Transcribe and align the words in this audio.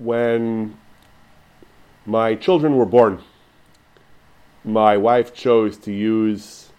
when 0.00 0.76
my 2.06 2.34
children 2.34 2.76
were 2.76 2.86
born, 2.86 3.22
my 4.64 4.96
wife 4.96 5.32
chose 5.34 5.76
to 5.76 5.92
use 5.92 6.72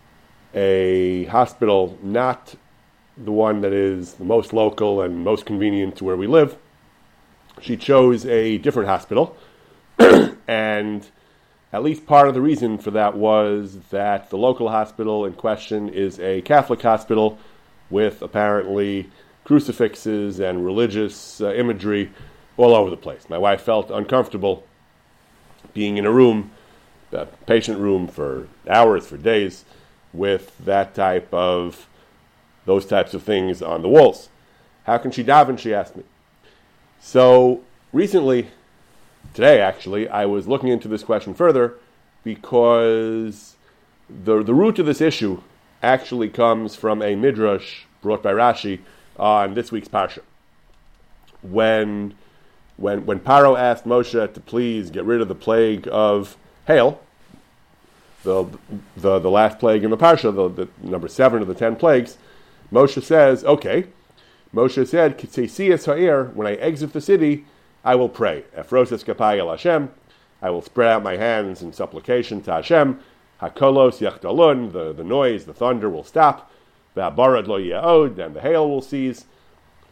a 0.54 1.26
hospital, 1.26 1.98
not 2.02 2.56
the 3.16 3.32
one 3.32 3.62
that 3.62 3.74
is 3.74 4.16
the 4.16 4.24
most 4.24 4.54
local 4.54 5.02
and 5.02 5.24
most 5.24 5.46
convenient 5.46 5.96
to 5.96 6.04
where 6.04 6.18
we 6.18 6.28
live. 6.28 6.58
She 7.62 7.78
chose 7.78 8.26
a 8.26 8.58
different 8.58 8.90
hospital, 8.90 9.38
and 10.48 11.08
at 11.72 11.84
least 11.84 12.06
part 12.08 12.28
of 12.28 12.34
the 12.34 12.42
reason 12.42 12.80
for 12.80 12.92
that 12.92 13.16
was 13.16 13.78
that 13.92 14.32
the 14.32 14.38
local 14.38 14.70
hospital 14.70 15.26
in 15.26 15.34
question 15.34 15.90
is 15.90 16.20
a 16.20 16.42
Catholic 16.42 16.82
hospital 16.82 17.38
with 17.90 18.22
apparently 18.24 19.10
crucifixes 19.44 20.40
and 20.40 20.66
religious 20.66 21.40
uh, 21.40 21.54
imagery 21.54 22.12
all 22.62 22.76
over 22.76 22.90
the 22.90 22.98
place. 22.98 23.30
My 23.30 23.38
wife 23.38 23.62
felt 23.62 23.90
uncomfortable 23.92 24.64
being 25.74 25.98
in 25.98 26.06
a 26.06 26.12
room, 26.12 26.52
a 27.12 27.26
patient 27.26 27.80
room, 27.80 28.08
for 28.08 28.48
hours, 28.70 29.08
for 29.08 29.18
days, 29.18 29.66
with 30.14 30.58
that 30.60 30.94
type 30.94 31.34
of, 31.34 31.88
those 32.66 32.86
types 32.86 33.14
of 33.14 33.24
things 33.24 33.62
on 33.62 33.82
the 33.82 33.90
walls. 33.90 34.30
How 34.86 34.98
can 34.98 35.12
she 35.12 35.24
daven? 35.24 35.58
She 35.58 35.74
asked 35.74 35.96
me. 35.96 36.04
So 37.00 37.62
recently, 37.94 38.48
today 39.34 39.60
actually, 39.60 40.08
I 40.10 40.26
was 40.26 40.48
looking 40.48 40.70
into 40.70 40.88
this 40.88 41.04
question 41.04 41.34
further 41.34 41.76
because 42.24 43.56
the, 44.10 44.44
the 44.44 44.54
root 44.54 44.80
of 44.80 44.86
this 44.86 45.02
issue 45.02 45.42
actually 45.82 46.30
comes 46.30 46.76
from 46.76 47.02
a 47.02 47.16
midrash 47.16 47.84
brought 48.02 48.22
by 48.22 48.34
Rashi 48.34 48.80
on 49.18 49.54
this 49.54 49.72
week's 49.72 49.88
parsha. 49.88 50.20
When, 51.42 52.16
when, 52.82 53.06
when 53.06 53.20
Paro 53.20 53.58
asked 53.58 53.86
Moshe 53.86 54.34
to 54.34 54.40
please 54.42 54.90
get 54.90 55.06
rid 55.06 55.22
of 55.22 55.28
the 55.28 55.36
plague 55.36 55.88
of 55.92 56.36
hail, 56.68 57.02
the, 58.24 58.46
the, 58.98 59.20
the 59.20 59.30
last 59.30 59.60
plague 59.60 59.84
in 59.84 59.90
the 59.90 59.98
parsha, 59.98 60.34
the, 60.36 60.66
the 60.66 60.88
number 60.88 61.08
seven 61.08 61.42
of 61.42 61.48
the 61.48 61.56
ten 61.56 61.76
plagues, 61.76 62.18
Moshe 62.72 63.02
says, 63.02 63.44
okay, 63.44 63.86
Moshe 64.54 64.88
said, 64.88 66.36
when 66.36 66.48
I 66.48 66.54
exit 66.56 66.94
the 66.94 67.02
city, 67.02 67.46
I 67.84 67.96
will 67.96 68.10
pray. 68.10 68.44
El 68.56 69.50
Hashem. 69.50 69.90
I 70.44 70.50
will 70.50 70.62
spread 70.62 70.90
out 70.90 71.04
my 71.04 71.18
hands 71.18 71.62
in 71.62 71.72
supplication 71.72 72.42
to 72.44 72.54
Hashem. 72.54 73.00
Hakolos 73.42 74.00
yachdalun, 74.00 74.72
the, 74.72 74.92
the 74.94 75.04
noise, 75.04 75.46
the 75.46 75.54
thunder 75.54 75.90
will 75.90 76.04
stop. 76.04 76.52
V'abarad 76.96 77.48
lo 77.48 77.60
yaod, 77.60 78.18
and 78.18 78.36
the 78.36 78.42
hail 78.42 78.70
will 78.70 78.82
cease. 78.82 79.26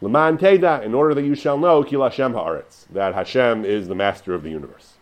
Leman 0.00 0.38
teda, 0.38 0.82
in 0.82 0.94
order 0.94 1.14
that 1.14 1.24
you 1.24 1.34
shall 1.34 1.58
know, 1.58 1.84
kil 1.84 2.02
Hashem 2.02 2.32
haaretz, 2.32 2.86
that 2.90 3.14
Hashem 3.14 3.64
is 3.64 3.88
the 3.88 3.94
master 3.94 4.34
of 4.34 4.42
the 4.42 4.50
universe. 4.50 4.94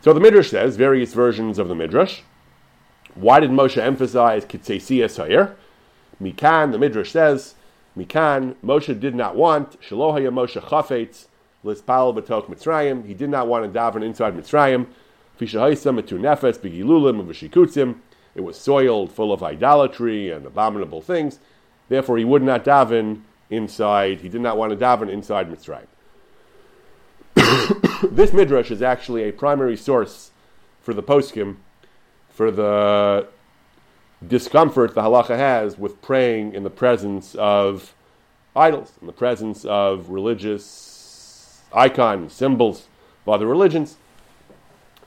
So 0.00 0.12
the 0.12 0.20
Midrash 0.20 0.50
says, 0.50 0.76
various 0.76 1.14
versions 1.14 1.58
of 1.58 1.68
the 1.68 1.74
Midrash. 1.74 2.20
Why 3.14 3.40
did 3.40 3.50
Moshe 3.50 3.78
emphasize 3.78 4.44
Kitseisias 4.44 5.16
Ha'ir? 5.16 5.56
Mikan, 6.20 6.72
the 6.72 6.78
Midrash 6.78 7.10
says, 7.10 7.54
Mikan, 7.96 8.54
Moshe 8.64 8.98
did 8.98 9.14
not 9.14 9.36
want, 9.36 9.80
Shalohaya 9.80 10.30
Moshe 10.30 10.60
Chafetz, 10.60 11.26
Lispal 11.64 12.16
Batok 12.16 12.46
Mitzrayim. 12.46 13.06
He 13.06 13.14
did 13.14 13.30
not 13.30 13.48
want 13.48 13.72
to 13.72 13.78
daven 13.78 14.04
inside 14.04 14.36
Mitzrayim. 14.36 14.86
Fishahaisam 15.40 16.00
etu 16.00 16.18
nefes 16.18 16.58
begilulim 16.58 17.20
and 17.20 17.28
v'shikutzim. 17.28 17.96
It 18.34 18.42
was 18.42 18.56
soiled, 18.56 19.12
full 19.12 19.32
of 19.32 19.42
idolatry 19.42 20.30
and 20.30 20.46
abominable 20.46 21.00
things. 21.00 21.40
Therefore, 21.88 22.18
he 22.18 22.24
would 22.24 22.42
not 22.42 22.64
daven 22.64 23.22
inside. 23.50 24.20
He 24.20 24.28
did 24.28 24.40
not 24.40 24.56
want 24.56 24.70
to 24.70 24.76
daven 24.76 25.10
inside 25.10 25.50
Mitzrayim. 25.50 25.86
this 28.10 28.32
midrash 28.32 28.70
is 28.70 28.82
actually 28.82 29.28
a 29.28 29.32
primary 29.32 29.76
source 29.76 30.30
for 30.80 30.94
the 30.94 31.02
poskim, 31.02 31.56
for 32.30 32.50
the 32.50 33.28
discomfort 34.26 34.94
the 34.94 35.02
halacha 35.02 35.36
has 35.36 35.78
with 35.78 36.00
praying 36.00 36.54
in 36.54 36.62
the 36.62 36.70
presence 36.70 37.34
of 37.34 37.94
idols, 38.54 38.92
in 39.00 39.06
the 39.06 39.12
presence 39.12 39.64
of 39.64 40.08
religious 40.10 41.62
icons, 41.72 42.32
symbols 42.32 42.88
of 43.26 43.34
other 43.34 43.46
religions. 43.46 43.96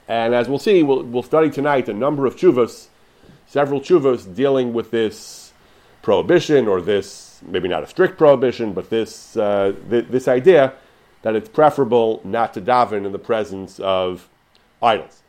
And 0.06 0.34
as 0.34 0.48
we'll 0.48 0.58
see, 0.58 0.82
we'll, 0.82 1.02
we'll 1.02 1.22
study 1.22 1.50
tonight 1.50 1.88
a 1.88 1.92
number 1.94 2.26
of 2.26 2.36
chuvas, 2.36 2.88
several 3.46 3.80
chuvas 3.80 4.34
dealing 4.34 4.72
with 4.72 4.90
this 4.90 5.52
prohibition, 6.02 6.66
or 6.66 6.80
this, 6.80 7.29
maybe 7.42 7.68
not 7.68 7.82
a 7.82 7.86
strict 7.86 8.18
prohibition, 8.18 8.72
but 8.72 8.90
this, 8.90 9.36
uh, 9.36 9.74
th- 9.88 10.06
this 10.08 10.28
idea 10.28 10.74
that 11.22 11.36
it's 11.36 11.48
preferable 11.48 12.20
not 12.24 12.54
to 12.54 12.60
daven 12.60 13.04
in 13.04 13.12
the 13.12 13.18
presence 13.18 13.78
of 13.80 14.28
idols. 14.82 15.22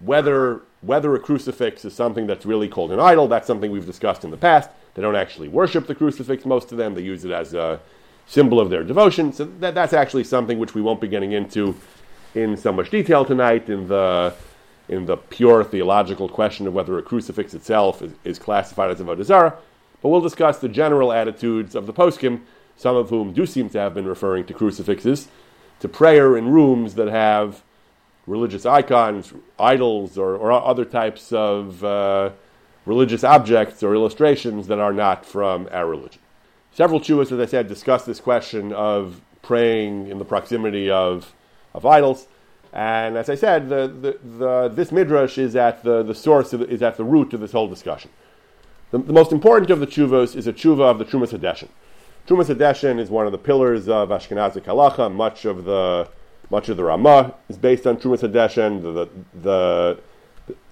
Whether, 0.00 0.62
whether 0.80 1.14
a 1.14 1.18
crucifix 1.18 1.84
is 1.84 1.94
something 1.94 2.26
that's 2.26 2.46
really 2.46 2.68
called 2.68 2.92
an 2.92 3.00
idol, 3.00 3.28
that's 3.28 3.46
something 3.46 3.70
we've 3.70 3.86
discussed 3.86 4.24
in 4.24 4.30
the 4.30 4.36
past. 4.36 4.70
They 4.94 5.02
don't 5.02 5.16
actually 5.16 5.48
worship 5.48 5.86
the 5.86 5.94
crucifix, 5.94 6.44
most 6.44 6.72
of 6.72 6.78
them. 6.78 6.94
They 6.94 7.02
use 7.02 7.24
it 7.24 7.30
as 7.30 7.54
a 7.54 7.80
symbol 8.26 8.60
of 8.60 8.70
their 8.70 8.84
devotion. 8.84 9.32
So 9.32 9.44
that, 9.60 9.74
that's 9.74 9.92
actually 9.92 10.24
something 10.24 10.58
which 10.58 10.74
we 10.74 10.82
won't 10.82 11.00
be 11.00 11.08
getting 11.08 11.32
into 11.32 11.74
in 12.34 12.56
so 12.56 12.72
much 12.72 12.90
detail 12.90 13.24
tonight 13.24 13.68
in 13.68 13.88
the, 13.88 14.34
in 14.88 15.06
the 15.06 15.16
pure 15.16 15.64
theological 15.64 16.28
question 16.28 16.66
of 16.66 16.74
whether 16.74 16.98
a 16.98 17.02
crucifix 17.02 17.54
itself 17.54 18.02
is, 18.02 18.12
is 18.24 18.38
classified 18.38 18.90
as 18.90 19.00
avodah 19.00 19.24
zarah. 19.24 19.58
But 20.02 20.08
we'll 20.08 20.20
discuss 20.20 20.58
the 20.58 20.68
general 20.68 21.12
attitudes 21.12 21.74
of 21.74 21.86
the 21.86 21.92
poskim 21.92 22.42
some 22.80 22.96
of 22.96 23.10
whom 23.10 23.34
do 23.34 23.44
seem 23.44 23.68
to 23.68 23.78
have 23.78 23.92
been 23.92 24.06
referring 24.06 24.46
to 24.46 24.54
crucifixes, 24.54 25.28
to 25.80 25.88
prayer 25.88 26.34
in 26.34 26.48
rooms 26.48 26.94
that 26.94 27.08
have 27.08 27.62
religious 28.26 28.64
icons, 28.64 29.34
idols, 29.58 30.16
or, 30.16 30.34
or 30.34 30.50
other 30.50 30.86
types 30.86 31.30
of 31.30 31.84
uh, 31.84 32.30
religious 32.86 33.22
objects 33.22 33.82
or 33.82 33.94
illustrations 33.94 34.66
that 34.68 34.78
are 34.78 34.94
not 34.94 35.26
from 35.26 35.68
our 35.70 35.86
religion. 35.86 36.22
Several 36.72 37.00
Chuvas, 37.00 37.32
as 37.32 37.38
I 37.38 37.44
said, 37.44 37.68
discuss 37.68 38.06
this 38.06 38.18
question 38.20 38.72
of 38.72 39.20
praying 39.42 40.08
in 40.08 40.18
the 40.18 40.24
proximity 40.24 40.88
of, 40.90 41.34
of 41.74 41.84
idols. 41.84 42.28
And 42.72 43.18
as 43.18 43.28
I 43.28 43.34
said, 43.34 43.68
the, 43.68 43.88
the, 43.88 44.18
the, 44.38 44.68
this 44.68 44.90
midrash 44.90 45.36
is 45.36 45.54
at 45.54 45.82
the, 45.82 46.02
the 46.02 46.14
source, 46.14 46.54
of, 46.54 46.62
is 46.62 46.82
at 46.82 46.96
the 46.96 47.04
root 47.04 47.34
of 47.34 47.40
this 47.40 47.52
whole 47.52 47.68
discussion. 47.68 48.10
The, 48.90 48.98
the 48.98 49.12
most 49.12 49.32
important 49.32 49.70
of 49.70 49.80
the 49.80 49.86
chuvas 49.86 50.34
is 50.34 50.46
a 50.46 50.52
chuva 50.52 50.82
of 50.82 50.98
the 50.98 51.04
Trumas 51.04 51.36
Hadeshin. 51.36 51.68
Trumas 52.26 52.54
Hadeshin 52.54 52.98
is 52.98 53.10
one 53.10 53.26
of 53.26 53.32
the 53.32 53.38
pillars 53.38 53.88
of 53.88 54.08
Ashkenazic 54.10 54.62
halacha. 54.62 55.12
Much 55.12 55.44
of 55.44 55.64
the 55.64 56.08
much 56.50 56.68
of 56.68 56.76
the 56.76 56.82
Ramah 56.84 57.34
is 57.48 57.56
based 57.56 57.86
on 57.86 57.96
Trumas 57.96 58.20
Hadeshin. 58.20 58.82
The 58.82 58.92
the 58.92 60.00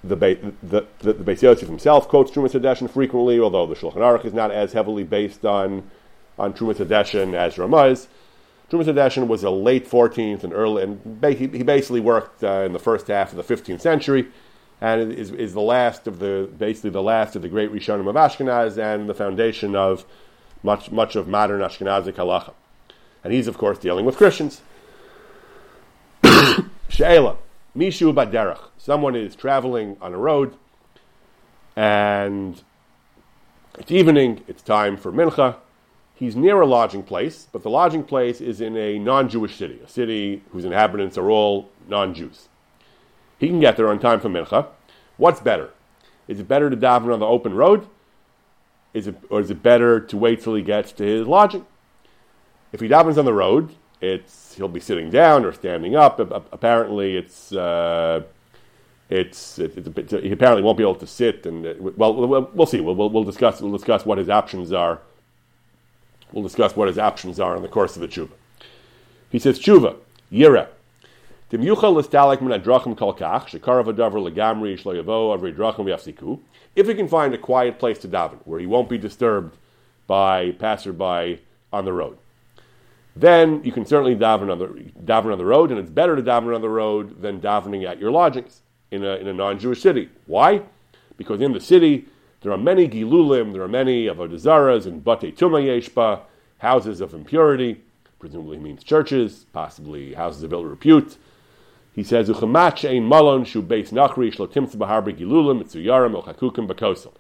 the, 0.03 0.17
the, 0.17 0.17
the, 0.63 0.87
the, 1.01 1.13
the 1.13 1.25
Beis 1.25 1.43
Yosef 1.43 1.69
himself 1.69 2.09
quotes 2.09 2.31
Trumas 2.31 2.53
Hadeshin 2.53 2.91
frequently, 2.91 3.39
although 3.39 3.67
the 3.67 3.75
Shulchan 3.75 3.97
Aruch 3.97 4.25
is 4.25 4.35
not 4.35 4.51
as 4.51 4.73
heavily 4.73 5.05
based 5.05 5.45
on 5.45 5.89
on 6.39 6.53
Trumas 6.53 6.77
Hadeshin 6.77 7.35
as 7.35 7.59
Ramah 7.59 7.85
is. 7.85 8.09
Trumas 8.71 8.85
Hadeshin 8.85 9.29
was 9.29 9.43
a 9.45 9.51
late 9.51 9.89
14th 9.89 10.45
and 10.45 10.53
early, 10.53 10.83
and 10.83 11.25
he 11.25 11.47
basically 11.63 12.01
worked 12.01 12.45
uh, 12.45 12.63
in 12.67 12.73
the 12.73 12.79
first 12.79 13.07
half 13.07 13.33
of 13.33 13.37
the 13.37 13.55
15th 13.55 13.81
century, 13.81 14.27
and 14.81 15.13
is, 15.13 15.31
is 15.33 15.55
the 15.55 15.61
last 15.61 16.07
of 16.07 16.19
the 16.19 16.49
basically 16.57 16.91
the 16.91 17.03
last 17.03 17.35
of 17.37 17.43
the 17.43 17.49
great 17.49 17.73
Rishonim 17.73 18.09
of 18.09 18.15
Ashkenaz 18.15 18.79
and 18.79 19.09
the 19.09 19.15
foundation 19.15 19.75
of 19.75 20.05
much, 20.63 20.91
much 20.91 21.17
of 21.17 21.29
modern 21.29 21.61
Ashkenazi 21.61 22.13
halacha. 22.13 22.53
And 23.25 23.33
he's, 23.33 23.49
of 23.49 23.59
course, 23.59 23.79
dealing 23.79 24.05
with 24.05 24.17
Christians. 24.17 24.63
She'ela, 26.89 27.37
Mishu 27.77 28.15
Baderach. 28.15 28.69
Someone 28.79 29.17
is 29.17 29.35
traveling 29.35 29.97
on 30.01 30.15
a 30.15 30.19
road, 30.19 30.55
and 31.77 32.63
it's 33.79 33.91
evening, 33.91 34.45
it's 34.49 34.63
time 34.63 34.97
for 34.97 35.13
Mincha. 35.13 35.57
He's 36.15 36.35
near 36.35 36.61
a 36.61 36.67
lodging 36.67 37.03
place, 37.03 37.47
but 37.53 37.63
the 37.63 37.71
lodging 37.71 38.03
place 38.03 38.41
is 38.41 38.61
in 38.61 38.77
a 38.77 38.99
non 38.99 39.29
Jewish 39.29 39.57
city, 39.57 39.81
a 39.85 39.89
city 39.89 40.43
whose 40.51 40.65
inhabitants 40.65 41.17
are 41.17 41.31
all 41.31 41.69
non 41.89 42.15
Jews. 42.15 42.49
He 43.39 43.49
can 43.49 43.61
get 43.61 43.77
there 43.77 43.89
on 43.89 43.99
time 43.99 44.21
for 44.21 44.29
Mincha. 44.29 44.67
What's 45.17 45.41
better? 45.41 45.71
Is 46.27 46.41
it 46.41 46.49
better 46.49 46.69
to 46.69 46.77
daven 46.77 47.13
on 47.13 47.21
the 47.21 47.27
open 47.27 47.55
road 47.55 47.87
is 48.95 49.07
it, 49.07 49.17
or 49.31 49.41
is 49.41 49.51
it 49.51 49.63
better 49.63 50.01
to 50.01 50.17
wait 50.17 50.43
till 50.43 50.55
he 50.55 50.63
gets 50.63 50.93
to 50.93 51.05
his 51.05 51.27
lodging? 51.27 51.67
If 52.73 52.81
he 52.81 52.89
davens 52.89 53.19
on 53.19 53.25
the 53.25 53.33
road, 53.33 53.75
it's 54.01 54.55
he'll 54.55 54.69
be 54.69 54.81
sitting 54.81 55.11
down 55.11 55.45
or 55.45 55.53
standing 55.53 55.97
up. 55.97 56.19
Apparently, 56.53 57.17
it's 57.17 57.53
uh, 57.53 58.23
it's, 59.09 59.59
it's, 59.59 59.77
it's, 59.77 60.13
he 60.13 60.33
apparently 60.33 60.63
won't 60.63 60.77
be 60.77 60.85
able 60.85 60.97
to 60.97 61.07
sit. 61.07 61.47
And 61.47 61.67
uh, 61.67 61.75
well, 61.79 62.15
we'll, 62.15 62.51
we'll 62.53 62.67
see. 62.67 62.81
We'll, 62.81 62.95
we'll, 62.95 63.11
we'll, 63.11 63.25
discuss 63.25 63.61
we'll 63.61 63.73
discuss 63.73 64.05
what 64.05 64.19
his 64.19 64.29
options 64.29 64.73
are. 64.73 65.01
We'll 66.33 66.43
discuss 66.43 66.77
what 66.77 66.89
his 66.89 66.99
options 66.99 67.41
are 67.41 67.57
in 67.57 67.63
the 67.63 67.69
course 67.69 67.97
of 67.97 68.03
the 68.03 68.09
tshuva. 68.09 68.33
He 69.31 69.39
says 69.39 69.59
tshuva 69.59 69.97
yira. 70.33 70.69
If 71.51 71.61
he 76.87 76.95
can 76.95 77.09
find 77.09 77.35
a 77.35 77.39
quiet 77.39 77.79
place 77.79 77.99
to 77.99 78.09
daven, 78.09 78.39
where 78.45 78.61
he 78.61 78.67
won't 78.67 78.89
be 78.91 78.99
disturbed 78.99 79.57
by 80.07 80.51
passerby 80.53 81.41
on 81.73 81.85
the 81.85 81.93
road. 81.93 82.19
then 83.17 83.63
you 83.65 83.73
can 83.73 83.85
certainly 83.85 84.15
daven 84.15 84.51
on 84.51 84.59
the, 84.59 84.67
daven 85.05 85.33
on 85.33 85.39
the 85.39 85.45
road, 85.45 85.71
and 85.71 85.81
it's 85.81 85.91
better 85.91 86.15
to 86.15 86.23
daven 86.23 86.55
on 86.55 86.61
the 86.61 86.69
road 86.69 87.21
than 87.21 87.41
davening 87.41 87.89
at 87.89 87.99
your 87.99 88.11
lodgings 88.11 88.63
in 88.91 89.05
a, 89.05 89.17
in 89.17 89.27
a 89.27 89.33
non-Jewish 89.33 89.81
city. 89.81 90.09
Why? 90.27 90.63
Because 91.17 91.41
in 91.41 91.53
the 91.53 91.61
city, 91.61 92.07
there 92.43 92.53
are 92.53 92.59
many 92.59 92.89
gilulim, 92.89 93.53
there 93.53 93.63
are 93.63 93.69
many 93.69 94.07
avodazaras 94.07 94.87
and 94.87 95.03
bate 95.03 95.37
tuma 95.37 95.61
yeshba, 95.63 96.21
houses 96.59 97.01
of 97.01 97.15
impurity, 97.15 97.81
presumably 98.21 98.59
means 98.59 98.85
churches, 98.85 99.47
possibly 99.53 100.15
houses 100.15 100.43
of 100.43 100.53
ill 100.53 100.65
repute. 100.65 101.17
He 101.99 102.05
says, 102.05 102.29
"Uchamach 102.29 102.89
ein 102.89 103.09
malon 103.09 103.43
shu 103.43 103.61
beis 103.61 103.91
nachri 103.91 104.33
shlotim 104.33 104.71
tzabaharbe 104.71 105.19
gilulim 105.19 105.61
mitzuyarim 105.61 106.15
el 106.15 106.23
chakukim 106.23 106.69
bakosel." 106.69 107.13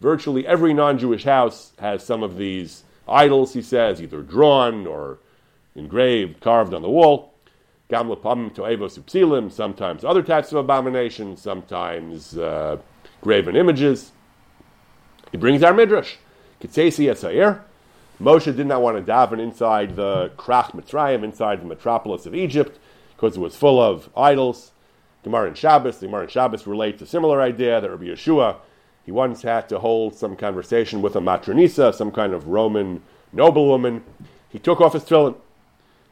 Virtually 0.00 0.46
every 0.46 0.72
non-Jewish 0.72 1.24
house 1.24 1.74
has 1.80 2.02
some 2.02 2.22
of 2.22 2.38
these 2.38 2.84
idols. 3.06 3.52
He 3.52 3.60
says, 3.60 4.00
either 4.00 4.22
drawn 4.22 4.86
or 4.86 5.18
engraved, 5.74 6.40
carved 6.40 6.72
on 6.72 6.80
the 6.80 6.88
wall. 6.88 7.34
Gam 7.90 8.08
lepam 8.08 8.54
to'evos 8.54 8.98
upsilim. 8.98 9.52
Sometimes 9.52 10.02
other 10.02 10.22
types 10.22 10.50
of 10.50 10.56
abominations. 10.56 11.42
Sometimes 11.42 12.38
uh, 12.38 12.78
graven 13.20 13.54
images. 13.54 14.12
He 15.30 15.36
brings 15.36 15.62
our 15.62 15.74
midrash. 15.74 16.16
Kitzesi 16.62 17.04
Etzair. 17.10 17.60
Moshe 18.18 18.56
did 18.56 18.66
not 18.66 18.80
want 18.80 18.96
to 18.96 19.12
daven 19.12 19.40
inside 19.40 19.94
the 19.94 20.30
Krach 20.38 20.70
Mitzrayim, 20.70 21.22
inside 21.22 21.60
the 21.60 21.66
metropolis 21.66 22.24
of 22.24 22.34
Egypt 22.34 22.78
because 23.22 23.36
it 23.36 23.40
was 23.40 23.54
full 23.54 23.80
of 23.80 24.10
idols. 24.16 24.72
Gemara 25.22 25.46
and 25.46 25.56
Shabbos, 25.56 25.98
the 25.98 26.06
Gemara 26.06 26.22
and 26.22 26.30
Shabbos 26.30 26.66
relate 26.66 27.00
a 27.00 27.06
similar 27.06 27.40
idea 27.40 27.80
that 27.80 27.88
Rabbi 27.88 28.06
Yeshua, 28.06 28.56
he 29.06 29.12
once 29.12 29.42
had 29.42 29.68
to 29.68 29.78
hold 29.78 30.16
some 30.16 30.34
conversation 30.34 31.00
with 31.00 31.14
a 31.14 31.20
matronisa, 31.20 31.94
some 31.94 32.10
kind 32.10 32.34
of 32.34 32.48
Roman 32.48 33.00
noblewoman. 33.32 34.02
He 34.48 34.58
took 34.58 34.80
off 34.80 34.94
his 34.94 35.04
tefillin 35.04 35.36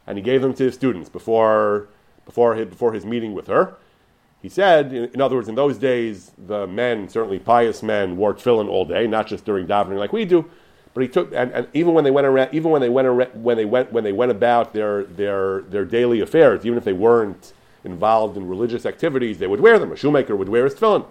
and 0.07 0.17
he 0.17 0.23
gave 0.23 0.41
them 0.41 0.53
to 0.53 0.63
his 0.63 0.73
students 0.73 1.09
before, 1.09 1.89
before, 2.23 2.55
his, 2.55 2.69
before 2.69 2.93
his 2.93 3.05
meeting 3.05 3.33
with 3.33 3.47
her. 3.47 3.75
He 4.41 4.47
said, 4.47 4.93
in, 4.93 5.11
in, 5.13 5.19
other 5.19 5.35
words, 5.35 5.49
in 5.49 5.55
those 5.55 5.77
days, 5.77 6.31
the 6.37 6.65
men, 6.65 7.09
certainly 7.09 7.39
pious 7.39 7.83
men, 7.83 8.15
wore 8.15 8.33
tefillin 8.33 8.69
all 8.69 8.85
day, 8.85 9.05
not 9.05 9.27
just 9.27 9.43
during 9.43 9.67
davening 9.67 9.99
like 9.99 10.13
we 10.13 10.23
do. 10.23 10.49
But 10.93 11.03
he 11.03 11.09
took, 11.09 11.33
and, 11.33 11.51
and 11.51 11.67
even 11.73 11.93
when 11.93 12.03
they 12.03 12.11
went 12.11 12.27
around, 12.27 12.53
even 12.53 12.71
when 12.71 12.81
they 12.81 12.89
went 12.89 13.07
around, 13.07 13.43
when 13.43 13.55
they 13.57 13.65
went 13.65 13.93
when 13.93 14.03
they 14.03 14.11
went 14.11 14.31
about 14.31 14.73
their 14.73 15.03
their 15.03 15.61
their 15.61 15.85
daily 15.85 16.19
affairs, 16.19 16.65
even 16.65 16.77
if 16.77 16.83
they 16.83 16.93
weren't 16.93 17.53
involved 17.83 18.37
in 18.37 18.47
religious 18.47 18.85
activities, 18.85 19.39
they 19.39 19.47
would 19.47 19.61
wear 19.61 19.79
them. 19.79 19.91
A 19.91 19.95
shoemaker 19.95 20.35
would 20.35 20.49
wear 20.49 20.65
his 20.65 20.75
tefillin. 20.75 21.05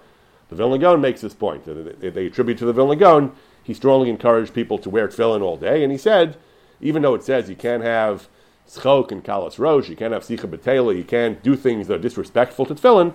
The 0.51 0.57
Vilna 0.57 0.79
Gaon 0.79 1.01
makes 1.01 1.21
this 1.21 1.35
point. 1.35 1.65
They, 1.65 2.11
they 2.11 2.27
attribute 2.27 2.59
to 2.59 2.67
the 2.67 2.73
Vilna 2.73 2.97
Gaon, 2.97 3.33
he 3.63 3.73
strongly 3.73 4.11
encouraged 4.11 4.53
people 4.53 4.79
to 4.79 4.91
wear 4.91 5.09
tefillin 5.09 5.43
all 5.43 5.57
day, 5.57 5.83
and 5.83 5.93
he 5.93 5.99
said, 5.99 6.37
even 6.81 7.03
though 7.03 7.15
it 7.15 7.23
says 7.23 7.49
you 7.49 7.57
can't 7.57 7.83
have 7.83 8.29
schok 8.69 9.13
and 9.13 9.25
kalas 9.25 9.59
rosh, 9.59 9.89
you 9.89 9.97
can't 9.97 10.13
have 10.13 10.25
sicha 10.25 10.49
betela, 10.49 10.97
you 10.97 11.05
can't 11.05 11.43
do 11.43 11.57
things 11.57 11.87
that 11.87 11.95
are 11.95 12.03
disrespectful 12.03 12.67
to 12.67 12.75
tefillin, 12.75 13.15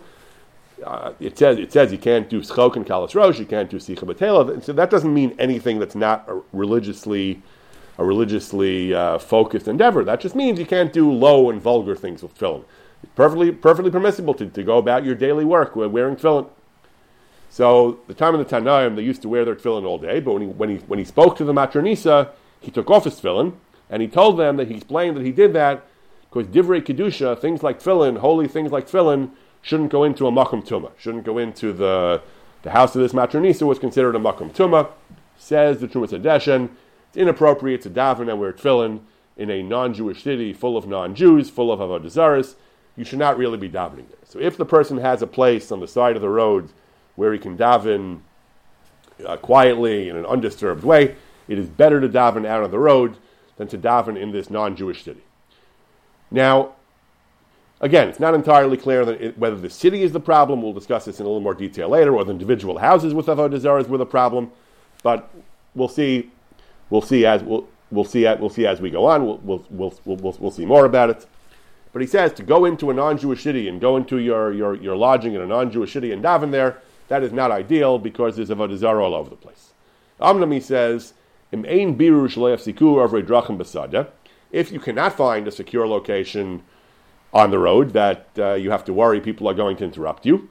uh, 0.84 1.14
it 1.20 1.38
says 1.38 1.58
it 1.58 1.72
says 1.72 1.92
you 1.92 1.98
can't 1.98 2.30
do 2.30 2.42
schok 2.42 2.76
and 2.76 2.86
kalas 2.86 3.16
rosh, 3.16 3.40
you 3.40 3.46
can't 3.46 3.70
do 3.70 3.78
sicha 3.78 4.00
batela. 4.00 4.64
So 4.64 4.74
that 4.74 4.90
doesn't 4.90 5.14
mean 5.14 5.36
anything 5.40 5.80
that's 5.80 5.96
not 5.96 6.28
a 6.28 6.42
religiously 6.52 7.42
a 7.98 8.04
religiously 8.04 8.94
uh, 8.94 9.18
focused 9.18 9.68
endeavor. 9.68 10.04
That 10.04 10.20
just 10.20 10.36
means 10.36 10.60
you 10.60 10.66
can't 10.66 10.92
do 10.92 11.12
low 11.12 11.50
and 11.50 11.62
vulgar 11.62 11.96
things 11.96 12.22
with 12.22 12.38
tefillin. 12.38 12.66
It's 13.04 13.12
perfectly 13.16 13.52
perfectly 13.52 13.92
permissible 13.92 14.34
to, 14.36 14.48
to 14.48 14.64
go 14.64 14.78
about 14.78 15.06
your 15.06 15.16
daily 15.16 15.46
work 15.46 15.76
wearing 15.76 16.16
tefillin. 16.16 16.50
So 17.50 18.00
the 18.08 18.14
time 18.14 18.36
of 18.36 18.46
the 18.46 18.56
Tanaim, 18.56 18.98
they 18.98 19.02
used 19.02 19.22
to 19.22 19.30
wear 19.30 19.46
their 19.46 19.56
tefillin 19.56 19.86
all 19.86 19.98
day, 19.98 20.20
but 20.20 20.34
when 20.34 20.42
he, 20.42 20.48
when 20.50 20.70
he, 20.72 20.76
when 20.88 21.00
he 21.00 21.06
spoke 21.06 21.38
to 21.38 21.46
the 21.46 21.54
Matronisa, 21.54 22.32
he 22.60 22.70
took 22.70 22.90
off 22.90 23.06
his 23.06 23.14
tefillin, 23.14 23.54
and 23.90 24.02
he 24.02 24.10
told 24.10 24.38
them 24.38 24.58
that 24.58 24.68
he 24.68 24.76
explained 24.76 25.16
that 25.16 25.24
he 25.24 25.32
did 25.32 25.54
that 25.54 25.86
because 26.30 26.48
divrei 26.48 26.82
kedusha, 26.82 27.40
things 27.40 27.64
like 27.64 27.82
tefillin, 27.82 28.18
holy 28.18 28.50
things 28.50 28.74
like 28.74 28.90
tefillin, 28.90 29.32
shouldn't 29.66 29.90
go 29.90 30.04
into 30.04 30.28
a 30.28 30.32
makom 30.32 30.64
tuma, 30.64 30.92
shouldn't 30.96 31.24
go 31.24 31.40
into 31.40 31.74
the, 31.74 32.22
the 32.62 32.70
house 32.70 32.96
of 32.96 33.02
this 33.02 33.14
matronisa 33.14 33.66
was 33.66 33.80
considered 33.80 34.16
a 34.16 34.20
makom 34.20 34.54
tuma. 34.54 34.88
Says 35.38 35.80
the 35.80 35.88
Trumas 35.88 36.12
Hadeshen, 36.12 36.70
it's 37.08 37.18
inappropriate 37.18 37.82
to 37.82 37.90
daven 37.90 38.30
and 38.30 38.40
wear 38.40 38.54
tefillin 38.54 39.02
in 39.36 39.50
a 39.50 39.64
non-Jewish 39.64 40.22
city 40.22 40.54
full 40.54 40.78
of 40.78 40.88
non-Jews, 40.88 41.50
full 41.50 41.72
of 41.72 41.80
avodah 41.80 42.56
You 42.96 43.04
should 43.04 43.18
not 43.18 43.40
really 43.40 43.58
be 43.58 43.68
davening 43.68 44.08
there. 44.08 44.20
So 44.24 44.38
if 44.40 44.56
the 44.56 44.66
person 44.66 45.00
has 45.00 45.24
a 45.24 45.28
place 45.28 45.72
on 45.72 45.80
the 45.80 45.88
side 45.88 46.16
of 46.16 46.22
the 46.22 46.30
road 46.30 46.70
where 47.16 47.34
he 47.34 47.40
can 47.40 47.58
daven 47.58 48.20
uh, 49.26 49.38
quietly 49.38 50.10
in 50.10 50.16
an 50.16 50.28
undisturbed 50.28 50.84
way, 50.84 51.16
it 51.48 51.58
is 51.58 51.68
better 51.68 52.00
to 52.00 52.08
daven 52.08 52.46
out 52.46 52.64
on 52.64 52.70
the 52.70 52.80
road 52.80 53.18
than 53.58 53.68
to 53.70 53.80
daven 53.80 54.16
in 54.16 54.32
this 54.32 54.52
non-Jewish 54.52 55.04
city. 55.04 55.24
Now, 56.30 56.76
Again, 57.86 58.10
it's 58.10 58.20
not 58.20 58.34
entirely 58.34 58.78
clear 58.78 59.08
it, 59.08 59.38
whether 59.38 59.58
the 59.58 59.70
city 59.70 60.02
is 60.02 60.12
the 60.12 60.20
problem. 60.20 60.64
We'll 60.64 60.74
discuss 60.74 61.06
this 61.06 61.20
in 61.20 61.26
a 61.28 61.30
little 61.30 61.40
more 61.40 61.54
detail 61.54 61.88
later, 61.88 62.16
or 62.16 62.26
the 62.26 62.32
individual 62.32 62.80
houses 62.80 63.14
with 63.14 63.28
avodah 63.28 63.88
were 63.88 64.00
the 64.00 64.08
problem. 64.08 64.52
But 65.04 65.30
we'll 65.76 65.88
see. 65.88 66.32
We'll 66.90 67.04
see 67.04 67.28
as 67.28 67.44
we'll, 67.44 67.68
we'll 67.92 68.04
see. 68.04 68.24
We'll 68.24 68.50
see 68.50 68.66
as 68.66 68.82
we 68.82 68.90
go 68.90 69.06
on. 69.06 69.24
We'll, 69.28 69.38
we'll, 69.44 69.64
we'll, 69.70 69.94
we'll, 70.04 70.36
we'll 70.40 70.50
see 70.50 70.66
more 70.66 70.86
about 70.86 71.12
it. 71.12 71.28
But 71.94 72.02
he 72.02 72.08
says 72.08 72.34
to 72.34 72.44
go 72.44 72.66
into 72.66 72.90
a 72.90 72.94
non-Jewish 72.96 73.44
city 73.44 73.68
and 73.68 73.80
go 73.80 73.98
into 73.98 74.18
your, 74.18 74.52
your, 74.52 74.74
your 74.74 74.96
lodging 74.96 75.36
in 75.36 75.42
a 75.42 75.46
non-Jewish 75.46 75.94
city 75.94 76.12
and 76.12 76.24
daven 76.24 76.50
there. 76.50 76.82
That 77.10 77.22
is 77.22 77.32
not 77.32 77.52
ideal 77.52 78.00
because 78.00 78.36
there's 78.36 78.50
avodah 78.50 78.78
zarah 78.78 79.04
all 79.04 79.14
over 79.14 79.30
the 79.30 79.36
place. 79.36 79.74
Amnami 80.20 80.60
says, 80.60 81.14
"Im 81.52 81.64
ein 81.68 81.96
biru 81.96 82.26
If 84.52 84.72
you 84.72 84.80
cannot 84.80 85.14
find 85.14 85.48
a 85.48 85.52
secure 85.52 85.88
location 85.88 86.64
on 87.36 87.52
the 87.52 87.60
road 87.60 87.92
that 87.92 88.30
uh, 88.40 88.54
you 88.54 88.72
have 88.72 88.86
to 88.86 88.94
worry 88.94 89.20
people 89.20 89.48
are 89.48 89.54
going 89.54 89.76
to 89.76 89.84
interrupt 89.84 90.26
you. 90.26 90.50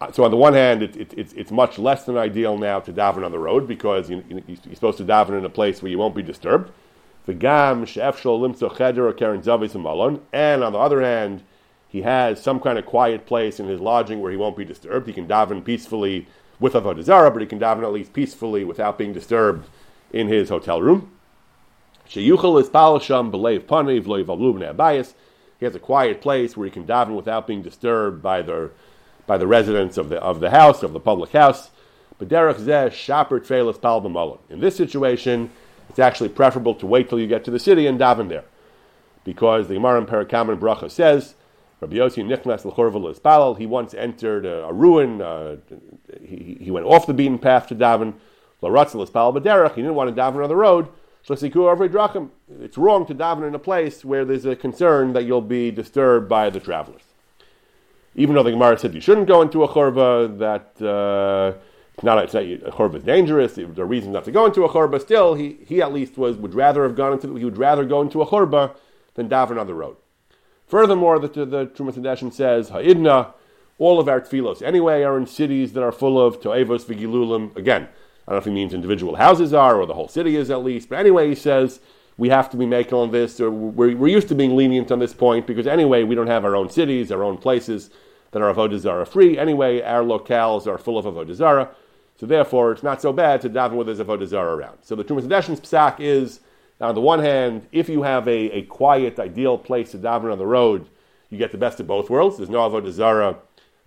Uh, 0.00 0.12
so 0.12 0.24
on 0.24 0.30
the 0.30 0.36
one 0.36 0.54
hand, 0.54 0.82
it, 0.82 0.96
it, 0.96 1.12
it's, 1.16 1.32
it's 1.32 1.50
much 1.50 1.78
less 1.78 2.04
than 2.04 2.16
ideal 2.16 2.56
now 2.56 2.78
to 2.78 2.92
daven 2.92 3.24
on 3.24 3.32
the 3.32 3.38
road 3.38 3.66
because 3.66 4.08
you, 4.08 4.22
you're 4.28 4.74
supposed 4.74 4.98
to 4.98 5.04
daven 5.04 5.36
in 5.36 5.44
a 5.44 5.50
place 5.50 5.82
where 5.82 5.90
you 5.90 5.98
won't 5.98 6.14
be 6.14 6.22
disturbed. 6.22 6.70
And 7.26 7.36
on 7.36 7.42
the 10.72 10.78
other 10.78 11.02
hand, 11.02 11.42
he 11.88 12.02
has 12.02 12.40
some 12.40 12.60
kind 12.60 12.78
of 12.78 12.86
quiet 12.86 13.26
place 13.26 13.58
in 13.58 13.66
his 13.66 13.80
lodging 13.80 14.20
where 14.20 14.30
he 14.30 14.36
won't 14.36 14.56
be 14.56 14.64
disturbed. 14.64 15.08
He 15.08 15.12
can 15.12 15.26
daven 15.26 15.64
peacefully 15.64 16.28
with 16.60 16.74
avodah 16.74 17.02
zarah, 17.02 17.32
but 17.32 17.42
he 17.42 17.48
can 17.48 17.58
daven 17.58 17.82
at 17.82 17.92
least 17.92 18.12
peacefully 18.12 18.64
without 18.64 18.98
being 18.98 19.12
disturbed 19.12 19.68
in 20.12 20.28
his 20.28 20.48
hotel 20.48 20.80
room. 20.80 21.10
He 25.58 25.64
has 25.64 25.74
a 25.74 25.80
quiet 25.80 26.20
place 26.20 26.56
where 26.56 26.66
he 26.66 26.70
can 26.70 26.86
daven 26.86 27.16
without 27.16 27.46
being 27.46 27.62
disturbed 27.62 28.22
by 28.22 28.42
the 28.42 28.70
by 29.26 29.36
the 29.36 29.46
residents 29.46 29.96
of 29.96 30.08
the 30.08 30.18
of 30.18 30.40
the 30.40 30.50
house 30.50 30.82
of 30.82 30.92
the 30.92 31.00
public 31.00 31.32
house. 31.32 31.70
But 32.18 32.28
derech 32.28 32.56
zeh 32.56 32.92
shaper 32.92 33.40
tfeilas 33.40 33.80
pal 33.80 34.40
In 34.48 34.60
this 34.60 34.76
situation, 34.76 35.50
it's 35.88 35.98
actually 35.98 36.28
preferable 36.30 36.74
to 36.76 36.86
wait 36.86 37.08
till 37.08 37.18
you 37.18 37.26
get 37.26 37.44
to 37.44 37.50
the 37.50 37.58
city 37.58 37.86
and 37.86 37.98
daven 37.98 38.28
there, 38.28 38.44
because 39.24 39.68
the 39.68 39.74
Gemara 39.74 40.00
in 40.00 40.06
Perikam 40.06 40.58
Bracha 40.58 40.90
says. 40.90 41.34
Rabbi 41.78 41.96
Yossi 41.96 42.24
Nichnas 42.24 42.64
L'chorva 42.64 43.58
He 43.58 43.66
once 43.66 43.92
entered 43.92 44.46
a, 44.46 44.64
a 44.64 44.72
ruin. 44.72 45.20
Uh, 45.20 45.56
he, 46.22 46.56
he 46.58 46.70
went 46.70 46.86
off 46.86 47.06
the 47.06 47.12
beaten 47.12 47.38
path 47.38 47.66
to 47.66 47.74
daven. 47.74 48.14
L'ratzel 48.62 49.02
L'spal 49.02 49.34
b'derech. 49.34 49.74
He 49.74 49.82
didn't 49.82 49.94
want 49.94 50.08
to 50.08 50.18
daven 50.18 50.42
on 50.42 50.48
the 50.48 50.56
road. 50.56 50.88
It's 51.28 52.78
wrong 52.78 53.06
to 53.06 53.14
daven 53.14 53.48
in 53.48 53.54
a 53.54 53.58
place 53.58 54.04
where 54.04 54.24
there's 54.24 54.44
a 54.44 54.54
concern 54.54 55.12
that 55.14 55.24
you'll 55.24 55.40
be 55.40 55.70
disturbed 55.70 56.28
by 56.28 56.50
the 56.50 56.60
travelers. 56.60 57.02
Even 58.14 58.34
though 58.34 58.44
the 58.44 58.52
Gemara 58.52 58.78
said 58.78 58.94
you 58.94 59.00
shouldn't 59.00 59.26
go 59.26 59.42
into 59.42 59.64
a 59.64 59.68
chorba, 59.68 60.28
that 60.38 60.80
uh, 60.80 61.58
not, 62.02 62.22
it's 62.22 62.34
not 62.34 62.44
a 62.44 62.70
chorba 62.70 62.98
is 62.98 63.02
dangerous. 63.02 63.54
There 63.54 63.66
are 63.66 63.86
reasons 63.86 64.12
not 64.14 64.24
to 64.24 64.30
go 64.30 64.46
into 64.46 64.64
a 64.64 64.68
chorba. 64.68 65.00
Still, 65.00 65.34
he, 65.34 65.58
he 65.66 65.82
at 65.82 65.92
least 65.92 66.16
was 66.16 66.36
would 66.36 66.54
rather 66.54 66.84
have 66.84 66.94
gone 66.94 67.12
into 67.12 67.34
he 67.34 67.44
would 67.44 67.58
rather 67.58 67.84
go 67.84 68.00
into 68.02 68.22
a 68.22 68.26
chorba 68.26 68.76
than 69.14 69.28
daven 69.28 69.60
on 69.60 69.66
the 69.66 69.74
road. 69.74 69.96
Furthermore, 70.66 71.18
the, 71.18 71.28
the 71.28 71.66
Trumas 71.66 71.94
Hadeshen 71.94 72.32
says 72.32 72.70
ha'idna, 72.70 73.34
all 73.78 74.00
of 74.00 74.08
our 74.08 74.20
tefillos 74.20 74.62
anyway 74.62 75.02
are 75.02 75.18
in 75.18 75.26
cities 75.26 75.72
that 75.72 75.82
are 75.82 75.92
full 75.92 76.24
of 76.24 76.40
to'evos 76.40 76.84
v'gilulim. 76.84 77.54
Again, 77.56 77.88
I 78.26 78.32
don't 78.32 78.36
know 78.36 78.38
if 78.38 78.44
he 78.44 78.50
means 78.50 78.74
individual 78.74 79.16
houses 79.16 79.54
are 79.54 79.80
or 79.80 79.86
the 79.86 79.94
whole 79.94 80.08
city 80.08 80.36
is 80.36 80.50
at 80.50 80.64
least. 80.64 80.88
But 80.88 80.98
anyway, 80.98 81.28
he 81.28 81.34
says 81.34 81.80
we 82.18 82.28
have 82.30 82.50
to 82.50 82.56
be 82.56 82.66
making 82.66 82.94
on 82.94 83.10
this, 83.10 83.40
or 83.40 83.50
we're, 83.50 83.94
we're 83.96 84.08
used 84.08 84.28
to 84.28 84.34
being 84.34 84.56
lenient 84.56 84.90
on 84.90 84.98
this 84.98 85.14
point 85.14 85.46
because 85.46 85.66
anyway, 85.66 86.02
we 86.02 86.14
don't 86.14 86.26
have 86.26 86.44
our 86.44 86.56
own 86.56 86.70
cities, 86.70 87.12
our 87.12 87.22
own 87.22 87.36
places 87.36 87.90
that 88.32 88.42
are 88.42 88.52
avodah 88.52 88.78
zara 88.78 89.06
free. 89.06 89.38
Anyway, 89.38 89.80
our 89.82 90.02
locales 90.02 90.66
are 90.66 90.78
full 90.78 90.98
of 90.98 91.04
avodah 91.04 91.34
zara, 91.34 91.70
so 92.16 92.26
therefore 92.26 92.72
it's 92.72 92.82
not 92.82 93.00
so 93.00 93.12
bad 93.12 93.40
to 93.42 93.50
daven 93.50 93.72
with 93.72 93.86
there's 93.86 94.00
avodah 94.00 94.26
zara 94.26 94.54
around. 94.56 94.78
So 94.82 94.96
the 94.96 95.04
Trumas 95.04 95.28
Hadeshen's 95.28 95.60
psak 95.60 96.00
is 96.00 96.40
on 96.80 96.94
the 96.94 97.00
one 97.00 97.20
hand, 97.20 97.66
if 97.70 97.88
you 97.88 98.02
have 98.02 98.26
a, 98.26 98.50
a 98.50 98.62
quiet, 98.62 99.18
ideal 99.18 99.56
place 99.56 99.92
to 99.92 99.98
daven 99.98 100.32
on 100.32 100.38
the 100.38 100.46
road, 100.46 100.88
you 101.30 101.38
get 101.38 101.52
the 101.52 101.58
best 101.58 101.80
of 101.80 101.86
both 101.86 102.10
worlds. 102.10 102.38
There's 102.38 102.50
no 102.50 102.68
avodah 102.68 102.90
zara 102.90 103.36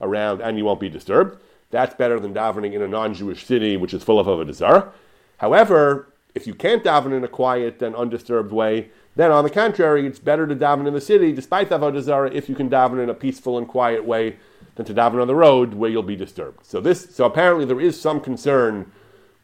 around, 0.01 0.41
and 0.41 0.57
you 0.57 0.65
won't 0.65 0.79
be 0.79 0.89
disturbed. 0.89 1.39
That's 1.71 1.95
better 1.95 2.19
than 2.19 2.33
davening 2.33 2.73
in 2.73 2.81
a 2.81 2.87
non-Jewish 2.87 3.45
city, 3.45 3.77
which 3.77 3.93
is 3.93 4.03
full 4.03 4.19
of 4.19 4.27
avodah 4.27 4.53
zarah. 4.53 4.91
However, 5.37 6.11
if 6.33 6.47
you 6.47 6.53
can't 6.53 6.83
daven 6.83 7.15
in 7.15 7.23
a 7.23 7.27
quiet 7.27 7.81
and 7.81 7.95
undisturbed 7.95 8.51
way, 8.51 8.89
Then, 9.19 9.31
on 9.31 9.43
the 9.43 9.49
contrary, 9.49 10.07
it's 10.07 10.17
better 10.17 10.47
to 10.47 10.55
daven 10.55 10.87
in 10.87 10.93
the 10.93 11.01
city, 11.01 11.33
despite 11.33 11.67
the 11.67 11.77
avodah 11.77 12.01
zarah, 12.01 12.31
if 12.31 12.47
you 12.47 12.55
can 12.55 12.69
daven 12.69 13.03
in 13.03 13.09
a 13.09 13.13
peaceful 13.13 13.57
and 13.57 13.67
quiet 13.67 14.05
way, 14.05 14.37
than 14.75 14.85
to 14.85 14.93
daven 14.93 15.19
on 15.21 15.27
the 15.27 15.35
road 15.35 15.73
where 15.73 15.89
you'll 15.89 16.03
be 16.03 16.15
disturbed. 16.15 16.65
So 16.65 16.79
this, 16.79 17.13
so 17.13 17.25
apparently, 17.25 17.65
there 17.65 17.81
is 17.81 17.99
some 17.99 18.21
concern 18.21 18.89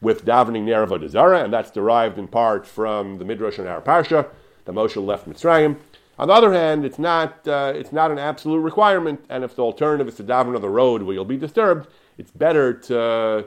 with 0.00 0.24
davening 0.24 0.62
near 0.62 0.86
avodah 0.86 1.10
zarah, 1.10 1.44
and 1.44 1.52
that's 1.52 1.70
derived 1.70 2.18
in 2.18 2.26
part 2.26 2.66
from 2.66 3.18
the 3.18 3.24
midrash 3.26 3.58
in 3.58 3.66
our 3.66 3.82
parsha, 3.82 4.28
that 4.64 4.72
Moshe 4.72 5.04
left 5.04 5.28
Mitzrayim. 5.28 5.76
On 6.18 6.28
the 6.28 6.34
other 6.34 6.54
hand, 6.54 6.86
it's 6.86 6.98
not, 6.98 7.46
uh, 7.46 7.74
it's 7.76 7.92
not 7.92 8.10
an 8.10 8.18
absolute 8.18 8.60
requirement, 8.60 9.26
and 9.28 9.44
if 9.44 9.54
the 9.56 9.62
alternative 9.62 10.08
is 10.08 10.14
to 10.14 10.24
daven 10.24 10.54
on 10.54 10.62
the 10.62 10.70
road 10.70 11.02
where 11.02 11.12
you'll 11.12 11.26
be 11.26 11.36
disturbed, 11.36 11.86
it's 12.18 12.30
better 12.30 12.72
to, 12.72 13.46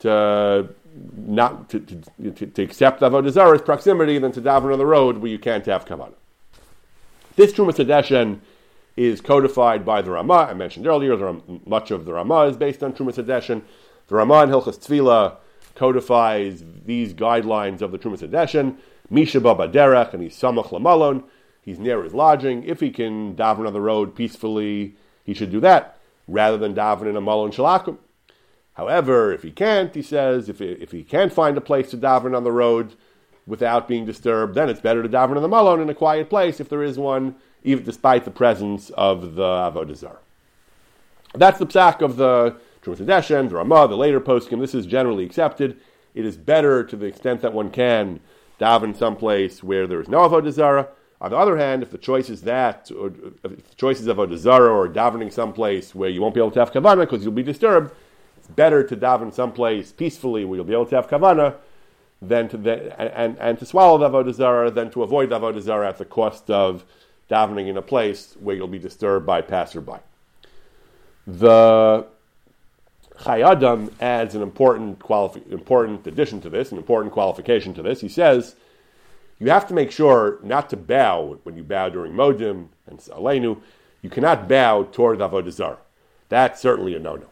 to 0.00 0.68
not 1.16 1.68
to, 1.68 1.80
to, 1.80 2.46
to, 2.46 2.62
accept 2.62 3.00
avodah 3.00 3.30
zarah's 3.30 3.62
proximity 3.62 4.18
than 4.18 4.32
to 4.32 4.40
daven 4.40 4.72
on 4.72 4.78
the 4.78 4.86
road 4.86 5.18
where 5.18 5.30
you 5.30 5.38
can't 5.38 5.66
have 5.66 5.84
kavanah. 5.84 6.14
This 7.36 7.52
Trumas 7.52 7.76
Hadeshen 7.76 8.40
is 8.96 9.20
codified 9.20 9.84
by 9.84 10.00
the 10.00 10.10
Ramah. 10.10 10.48
I 10.50 10.54
mentioned 10.54 10.86
earlier, 10.86 11.16
the, 11.16 11.40
much 11.66 11.90
of 11.90 12.06
the 12.06 12.14
Ramah 12.14 12.46
is 12.46 12.56
based 12.56 12.82
on 12.82 12.94
Trumas 12.94 13.22
Hadeshen. 13.22 13.62
The 14.08 14.14
Ramah 14.14 14.44
in 14.44 14.48
Hilchas 14.48 14.78
Tefillah 14.78 15.36
codifies 15.74 16.64
these 16.86 17.12
guidelines 17.12 17.82
of 17.82 17.92
the 17.92 17.98
Trumas 17.98 18.26
Hadeshen. 18.26 18.76
Misha 19.10 19.40
Baba 19.40 19.68
Derech, 19.68 20.14
and 20.14 20.22
he's 20.22 20.34
Samach 20.34 20.70
Lamalon. 20.70 21.24
He's 21.60 21.78
near 21.78 22.02
his 22.02 22.14
lodging. 22.14 22.64
If 22.64 22.80
he 22.80 22.90
can 22.90 23.36
daven 23.36 23.66
on 23.66 23.72
the 23.72 23.80
road 23.80 24.14
peacefully, 24.14 24.96
he 25.24 25.34
should 25.34 25.50
do 25.50 25.60
that 25.60 25.98
rather 26.26 26.56
than 26.56 26.74
daven 26.74 27.06
in 27.06 27.16
a 27.16 27.20
Malon 27.20 27.50
Shalakum. 27.50 27.98
However, 28.76 29.32
if 29.32 29.42
he 29.42 29.50
can't, 29.50 29.94
he 29.94 30.02
says, 30.02 30.50
if, 30.50 30.60
if 30.60 30.92
he 30.92 31.02
can't 31.02 31.32
find 31.32 31.56
a 31.56 31.62
place 31.62 31.90
to 31.90 31.96
daven 31.96 32.36
on 32.36 32.44
the 32.44 32.52
road 32.52 32.94
without 33.46 33.88
being 33.88 34.04
disturbed, 34.04 34.54
then 34.54 34.68
it's 34.68 34.80
better 34.80 35.02
to 35.02 35.08
daven 35.08 35.36
in 35.36 35.42
the 35.42 35.48
Malon 35.48 35.80
in 35.80 35.88
a 35.88 35.94
quiet 35.94 36.28
place 36.28 36.60
if 36.60 36.68
there 36.68 36.82
is 36.82 36.98
one, 36.98 37.36
even 37.64 37.84
despite 37.84 38.26
the 38.26 38.30
presence 38.30 38.90
of 38.90 39.34
the 39.34 39.42
Avodah 39.42 39.96
Zarah. 39.96 40.18
That's 41.34 41.58
the 41.58 41.66
psak 41.66 42.02
of 42.02 42.16
the 42.16 42.56
Trumas 42.82 42.98
Hadeshen, 42.98 43.48
the 43.48 43.56
Ramah, 43.56 43.88
the 43.88 43.96
later 43.96 44.20
poskim. 44.20 44.60
This 44.60 44.74
is 44.74 44.84
generally 44.84 45.24
accepted. 45.24 45.80
It 46.14 46.26
is 46.26 46.36
better 46.36 46.84
to 46.84 46.96
the 46.96 47.06
extent 47.06 47.40
that 47.40 47.54
one 47.54 47.70
can 47.70 48.20
daven 48.60 48.94
someplace 48.94 49.62
where 49.62 49.86
there 49.86 50.02
is 50.02 50.08
no 50.08 50.28
avodah 50.28 50.52
zara. 50.52 50.88
On 51.18 51.30
the 51.30 51.36
other 51.36 51.56
hand, 51.56 51.82
if 51.82 51.90
the 51.90 51.98
choice 51.98 52.28
is 52.28 52.42
that, 52.42 52.90
or 52.90 53.08
if 53.42 53.70
the 53.70 53.74
choice 53.76 54.00
is 54.00 54.06
avodah 54.06 54.36
zara 54.36 54.70
or 54.70 54.86
davening 54.86 55.32
someplace 55.32 55.94
where 55.94 56.10
you 56.10 56.20
won't 56.20 56.34
be 56.34 56.40
able 56.40 56.50
to 56.50 56.60
have 56.60 56.72
kavana 56.72 57.00
because 57.00 57.24
you'll 57.24 57.32
be 57.32 57.42
disturbed, 57.42 57.90
it's 58.46 58.54
better 58.54 58.84
to 58.84 58.96
daven 58.96 59.34
someplace 59.34 59.90
peacefully 59.90 60.44
where 60.44 60.56
you'll 60.56 60.64
be 60.64 60.72
able 60.72 60.86
to 60.86 60.94
have 60.94 61.08
kavana 61.08 61.56
than 62.22 62.48
to 62.48 62.56
the, 62.56 62.98
and, 63.18 63.36
and, 63.40 63.58
to 63.58 63.66
swallow 63.66 63.98
the 63.98 64.08
avodah 64.08 64.72
than 64.72 64.88
to 64.90 65.02
avoid 65.02 65.30
the 65.30 65.38
avodah 65.38 65.88
at 65.88 65.98
the 65.98 66.04
cost 66.04 66.48
of 66.48 66.84
davening 67.28 67.66
in 67.66 67.76
a 67.76 67.82
place 67.82 68.36
where 68.38 68.54
you'll 68.54 68.68
be 68.68 68.78
disturbed 68.78 69.26
by 69.26 69.40
passerby. 69.40 69.98
The 71.26 72.06
Chayei 73.18 73.50
Adam 73.50 73.90
adds 74.00 74.36
an 74.36 74.42
important, 74.42 75.00
qualifi- 75.00 75.50
important 75.50 76.06
addition 76.06 76.40
to 76.42 76.48
this, 76.48 76.70
an 76.70 76.78
important 76.78 77.12
qualification 77.12 77.74
to 77.74 77.82
this. 77.82 78.00
He 78.00 78.08
says, 78.08 78.54
you 79.40 79.50
have 79.50 79.66
to 79.66 79.74
make 79.74 79.90
sure 79.90 80.38
not 80.44 80.70
to 80.70 80.76
bow 80.76 81.38
when 81.42 81.56
you 81.56 81.64
bow 81.64 81.88
during 81.88 82.12
Modim 82.12 82.68
and 82.86 82.98
Aleinu. 83.00 83.60
You 84.02 84.10
cannot 84.10 84.48
bow 84.48 84.84
toward 84.84 85.18
Avodah 85.18 85.50
Zarah. 85.50 85.78
That's 86.28 86.60
certainly 86.60 86.94
a 86.94 87.00
no-no. 87.00 87.26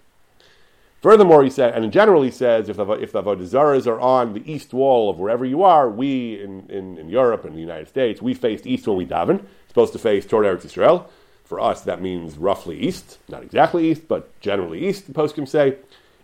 Furthermore, 1.04 1.44
he 1.44 1.50
said, 1.50 1.74
and 1.74 1.84
in 1.84 1.90
general, 1.90 2.22
he 2.22 2.30
says, 2.30 2.70
if 2.70 2.78
the, 2.78 2.90
if 2.92 3.12
the 3.12 3.22
Avodah 3.22 3.86
are 3.86 4.00
on 4.00 4.32
the 4.32 4.50
east 4.50 4.72
wall 4.72 5.10
of 5.10 5.18
wherever 5.18 5.44
you 5.44 5.62
are, 5.62 5.90
we 5.90 6.42
in, 6.42 6.66
in, 6.70 6.96
in 6.96 7.10
Europe 7.10 7.44
and 7.44 7.54
the 7.54 7.60
United 7.60 7.88
States, 7.88 8.22
we 8.22 8.32
face 8.32 8.62
east 8.64 8.88
when 8.88 8.96
we 8.96 9.04
daven. 9.04 9.44
Supposed 9.68 9.92
to 9.92 9.98
face 9.98 10.24
toward 10.24 10.46
Eretz 10.46 10.64
Israel. 10.64 11.10
For 11.44 11.60
us, 11.60 11.82
that 11.82 12.00
means 12.00 12.38
roughly 12.38 12.80
east, 12.80 13.18
not 13.28 13.42
exactly 13.42 13.90
east, 13.90 14.08
but 14.08 14.40
generally 14.40 14.88
east, 14.88 15.06
the 15.06 15.12
poskim 15.12 15.46
say. 15.46 15.76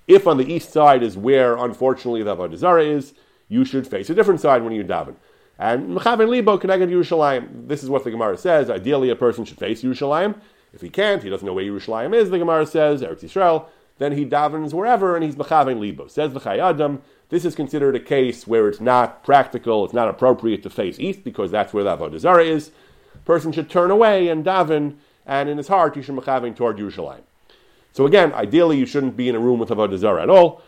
If 0.09 0.27
on 0.27 0.39
the 0.39 0.51
east 0.51 0.73
side 0.73 1.03
is 1.03 1.15
where, 1.15 1.59
unfortunately, 1.59 2.23
the 2.23 2.35
Avodah 2.35 2.87
is, 2.91 3.13
you 3.51 3.67
should 3.67 3.87
face 3.87 4.09
a 4.09 4.15
different 4.15 4.41
side 4.41 4.63
when 4.63 4.73
you 4.73 4.83
daven. 4.83 5.17
And 5.59 5.95
Mechaven 5.95 6.31
Libo 6.31 6.57
connected 6.57 6.89
Yerushalayim. 6.89 7.69
This 7.69 7.83
is 7.83 7.91
what 7.91 8.05
the 8.05 8.11
Gemara 8.11 8.39
says. 8.39 8.71
Ideally, 8.71 9.11
a 9.11 9.15
person 9.15 9.45
should 9.45 9.59
face 9.59 9.83
Yerushalayim. 9.83 10.41
If 10.73 10.81
he 10.81 10.89
can't, 10.89 11.23
he 11.23 11.29
doesn't 11.29 11.47
know 11.47 11.53
where 11.53 11.67
Yerushalayim 11.67 12.15
is, 12.15 12.31
the 12.31 12.39
Gemara 12.39 12.65
says, 12.65 13.03
Eretz 13.03 13.23
Yisrael, 13.23 13.67
then 14.01 14.13
he 14.13 14.25
davens 14.25 14.73
wherever 14.73 15.15
and 15.15 15.23
he's 15.23 15.37
Mechaven 15.37 15.79
Libo. 15.79 16.09
Says 16.09 16.33
the 16.33 16.41
Chayei 16.41 16.71
Adam, 16.71 17.03
this 17.29 17.45
is 17.45 17.55
considered 17.55 17.95
a 17.95 18.01
case 18.01 18.47
where 18.47 18.67
it's 18.67 18.81
not 18.81 19.23
practical, 19.23 19.85
it's 19.85 19.93
not 19.93 20.09
appropriate 20.09 20.63
to 20.63 20.71
face 20.71 20.99
east 20.99 21.23
because 21.23 21.51
that's 21.51 21.75
where 21.75 21.85
the 21.85 21.95
Avodah 21.95 22.19
Zarah 22.19 22.43
is. 22.43 22.71
Person 23.27 23.53
should 23.53 23.69
turn 23.69 23.91
away 23.91 24.29
and 24.29 24.43
daven 24.43 24.95
and 25.27 25.51
in 25.51 25.59
his 25.59 25.69
heart 25.69 25.97
he 25.97 26.03
should 26.03 26.17
be 26.17 26.23
toward 26.23 26.79
Yerushalayim. 26.79 27.21
So 27.93 28.07
again, 28.07 28.33
ideally 28.33 28.79
you 28.79 28.87
shouldn't 28.87 29.19
be 29.19 29.29
in 29.29 29.37
a 29.37 29.39
room 29.39 29.59
with 29.59 29.69
Avodah 29.69 29.99
Zarah 29.99 30.23
at 30.23 30.31
all. 30.31 30.63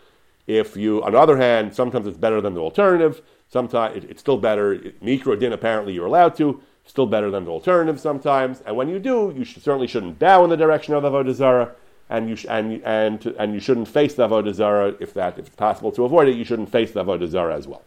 If 0.47 0.77
you, 0.77 1.03
on 1.03 1.13
the 1.13 1.19
other 1.19 1.39
hand, 1.39 1.75
sometimes 1.75 2.07
it's 2.07 2.19
better 2.19 2.43
than 2.43 2.53
the 2.53 2.61
alternative. 2.61 3.23
Sometimes 3.49 3.97
it, 3.97 4.11
it's 4.11 4.21
still 4.21 4.37
better. 4.37 4.77
Mikro 5.03 5.41
din 5.41 5.55
apparently 5.55 5.95
you're 5.95 6.07
allowed 6.07 6.37
to. 6.37 6.61
Still 6.85 7.07
better 7.07 7.31
than 7.31 7.45
the 7.47 7.51
alternative 7.51 7.99
sometimes. 7.99 8.61
And 8.67 8.77
when 8.77 8.89
you 8.89 8.99
do, 8.99 9.33
you 9.35 9.45
certainly 9.47 9.87
shouldn't 9.87 10.19
bow 10.19 10.45
in 10.45 10.51
the 10.51 10.57
direction 10.57 10.95
of 10.95 11.05
Avodah 11.05 11.33
Zarah, 11.33 11.75
and 12.13 12.29
you 12.29 12.37
sh- 12.37 12.47
and 12.49 12.83
and 12.85 13.21
to, 13.23 13.35
and 13.41 13.55
you 13.55 13.61
shouldn't 13.61 13.89
face 13.89 14.15
the 14.15 14.29
Avodah 14.29 14.53
Zarah 14.53 14.95
if 15.01 15.15
that 15.15 15.39
if 15.39 15.47
it's 15.47 15.57
possible 15.57 15.91
to 15.93 16.05
avoid 16.05 16.29
it. 16.29 16.37
You 16.37 16.45
shouldn't 16.45 16.71
face 16.71 16.93
the 16.93 17.03
Avodah 17.03 17.27
Zarah 17.27 17.57
as 17.57 17.67
well. 17.67 17.83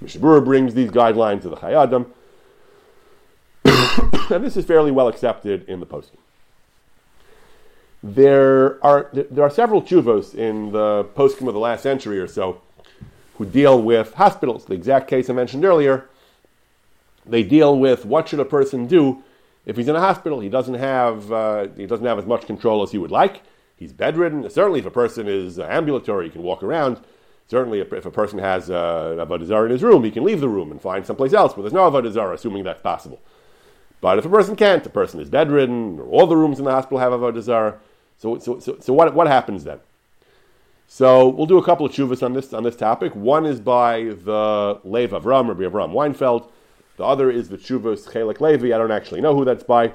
Mishnah 0.00 0.20
Brura 0.20 0.44
brings 0.44 0.74
these 0.74 0.90
guidelines 0.90 1.42
to 1.42 1.48
the 1.48 1.56
Chayei 1.56 1.84
Adam. 1.84 2.12
and 4.34 4.44
this 4.44 4.56
is 4.56 4.64
fairly 4.64 4.90
well 4.90 5.06
accepted 5.06 5.66
in 5.68 5.78
the 5.78 5.86
poskim. 5.86 6.18
There 8.02 8.84
are 8.84 9.08
there 9.12 9.44
are 9.44 9.50
several 9.50 9.82
chuvos 9.82 10.34
in 10.34 10.72
the 10.72 11.04
poskim 11.16 11.46
of 11.46 11.54
the 11.54 11.60
last 11.60 11.84
century 11.84 12.18
or 12.18 12.26
so 12.26 12.60
who 13.38 13.46
deal 13.46 13.80
with 13.80 14.14
hospitals. 14.14 14.64
The 14.64 14.74
exact 14.74 15.08
case 15.08 15.30
I 15.30 15.32
mentioned 15.32 15.64
earlier, 15.64 16.08
they 17.24 17.44
deal 17.44 17.78
with 17.78 18.04
what 18.04 18.28
should 18.28 18.40
a 18.40 18.44
person 18.44 18.88
do 18.88 19.22
if 19.66 19.76
he's 19.76 19.88
in 19.88 19.96
a 19.96 20.00
hospital. 20.00 20.40
He 20.40 20.48
doesn't 20.48 20.74
have 20.74 21.30
uh, 21.30 21.66
he 21.76 21.86
doesn't 21.86 22.06
have 22.06 22.18
as 22.18 22.24
much 22.24 22.46
control 22.46 22.82
as 22.82 22.92
he 22.92 22.98
would 22.98 23.10
like. 23.10 23.42
He's 23.76 23.92
bedridden. 23.92 24.48
Certainly, 24.48 24.80
if 24.80 24.86
a 24.86 24.90
person 24.90 25.28
is 25.28 25.58
ambulatory, 25.58 26.26
he 26.26 26.30
can 26.30 26.42
walk 26.42 26.62
around. 26.62 27.00
Certainly, 27.48 27.80
if 27.80 28.06
a 28.06 28.10
person 28.10 28.38
has 28.38 28.70
uh, 28.70 29.16
avodah 29.18 29.46
zarah 29.46 29.66
in 29.66 29.72
his 29.72 29.82
room, 29.82 30.02
he 30.02 30.10
can 30.10 30.24
leave 30.24 30.40
the 30.40 30.48
room 30.48 30.70
and 30.70 30.80
find 30.80 31.04
someplace 31.04 31.32
else 31.32 31.56
where 31.56 31.62
there's 31.62 31.74
no 31.74 31.90
avodah 31.90 32.32
assuming 32.32 32.64
that's 32.64 32.80
possible. 32.80 33.20
But 34.00 34.18
if 34.18 34.24
a 34.24 34.28
person 34.28 34.56
can't, 34.56 34.82
the 34.82 34.90
person 34.90 35.20
is 35.20 35.28
bedridden, 35.28 35.98
or 36.00 36.06
all 36.06 36.26
the 36.26 36.36
rooms 36.36 36.58
in 36.58 36.64
the 36.64 36.70
hospital 36.70 36.98
have 36.98 37.12
avodah. 37.12 37.76
So, 38.18 38.38
so, 38.38 38.58
so, 38.60 38.78
so 38.80 38.92
what, 38.92 39.14
what 39.14 39.26
happens 39.26 39.64
then? 39.64 39.80
So 40.88 41.28
we'll 41.28 41.46
do 41.46 41.58
a 41.58 41.64
couple 41.64 41.84
of 41.84 41.92
chuvas 41.92 42.22
on 42.22 42.32
this 42.32 42.52
on 42.52 42.62
this 42.62 42.76
topic. 42.76 43.14
One 43.14 43.44
is 43.44 43.60
by 43.60 44.02
the 44.02 44.80
Lev 44.84 45.10
Avram, 45.10 45.48
Rabbi 45.48 45.62
Avram 45.62 45.92
Weinfeld. 45.92 46.48
The 46.96 47.04
other 47.04 47.30
is 47.30 47.48
the 47.48 47.58
chuvas 47.58 48.10
Chelik 48.10 48.40
Levi. 48.40 48.74
I 48.74 48.78
don't 48.78 48.90
actually 48.90 49.20
know 49.20 49.34
who 49.34 49.44
that's 49.44 49.64
by, 49.64 49.92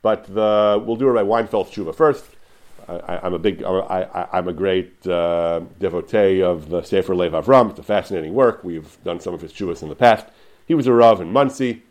but 0.00 0.24
the, 0.26 0.82
we'll 0.84 0.96
do 0.96 1.10
it 1.10 1.14
by 1.14 1.22
Weinfeld's 1.22 1.70
chuva 1.70 1.94
first. 1.94 2.24
I, 2.88 3.26
am 3.26 3.32
a 3.32 3.38
big, 3.38 3.62
I, 3.62 4.28
am 4.32 4.48
a 4.48 4.52
great 4.52 5.06
uh, 5.06 5.60
devotee 5.78 6.42
of 6.42 6.68
the 6.68 6.82
Sefer 6.82 7.14
Lev 7.14 7.32
Avram. 7.32 7.70
It's 7.70 7.78
a 7.78 7.82
fascinating 7.82 8.34
work. 8.34 8.64
We've 8.64 8.96
done 9.04 9.20
some 9.20 9.34
of 9.34 9.40
his 9.40 9.52
chuvas 9.52 9.82
in 9.82 9.88
the 9.88 9.94
past. 9.94 10.26
He 10.66 10.74
was 10.74 10.86
a 10.86 10.92
rav 10.92 11.20
in 11.20 11.32
Monsey 11.32 11.82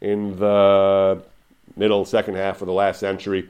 in 0.00 0.36
the 0.38 1.22
middle, 1.76 2.04
second 2.04 2.34
half 2.34 2.60
of 2.60 2.66
the 2.66 2.72
last 2.72 3.00
century. 3.00 3.48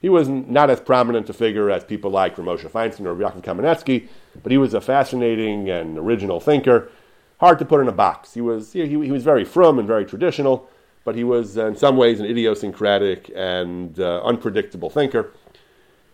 He 0.00 0.08
was 0.08 0.28
not 0.28 0.70
as 0.70 0.80
prominent 0.80 1.28
a 1.30 1.32
figure 1.32 1.70
as 1.70 1.82
people 1.82 2.10
like 2.10 2.36
Ramosha 2.36 2.70
Feinstein 2.70 3.06
or 3.06 3.14
Yaakov 3.16 3.42
Kamenetsky, 3.42 4.08
but 4.42 4.52
he 4.52 4.58
was 4.58 4.74
a 4.74 4.80
fascinating 4.80 5.68
and 5.70 5.98
original 5.98 6.38
thinker. 6.38 6.90
Hard 7.38 7.58
to 7.58 7.64
put 7.64 7.80
in 7.80 7.88
a 7.88 7.92
box. 7.92 8.34
He 8.34 8.40
was, 8.40 8.72
he, 8.72 8.86
he 8.86 9.12
was 9.12 9.24
very 9.24 9.44
frum 9.44 9.78
and 9.78 9.86
very 9.86 10.04
traditional, 10.04 10.68
but 11.04 11.14
he 11.14 11.24
was 11.24 11.58
uh, 11.58 11.66
in 11.66 11.76
some 11.76 11.96
ways 11.96 12.18
an 12.18 12.26
idiosyncratic 12.26 13.30
and 13.34 13.98
uh, 14.00 14.22
unpredictable 14.24 14.90
thinker. 14.90 15.32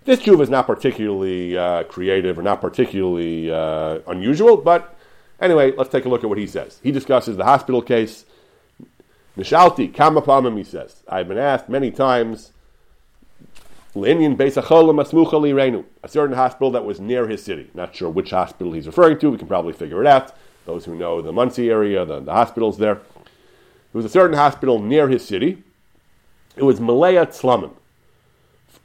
This 0.04 0.18
Jew 0.18 0.40
is 0.42 0.50
not 0.50 0.66
particularly 0.66 1.56
uh, 1.56 1.84
creative 1.84 2.38
or 2.38 2.42
not 2.42 2.60
particularly 2.60 3.52
uh, 3.52 4.00
unusual, 4.08 4.56
but 4.56 4.96
anyway, 5.40 5.72
let's 5.76 5.90
take 5.90 6.04
a 6.04 6.08
look 6.08 6.24
at 6.24 6.28
what 6.28 6.38
he 6.38 6.46
says. 6.46 6.80
He 6.82 6.90
discusses 6.90 7.36
the 7.36 7.44
hospital 7.44 7.82
case 7.82 8.24
Mishalti, 9.36 9.92
Kamapamim, 9.92 10.58
he 10.58 10.64
says. 10.64 11.02
I've 11.08 11.28
been 11.28 11.38
asked 11.38 11.68
many 11.68 11.90
times, 11.90 12.52
Linyan 13.94 14.36
Renu, 14.36 15.84
a 16.02 16.08
certain 16.08 16.36
hospital 16.36 16.70
that 16.72 16.84
was 16.84 17.00
near 17.00 17.28
his 17.28 17.42
city. 17.42 17.70
Not 17.72 17.94
sure 17.94 18.10
which 18.10 18.30
hospital 18.30 18.72
he's 18.72 18.86
referring 18.86 19.18
to, 19.20 19.30
we 19.30 19.38
can 19.38 19.48
probably 19.48 19.72
figure 19.72 20.00
it 20.02 20.06
out. 20.06 20.34
Those 20.64 20.84
who 20.84 20.94
know 20.94 21.20
the 21.20 21.32
Monsey 21.32 21.70
area, 21.70 22.04
the, 22.04 22.20
the 22.20 22.32
hospitals 22.32 22.78
there. 22.78 22.94
There 22.94 23.98
was 23.98 24.04
a 24.04 24.08
certain 24.08 24.36
hospital 24.36 24.78
near 24.78 25.08
his 25.08 25.24
city. 25.24 25.62
It 26.56 26.62
was 26.62 26.80
Malaya 26.80 27.26
Tzlamim. 27.26 27.72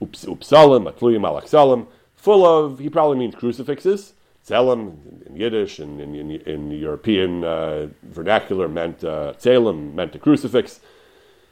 Upsalim, 0.02 0.92
Atluyim 0.92 1.22
Alaksalim, 1.22 1.88
full 2.16 2.46
of, 2.46 2.80
he 2.80 2.90
probably 2.90 3.18
means 3.18 3.36
crucifixes. 3.36 4.14
Tzelem 4.48 5.26
in 5.28 5.36
Yiddish 5.36 5.80
and 5.80 6.00
in, 6.00 6.16
in, 6.16 6.32
in, 6.42 6.72
European 6.72 7.44
uh, 7.44 7.88
vernacular 8.04 8.70
meant 8.70 9.04
uh, 9.04 9.34
Tzelem, 9.38 9.94
meant 9.94 10.16
a 10.16 10.20
crucifix. 10.20 10.80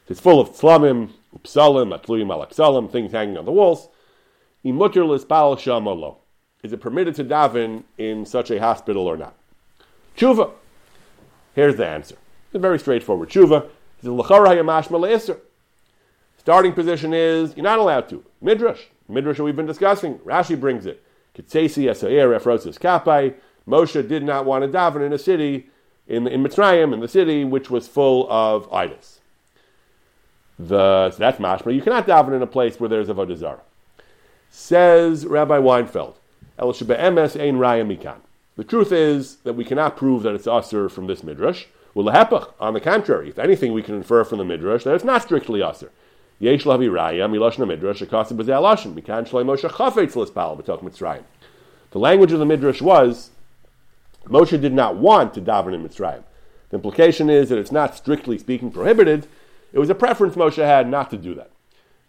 It's 0.08 0.20
full 0.20 0.40
of 0.40 0.50
tzlamim, 0.50 1.10
psalim, 1.42 1.98
atluyim 1.98 2.28
alaksalim, 2.28 2.90
things 2.90 3.12
hanging 3.12 3.36
on 3.36 3.44
the 3.44 3.52
walls. 3.52 3.88
Is 6.62 6.72
it 6.72 6.80
permitted 6.80 7.14
to 7.16 7.24
daven 7.24 7.84
in 7.98 8.24
such 8.24 8.50
a 8.50 8.58
hospital 8.60 9.06
or 9.06 9.16
not? 9.16 9.34
Tshuva. 10.16 10.52
Here's 11.54 11.76
the 11.76 11.86
answer. 11.86 12.16
It's 12.52 12.60
very 12.60 12.78
straightforward. 12.78 13.30
Tshuva. 13.30 13.68
Starting 16.38 16.72
position 16.72 17.14
is 17.14 17.56
you're 17.56 17.64
not 17.64 17.78
allowed 17.78 18.08
to. 18.08 18.24
Midrash. 18.40 18.82
Midrash 19.08 19.40
we've 19.40 19.56
been 19.56 19.66
discussing. 19.66 20.18
Rashi 20.20 20.58
brings 20.58 20.86
it. 20.86 21.02
Kapai. 21.34 23.34
Moshe 23.66 24.08
did 24.08 24.22
not 24.22 24.46
want 24.46 24.62
to 24.62 24.68
daven 24.68 25.04
in 25.04 25.12
a 25.12 25.18
city, 25.18 25.68
in, 26.06 26.26
in 26.28 26.42
Mitzrayim, 26.42 26.94
in 26.94 27.00
the 27.00 27.08
city 27.08 27.44
which 27.44 27.68
was 27.68 27.88
full 27.88 28.30
of 28.30 28.72
idols. 28.72 29.20
The, 30.58 31.10
so 31.10 31.18
that's 31.18 31.38
mashma. 31.38 31.74
You 31.74 31.82
cannot 31.82 32.06
daven 32.06 32.34
in 32.34 32.42
a 32.42 32.46
place 32.46 32.78
where 32.78 32.88
there's 32.88 33.08
a 33.08 33.14
vodazara. 33.14 33.60
Says 34.50 35.26
Rabbi 35.26 35.58
Weinfeld, 35.58 36.14
El 36.58 36.72
emes 36.72 37.38
ein 37.38 37.56
raya 37.56 37.84
mikan. 37.84 38.20
The 38.56 38.64
truth 38.64 38.90
is 38.90 39.36
that 39.44 39.54
we 39.54 39.64
cannot 39.64 39.96
prove 39.96 40.22
that 40.22 40.34
it's 40.34 40.46
usher 40.46 40.88
from 40.88 41.06
this 41.06 41.22
midrash. 41.22 41.66
Well, 41.94 42.08
on 42.58 42.74
the 42.74 42.80
contrary, 42.80 43.28
if 43.28 43.38
anything, 43.38 43.72
we 43.72 43.82
can 43.82 43.94
infer 43.94 44.24
from 44.24 44.38
the 44.38 44.44
midrash 44.44 44.84
that 44.84 44.94
it's 44.94 45.04
not 45.04 45.22
strictly 45.22 45.62
usher. 45.62 45.90
Yesh 46.38 46.64
lavi 46.64 46.90
raya 46.90 47.30
miloshna 47.30 47.66
midrash 47.66 48.02
b'zeh 48.02 48.34
alashon 48.34 48.94
mikan 48.94 49.26
shloi 49.26 49.44
Moshe 49.44 49.68
chafetz 49.70 50.82
Mitzrayim. 50.82 51.22
The 51.92 51.98
language 51.98 52.32
of 52.32 52.38
the 52.38 52.44
midrash 52.44 52.82
was 52.82 53.30
Moshe 54.26 54.60
did 54.60 54.74
not 54.74 54.96
want 54.96 55.32
to 55.34 55.40
daven 55.40 55.74
in 55.74 55.86
Mitzrayim. 55.86 56.24
The 56.68 56.76
implication 56.76 57.30
is 57.30 57.48
that 57.48 57.58
it's 57.58 57.72
not 57.72 57.96
strictly 57.96 58.36
speaking 58.36 58.70
prohibited. 58.70 59.26
It 59.72 59.78
was 59.78 59.88
a 59.88 59.94
preference 59.94 60.34
Moshe 60.34 60.62
had 60.62 60.88
not 60.88 61.10
to 61.10 61.16
do 61.16 61.34
that. 61.34 61.50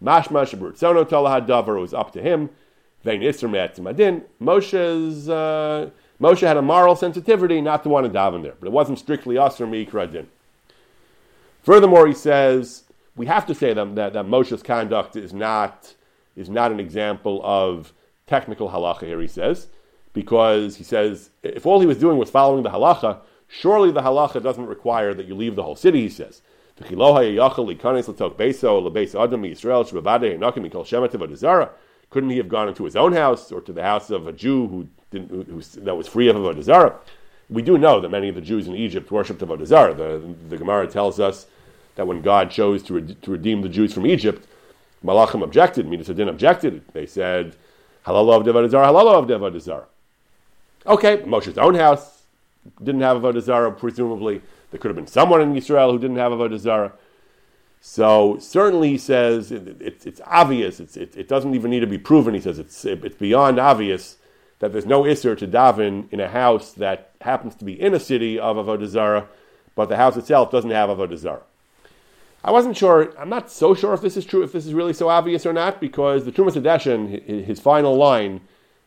Mashma 0.04 0.46
shabrutzono 0.46 1.08
talahad 1.08 1.48
davar. 1.48 1.80
Was 1.80 1.94
up 1.94 2.12
to 2.14 2.22
him. 2.22 2.50
Vein 3.04 3.22
madin. 3.22 4.24
Moshe's 4.42 5.30
uh, 5.30 5.90
Moshe 6.20 6.42
had 6.42 6.58
a 6.58 6.62
moral 6.62 6.96
sensitivity 6.96 7.62
not 7.62 7.84
to 7.84 7.90
want 7.90 8.06
to 8.06 8.12
daven 8.12 8.42
there, 8.42 8.56
but 8.60 8.68
it 8.68 8.72
wasn't 8.72 9.00
strictly 9.00 9.36
asr 9.36 9.68
mikra 9.68 10.12
din. 10.12 10.28
Furthermore, 11.62 12.08
he 12.08 12.14
says 12.14 12.84
we 13.18 13.26
have 13.26 13.46
to 13.48 13.56
say 13.56 13.74
that, 13.74 13.96
that, 13.96 14.14
that 14.14 14.26
Moshe's 14.26 14.64
conduct 14.64 15.16
is 15.16 15.34
not, 15.34 15.94
is 16.36 16.50
not 16.50 16.72
an 16.72 16.80
example 16.80 17.42
of 17.44 17.92
technical 18.28 18.70
halacha 18.70 19.04
here, 19.04 19.20
he 19.20 19.28
says, 19.28 19.68
because 20.14 20.78
he 20.78 20.84
says 20.84 21.32
if 21.44 21.66
all 21.66 21.80
he 21.80 21.88
was 21.88 21.98
doing 21.98 22.18
was 22.18 22.30
following 22.30 22.64
the 22.64 22.70
halacha, 22.70 23.20
surely 23.48 23.92
the 23.92 24.02
halacha 24.02 24.42
doesn't 24.42 24.68
require 24.68 25.14
that 25.14 25.26
you 25.26 25.36
leave 25.36 25.56
the 25.56 25.64
whole 25.64 25.76
city, 25.76 26.02
he 26.04 26.10
says. 26.10 26.42
Couldn't 32.10 32.30
he 32.30 32.38
have 32.38 32.48
gone 32.48 32.68
into 32.70 32.86
his 32.86 32.96
own 32.96 33.14
house 33.14 33.52
or 33.52 33.62
to 33.62 33.74
the 33.74 33.82
house 33.82 34.10
of 34.12 34.28
a 34.28 34.32
Jew 34.32 34.68
who, 34.68 34.88
that 35.12 35.96
was 35.96 36.08
free 36.08 36.28
of 36.28 36.36
Avodah 36.36 36.64
Zarah? 36.64 36.96
We 37.50 37.62
do 37.62 37.78
know 37.78 38.02
that 38.02 38.10
many 38.10 38.28
of 38.30 38.36
the 38.36 38.42
Jews 38.42 38.68
in 38.68 38.76
Egypt 38.76 39.10
worshipped 39.10 39.42
Avodah 39.42 39.66
Zarah. 39.66 39.94
The, 39.94 40.36
the 40.50 40.58
Gemara 40.58 40.88
tells 40.88 41.20
us 41.20 41.48
that 41.96 42.08
when 42.08 42.22
God 42.22 42.52
chose 42.52 42.84
to, 42.84 42.94
re- 42.96 43.16
to 43.22 43.32
redeem 43.32 43.62
the 43.62 43.70
Jews 43.70 43.94
from 43.94 44.06
Egypt, 44.06 44.48
Malachim 45.04 45.44
objected, 45.44 45.88
Midas 45.88 46.10
Adin 46.10 46.28
objected. 46.28 46.84
They 46.94 47.06
said, 47.06 47.56
Halal 48.06 48.34
of 48.34 48.44
Devad 48.44 48.70
Zarah, 48.70 48.92
of 48.92 49.28
Devad 49.28 49.60
Zarah. 49.62 49.86
Okay, 50.86 51.18
Moshe's 51.26 51.58
own 51.58 51.76
house 51.76 52.24
didn't 52.84 53.02
have 53.02 53.18
Avodah 53.18 53.42
Zarah, 53.42 53.72
presumably. 53.72 54.42
There 54.72 54.80
could 54.80 54.90
have 54.90 54.96
been 54.96 55.08
someone 55.08 55.42
in 55.42 55.56
Israel 55.56 55.92
who 55.92 56.00
didn't 56.00 56.18
have 56.18 56.32
Avodah 56.32 56.60
Zarah. 56.60 56.94
So 57.80 58.38
certainly 58.40 58.90
he 58.90 58.98
says 58.98 59.52
it, 59.52 59.82
it, 59.82 60.06
it's 60.06 60.22
obvious. 60.26 60.80
It's, 60.80 60.98
it, 60.98 61.16
it, 61.16 61.28
doesn't 61.28 61.54
even 61.54 61.72
need 61.72 61.82
to 61.82 61.88
be 61.88 61.98
proven. 61.98 62.34
He 62.34 62.42
says 62.42 62.60
it's, 62.60 62.84
it's 62.84 63.16
beyond 63.16 63.60
obvious 63.60 64.18
that 64.60 64.72
there's 64.72 64.86
no 64.86 65.04
isser 65.04 65.38
to 65.38 65.48
daven 65.48 66.12
in 66.12 66.20
a 66.20 66.30
house 66.30 66.72
that 66.74 67.12
happens 67.22 67.56
to 67.56 67.66
be 67.66 67.80
in 67.80 67.94
a 67.94 68.00
city 68.00 68.40
of 68.40 68.58
Avodah 68.58 68.88
Zarah, 68.88 69.28
but 69.76 69.90
the 69.90 69.98
house 69.98 70.18
itself 70.18 70.52
doesn't 70.52 70.72
have 70.72 70.90
Avodah 70.90 71.18
Zarah. 71.18 71.44
I 72.44 72.52
wasn't 72.52 72.78
sure. 72.78 73.14
I'm 73.18 73.30
not 73.30 73.52
so 73.52 73.74
sure 73.74 73.94
if 73.94 74.02
this 74.02 74.16
is 74.16 74.26
true, 74.26 74.44
if 74.44 74.52
this 74.52 74.66
is 74.66 74.74
really 74.74 74.94
so 74.94 75.10
obvious 75.10 75.46
or 75.46 75.54
not, 75.54 75.82
because 75.82 76.26
the 76.26 76.32
Trumas 76.32 76.54
Hadeshin, 76.54 77.46
his 77.46 77.60
final 77.60 77.96
line 77.96 78.42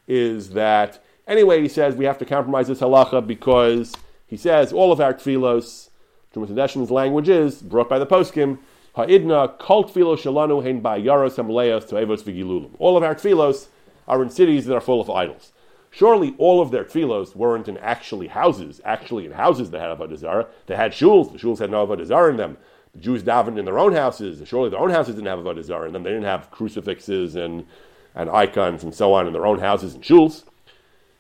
is 0.09 0.51
that 0.51 1.03
anyway, 1.27 1.61
he 1.61 1.69
says 1.69 1.95
we 1.95 2.05
have 2.05 2.19
to 2.19 2.25
compromise 2.25 2.69
this 2.69 2.81
halacha 2.81 3.27
because 3.27 3.95
he 4.27 4.37
says 4.37 4.73
all 4.73 4.93
of 4.93 5.01
our 5.01 5.15
tfilos, 5.15 5.91
Trumas 6.35 6.49
Hadeshin's 6.49 6.91
language 6.91 7.29
is 7.29 7.61
brought 7.61 7.89
by 7.89 7.99
the 7.99 8.07
poskim. 8.07 8.59
Ha'idna 8.95 9.49
kol 9.59 9.85
tfilo 9.85 10.17
shalanu 10.17 10.65
hein 10.65 10.81
ba'yaros 10.81 11.37
hamleos 11.37 11.87
to 11.89 11.97
evos 11.97 12.23
v'gilulim. 12.23 12.71
All 12.79 12.97
of 12.97 13.03
our 13.03 13.15
tfilos 13.15 13.67
are 14.09 14.23
in 14.23 14.31
cities 14.31 14.67
that 14.67 14.75
are 14.75 14.81
full 14.81 15.01
of 15.01 15.11
idols. 15.11 15.53
Surely 15.91 16.35
all 16.39 16.63
of 16.63 16.71
their 16.71 16.85
tfilos 16.85 17.35
weren't 17.35 17.69
in 17.69 17.77
actually 17.79 18.29
houses, 18.29 18.81
actually 18.85 19.27
in 19.27 19.33
houses 19.33 19.71
that 19.71 19.81
had 19.81 19.97
avodah 19.97 20.17
zarah. 20.17 20.47
They 20.67 20.77
had 20.77 20.93
shuls. 20.93 21.33
The 21.33 21.39
shuls 21.39 21.59
had 21.59 21.71
no 21.71 21.87
avodah 21.87 22.07
zarah 22.07 22.31
in 22.31 22.37
them. 22.37 22.57
The 22.95 23.01
Jews 23.01 23.23
davened 23.23 23.59
in 23.59 23.65
their 23.65 23.79
own 23.79 23.93
houses. 23.93 24.47
Surely 24.49 24.71
their 24.71 24.79
own 24.79 24.91
houses 24.91 25.17
didn't 25.17 25.27
have 25.27 25.41
avodah 25.41 25.65
zarah 25.65 25.87
in 25.87 25.93
them. 25.93 26.05
They 26.05 26.11
didn't 26.11 26.25
have 26.25 26.51
crucifixes 26.51 27.35
and, 27.35 27.67
and 28.15 28.31
icons 28.31 28.85
and 28.85 28.95
so 28.95 29.13
on 29.13 29.27
in 29.27 29.33
their 29.33 29.47
own 29.47 29.59
houses 29.59 29.95
and 29.95 30.03
shuls. 30.03 30.45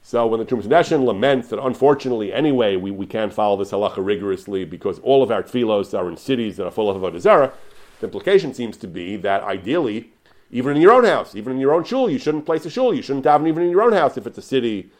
So 0.02 0.26
when 0.26 0.40
the 0.40 0.46
Trumas 0.46 0.62
Hadeshin 0.62 1.04
laments 1.04 1.48
that 1.48 1.62
unfortunately, 1.62 2.32
anyway, 2.32 2.76
we, 2.76 2.90
we 2.90 3.06
can't 3.06 3.34
follow 3.34 3.56
this 3.56 3.72
halacha 3.72 4.04
rigorously 4.04 4.64
because 4.64 4.98
all 5.00 5.22
of 5.22 5.30
our 5.30 5.42
tfilos 5.42 5.96
are 5.98 6.08
in 6.08 6.16
cities 6.16 6.56
that 6.56 6.66
are 6.66 6.70
full 6.70 6.88
of 6.88 6.96
avodah 6.96 7.20
zarah, 7.20 7.52
the 8.00 8.06
implication 8.06 8.54
seems 8.54 8.76
to 8.78 8.86
be 8.86 9.16
that 9.16 9.42
ideally, 9.42 10.12
even 10.50 10.76
in 10.76 10.82
your 10.82 10.92
own 10.92 11.04
house, 11.04 11.34
even 11.34 11.52
in 11.52 11.60
your 11.60 11.72
own 11.72 11.84
shul, 11.84 12.10
you 12.10 12.18
shouldn't 12.18 12.46
place 12.46 12.64
a 12.66 12.70
shul. 12.70 12.94
You 12.94 13.02
shouldn't 13.02 13.24
daven 13.24 13.48
even 13.48 13.62
in 13.62 13.70
your 13.70 13.82
own 13.82 13.92
house 13.92 14.16
if 14.16 14.26
it's 14.26 14.38
a 14.38 14.42
city, 14.42 14.90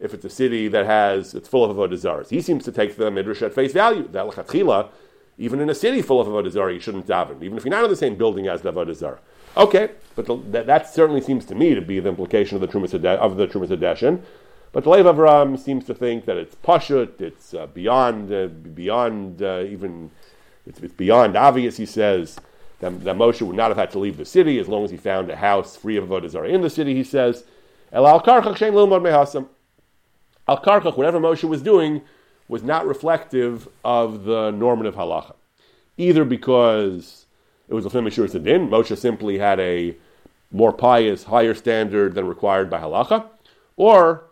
if 0.00 0.12
it's 0.14 0.24
a 0.24 0.30
city 0.30 0.68
that 0.68 0.86
has 0.86 1.34
it's 1.34 1.48
full 1.48 1.64
of 1.64 1.76
avodah. 1.76 2.28
He 2.28 2.40
seems 2.40 2.64
to 2.64 2.72
take 2.72 2.96
the 2.96 3.10
midrash 3.10 3.42
at 3.42 3.54
face 3.54 3.72
value. 3.72 4.06
That 4.08 4.26
lechatchila 4.26 4.90
even 5.38 5.60
in 5.60 5.70
a 5.70 5.74
city 5.74 6.02
full 6.02 6.20
of 6.20 6.26
Avodah 6.26 6.74
you 6.74 6.80
shouldn't 6.80 7.06
daven, 7.06 7.42
even 7.42 7.56
if 7.56 7.64
you're 7.64 7.70
not 7.70 7.84
in 7.84 7.90
the 7.90 7.96
same 7.96 8.16
building 8.16 8.48
as 8.48 8.62
the 8.62 8.72
Avodah. 8.72 9.18
Okay, 9.56 9.90
but 10.16 10.26
the, 10.26 10.36
that, 10.50 10.66
that, 10.66 10.92
certainly 10.92 11.20
seems 11.20 11.44
to 11.46 11.54
me 11.54 11.74
to 11.74 11.80
be 11.80 12.00
the 12.00 12.08
implication 12.08 12.56
of 12.56 12.60
the 12.60 12.68
Trumas 12.68 12.92
of 12.92 13.36
the 13.36 13.46
Trumas 13.46 13.68
Hadeshin. 13.68 14.20
But 14.72 14.84
the 14.84 14.90
Lev 14.90 15.06
Avram 15.06 15.58
seems 15.58 15.86
to 15.86 15.94
think 15.94 16.26
that 16.26 16.36
it's 16.36 16.54
pashut, 16.56 17.20
it's 17.20 17.54
uh, 17.54 17.66
beyond, 17.68 18.30
uh, 18.32 18.48
beyond 18.48 19.42
uh, 19.42 19.64
even, 19.66 20.10
it's, 20.66 20.80
it's, 20.80 20.92
beyond 20.92 21.36
obvious. 21.36 21.78
He 21.78 21.86
says 21.86 22.38
that, 22.80 23.04
that, 23.04 23.16
Moshe 23.16 23.42
would 23.42 23.56
not 23.56 23.68
have 23.68 23.76
had 23.76 23.90
to 23.92 23.98
leave 23.98 24.16
the 24.16 24.24
city 24.24 24.58
as 24.58 24.68
long 24.68 24.84
as 24.84 24.90
he 24.90 24.96
found 24.96 25.30
a 25.30 25.36
house 25.36 25.76
free 25.76 25.96
of 25.96 26.04
Avodah 26.04 26.28
Zarah 26.30 26.48
in 26.48 26.60
the 26.60 26.70
city. 26.70 26.94
He 26.94 27.04
says, 27.04 27.44
El 27.92 28.06
al 28.06 28.20
karchach. 28.20 29.48
Al 30.48 30.58
karchach, 30.62 30.96
whatever 30.96 31.20
Moshe 31.20 31.44
was 31.44 31.62
doing, 31.62 32.02
was 32.48 32.62
not 32.62 32.86
reflective 32.86 33.68
of 33.84 34.24
the 34.24 34.50
normative 34.50 34.94
halacha. 34.94 35.34
Either 35.96 36.24
because 36.24 37.26
it 37.68 37.74
was 37.74 37.84
a 37.84 37.90
Mishur 37.90 38.30
Din, 38.42 38.68
Moshe 38.68 38.96
simply 38.96 39.38
had 39.38 39.60
a 39.60 39.96
more 40.50 40.72
pious, 40.72 41.24
higher 41.24 41.54
standard 41.54 42.14
than 42.14 42.26
required 42.26 42.70
by 42.70 42.80
halacha, 42.80 43.26
or 43.76 44.24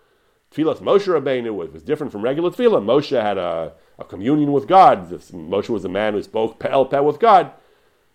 Tfilas 0.54 0.78
Moshe 0.78 1.06
Rabbeinu 1.06 1.54
was, 1.54 1.70
was 1.70 1.82
different 1.82 2.12
from 2.12 2.22
regular 2.22 2.50
tefillah. 2.50 2.82
Moshe 2.82 3.20
had 3.20 3.37
a, 3.37 3.72
a 3.98 4.04
communion 4.04 4.52
with 4.52 4.66
God. 4.66 5.11
Moshe 5.11 5.68
was 5.68 5.85
a 5.85 5.88
man 5.88 6.14
who 6.14 6.22
spoke 6.22 6.59
pel 6.59 6.87
peh 6.87 7.00
with 7.00 7.20
God. 7.20 7.50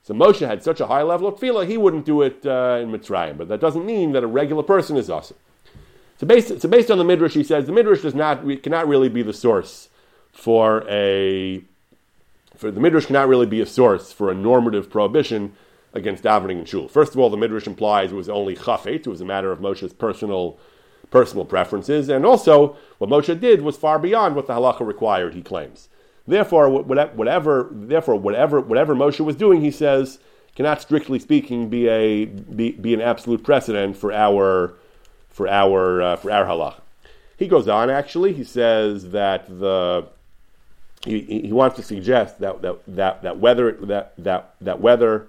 So 0.04 0.14
Moshe 0.14 0.46
had 0.46 0.64
such 0.64 0.80
a 0.80 0.88
high 0.88 1.04
level 1.04 1.28
of 1.28 1.36
tefillah, 1.36 1.68
he 1.68 1.78
wouldn't 1.78 2.06
do 2.06 2.22
it 2.22 2.46
uh, 2.46 2.80
in 2.82 2.92
Mitzrayim. 2.92 3.38
But 3.38 3.48
that 3.50 3.62
doesn't 3.62 3.86
mean 3.86 4.14
that 4.14 4.24
a 4.24 4.28
regular 4.28 4.64
person 4.64 4.98
is 4.98 5.10
awesome. 5.10 5.38
So 6.18 6.28
based, 6.28 6.62
so 6.62 6.70
based 6.70 6.92
on 6.92 6.98
the 6.98 7.04
Midrash, 7.04 7.34
he 7.34 7.44
says 7.44 7.66
the 7.66 7.72
Midrash 7.72 8.02
does 8.02 8.16
not, 8.16 8.44
cannot 8.64 8.88
really 8.88 9.10
be 9.10 9.24
the 9.24 9.34
source 9.34 9.90
for 10.32 10.86
a 10.90 11.62
for 12.56 12.70
the 12.70 12.80
midrash 12.80 13.08
cannot 13.08 13.28
really 13.28 13.46
be 13.46 13.60
a 13.60 13.66
source 13.66 14.12
for 14.12 14.30
a 14.30 14.36
normative 14.36 14.90
prohibition 14.90 15.54
against 15.94 16.24
davening 16.24 16.60
in 16.60 16.66
shul. 16.66 16.88
First 16.88 17.14
of 17.14 17.20
all, 17.20 17.30
the 17.30 17.38
midrash 17.38 17.66
implies 17.66 18.12
it 18.12 18.16
was 18.16 18.30
only 18.30 18.56
chafet; 18.56 19.02
it 19.02 19.08
was 19.08 19.22
a 19.22 19.26
matter 19.26 19.52
of 19.52 19.60
Moshe's 19.60 19.94
personal 19.94 20.58
personal 21.10 21.44
preferences, 21.44 22.08
and 22.08 22.26
also 22.26 22.78
what 22.98 23.10
Moshe 23.10 23.40
did 23.40 23.62
was 23.62 23.76
far 23.76 24.00
beyond 24.00 24.36
what 24.36 24.48
the 24.48 24.54
halacha 24.54 24.86
required. 24.86 25.34
He 25.34 25.42
claims. 25.42 25.90
Therefore, 26.32 26.70
whatever, 26.70 27.68
therefore, 27.72 28.16
whatever, 28.16 28.62
whatever 28.62 28.96
Moshe 28.96 29.20
was 29.20 29.36
doing, 29.36 29.60
he 29.60 29.70
says, 29.70 30.18
cannot 30.56 30.82
strictly 30.82 31.20
speaking 31.20 31.68
be 31.68 31.90
a 31.90 32.26
be, 32.26 32.72
be 32.72 32.94
an 32.94 33.02
absolute 33.02 33.44
precedent 33.44 33.98
for 33.98 34.14
our 34.14 34.74
for 35.30 35.50
our 35.50 36.02
uh, 36.02 36.16
for 36.16 36.32
our 36.32 36.46
halacha. 36.46 36.80
He 37.36 37.48
goes 37.48 37.68
on. 37.68 37.90
Actually, 37.90 38.32
he 38.32 38.46
says 38.46 39.12
that 39.12 39.46
the 39.50 40.08
he, 41.04 41.42
he 41.42 41.52
wants 41.52 41.76
to 41.76 41.84
suggest 41.84 42.40
that, 42.40 42.62
that, 42.62 42.78
that, 42.88 43.22
that 43.24 43.38
whether 43.40 43.74
that, 43.74 44.14
that, 44.18 44.56
that 44.62 44.80
whether 44.80 45.28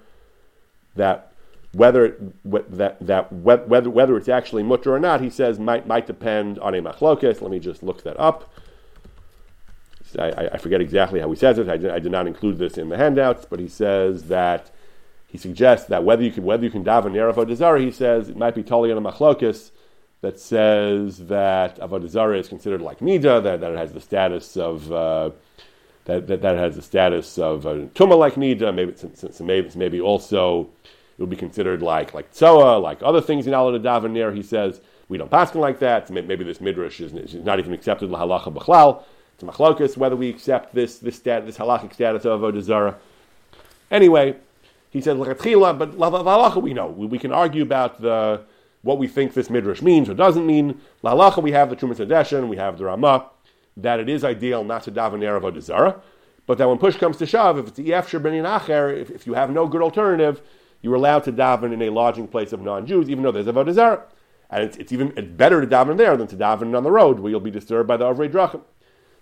that 0.95 1.33
Whether 1.75 2.17
that, 2.45 2.99
that 3.01 3.33
whether 3.33 3.91
whether 3.91 4.17
it's 4.19 4.29
actually 4.29 4.63
mutter 4.63 4.95
or 4.95 5.01
not, 5.01 5.21
he 5.23 5.31
says 5.31 5.59
might 5.59 5.87
might 5.87 6.07
depend 6.07 6.59
on 6.61 6.75
a 6.75 6.83
machlokes. 6.83 7.41
Let 7.41 7.51
me 7.51 7.59
just 7.59 7.83
look 7.83 8.03
that 8.05 8.21
up. 8.21 8.53
I, 10.19 10.51
I, 10.53 10.59
forget 10.59 10.81
exactly 10.81 11.21
how 11.21 11.31
he 11.31 11.37
says 11.37 11.59
it. 11.59 11.69
I 11.69 11.77
did, 11.77 11.91
I 11.91 11.99
did, 11.99 12.13
not 12.13 12.27
include 12.27 12.59
this 12.59 12.79
in 12.79 12.89
the 12.89 12.97
handouts, 12.97 13.47
but 13.49 13.61
he 13.61 13.69
says 13.69 14.25
that 14.25 14.71
he 15.27 15.39
suggests 15.39 15.87
that 15.89 16.05
whether 16.05 16.23
you 16.23 16.31
can 16.31 16.45
whether 16.45 16.65
you 16.65 16.71
can 16.71 16.85
daven 16.85 17.13
near 17.13 17.33
avodah 17.33 17.81
he 17.81 17.91
says 17.91 18.29
it 18.29 18.37
might 18.37 18.55
be 18.55 18.63
totally 18.63 18.93
on 18.93 18.99
a 18.99 19.13
machlokes 19.13 19.71
that 20.21 20.39
says 20.39 21.27
that 21.27 21.79
avodah 21.79 22.39
is 22.39 22.49
considered 22.49 22.81
like 22.81 22.99
nida, 23.01 23.43
that, 23.43 23.61
that 23.61 23.73
it 23.73 23.79
has 23.79 23.93
the 23.93 24.01
status 24.01 24.57
of 24.57 24.93
uh, 24.93 25.31
that, 26.05 26.27
that, 26.27 26.43
that 26.43 26.57
has 26.57 26.77
the 26.77 26.83
status 26.83 27.39
of 27.39 27.65
a 27.67 27.87
tuma 27.89 28.19
like 28.19 28.35
nida. 28.35 28.75
Maybe 28.75 28.93
it's, 28.93 29.41
maybe 29.41 29.71
maybe 29.75 30.01
also 30.01 30.69
it 31.17 31.21
would 31.21 31.31
be 31.31 31.37
considered 31.37 31.83
like 31.83 32.15
like 32.15 32.31
tzoa, 32.33 32.79
like 32.79 32.99
other 33.03 33.21
things 33.21 33.47
in 33.47 33.55
Allah 33.55 33.73
to 33.73 33.81
daven. 33.81 34.35
He 34.35 34.43
says 34.43 34.81
we 35.09 35.19
don't 35.19 35.31
pass 35.31 35.55
like 35.55 35.79
that. 35.81 36.11
Maybe 36.11 36.43
this 36.43 36.61
midrash 36.61 37.01
is, 37.01 37.13
is 37.13 37.45
not 37.45 37.59
even 37.59 37.73
accepted 37.73 38.11
lahalacha 38.11 38.55
b'chlal. 38.55 39.03
It's 39.43 39.57
machlokas 39.57 39.97
whether 39.97 40.17
we 40.17 40.29
accept 40.29 40.75
this 40.75 40.99
this 40.99 41.17
stat, 41.17 41.47
this 41.47 41.59
halachic 41.59 41.93
status 41.95 42.25
of 42.25 42.41
avodah 42.41 42.63
zarah. 42.63 42.97
Anyway, 43.91 44.37
he 44.91 45.01
said 45.01 45.17
lechatchila, 45.17 45.79
but 45.79 45.93
halacha 45.97 46.63
we 46.63 46.75
know 46.75 46.89
we, 46.89 47.07
we, 47.07 47.19
can 47.19 47.33
argue 47.33 47.63
about 47.63 48.01
the 48.01 48.43
what 48.83 48.99
we 48.99 49.07
think 49.07 49.35
this 49.35 49.51
midrash 49.51 49.83
means 49.83 50.09
or 50.09 50.15
doesn't 50.15 50.47
mean. 50.47 50.81
Lalacha 51.03 51.43
we 51.43 51.53
have 51.53 51.71
the 51.71 51.77
Trumas 51.77 51.97
Hadeshin, 51.97 52.49
we 52.49 52.57
have 52.57 52.79
the 52.79 52.85
Ramah 52.85 53.31
that 53.77 54.01
it 54.01 54.09
is 54.09 54.23
ideal 54.23 54.65
not 54.65 54.83
to 54.85 54.93
daven 54.93 55.21
erev 55.21 55.41
avodah 55.41 55.63
zarah, 55.63 56.01
but 56.47 56.59
that 56.59 56.69
when 56.69 56.79
push 56.79 56.97
comes 56.97 57.17
to 57.17 57.27
shove, 57.27 57.59
if 57.59 57.69
it's 57.69 57.79
efshir 57.79 58.23
ben 58.23 58.33
acher, 58.45 58.97
if, 58.97 59.11
if 59.11 59.27
you 59.27 59.35
have 59.35 59.51
no 59.51 59.67
good 59.67 59.83
alternative, 59.83 60.43
you're 60.83 60.95
allowed 60.95 61.25
to 61.25 61.33
daven 61.33 61.73
in 61.73 61.81
a 61.83 61.91
lodging 61.91 62.29
place 62.29 62.53
of 62.53 62.61
non-Jews, 62.61 63.09
even 63.09 63.23
though 63.23 63.33
there's 63.33 63.47
avodah 63.47 63.73
zarah. 63.73 64.03
And 64.51 64.65
it's, 64.65 64.77
it's, 64.77 64.93
even 64.93 65.15
it's 65.17 65.29
better 65.29 65.63
to 65.63 65.67
daven 65.67 65.97
there 65.97 66.17
than 66.17 66.27
to 66.27 66.37
daven 66.37 66.77
on 66.77 66.83
the 66.83 66.91
road 66.91 67.19
where 67.19 67.31
you'll 67.31 67.41
be 67.41 67.51
disturbed 67.51 67.89
by 67.89 67.97
the 67.97 68.05
Avrei 68.05 68.31
Drachim. 68.31 68.61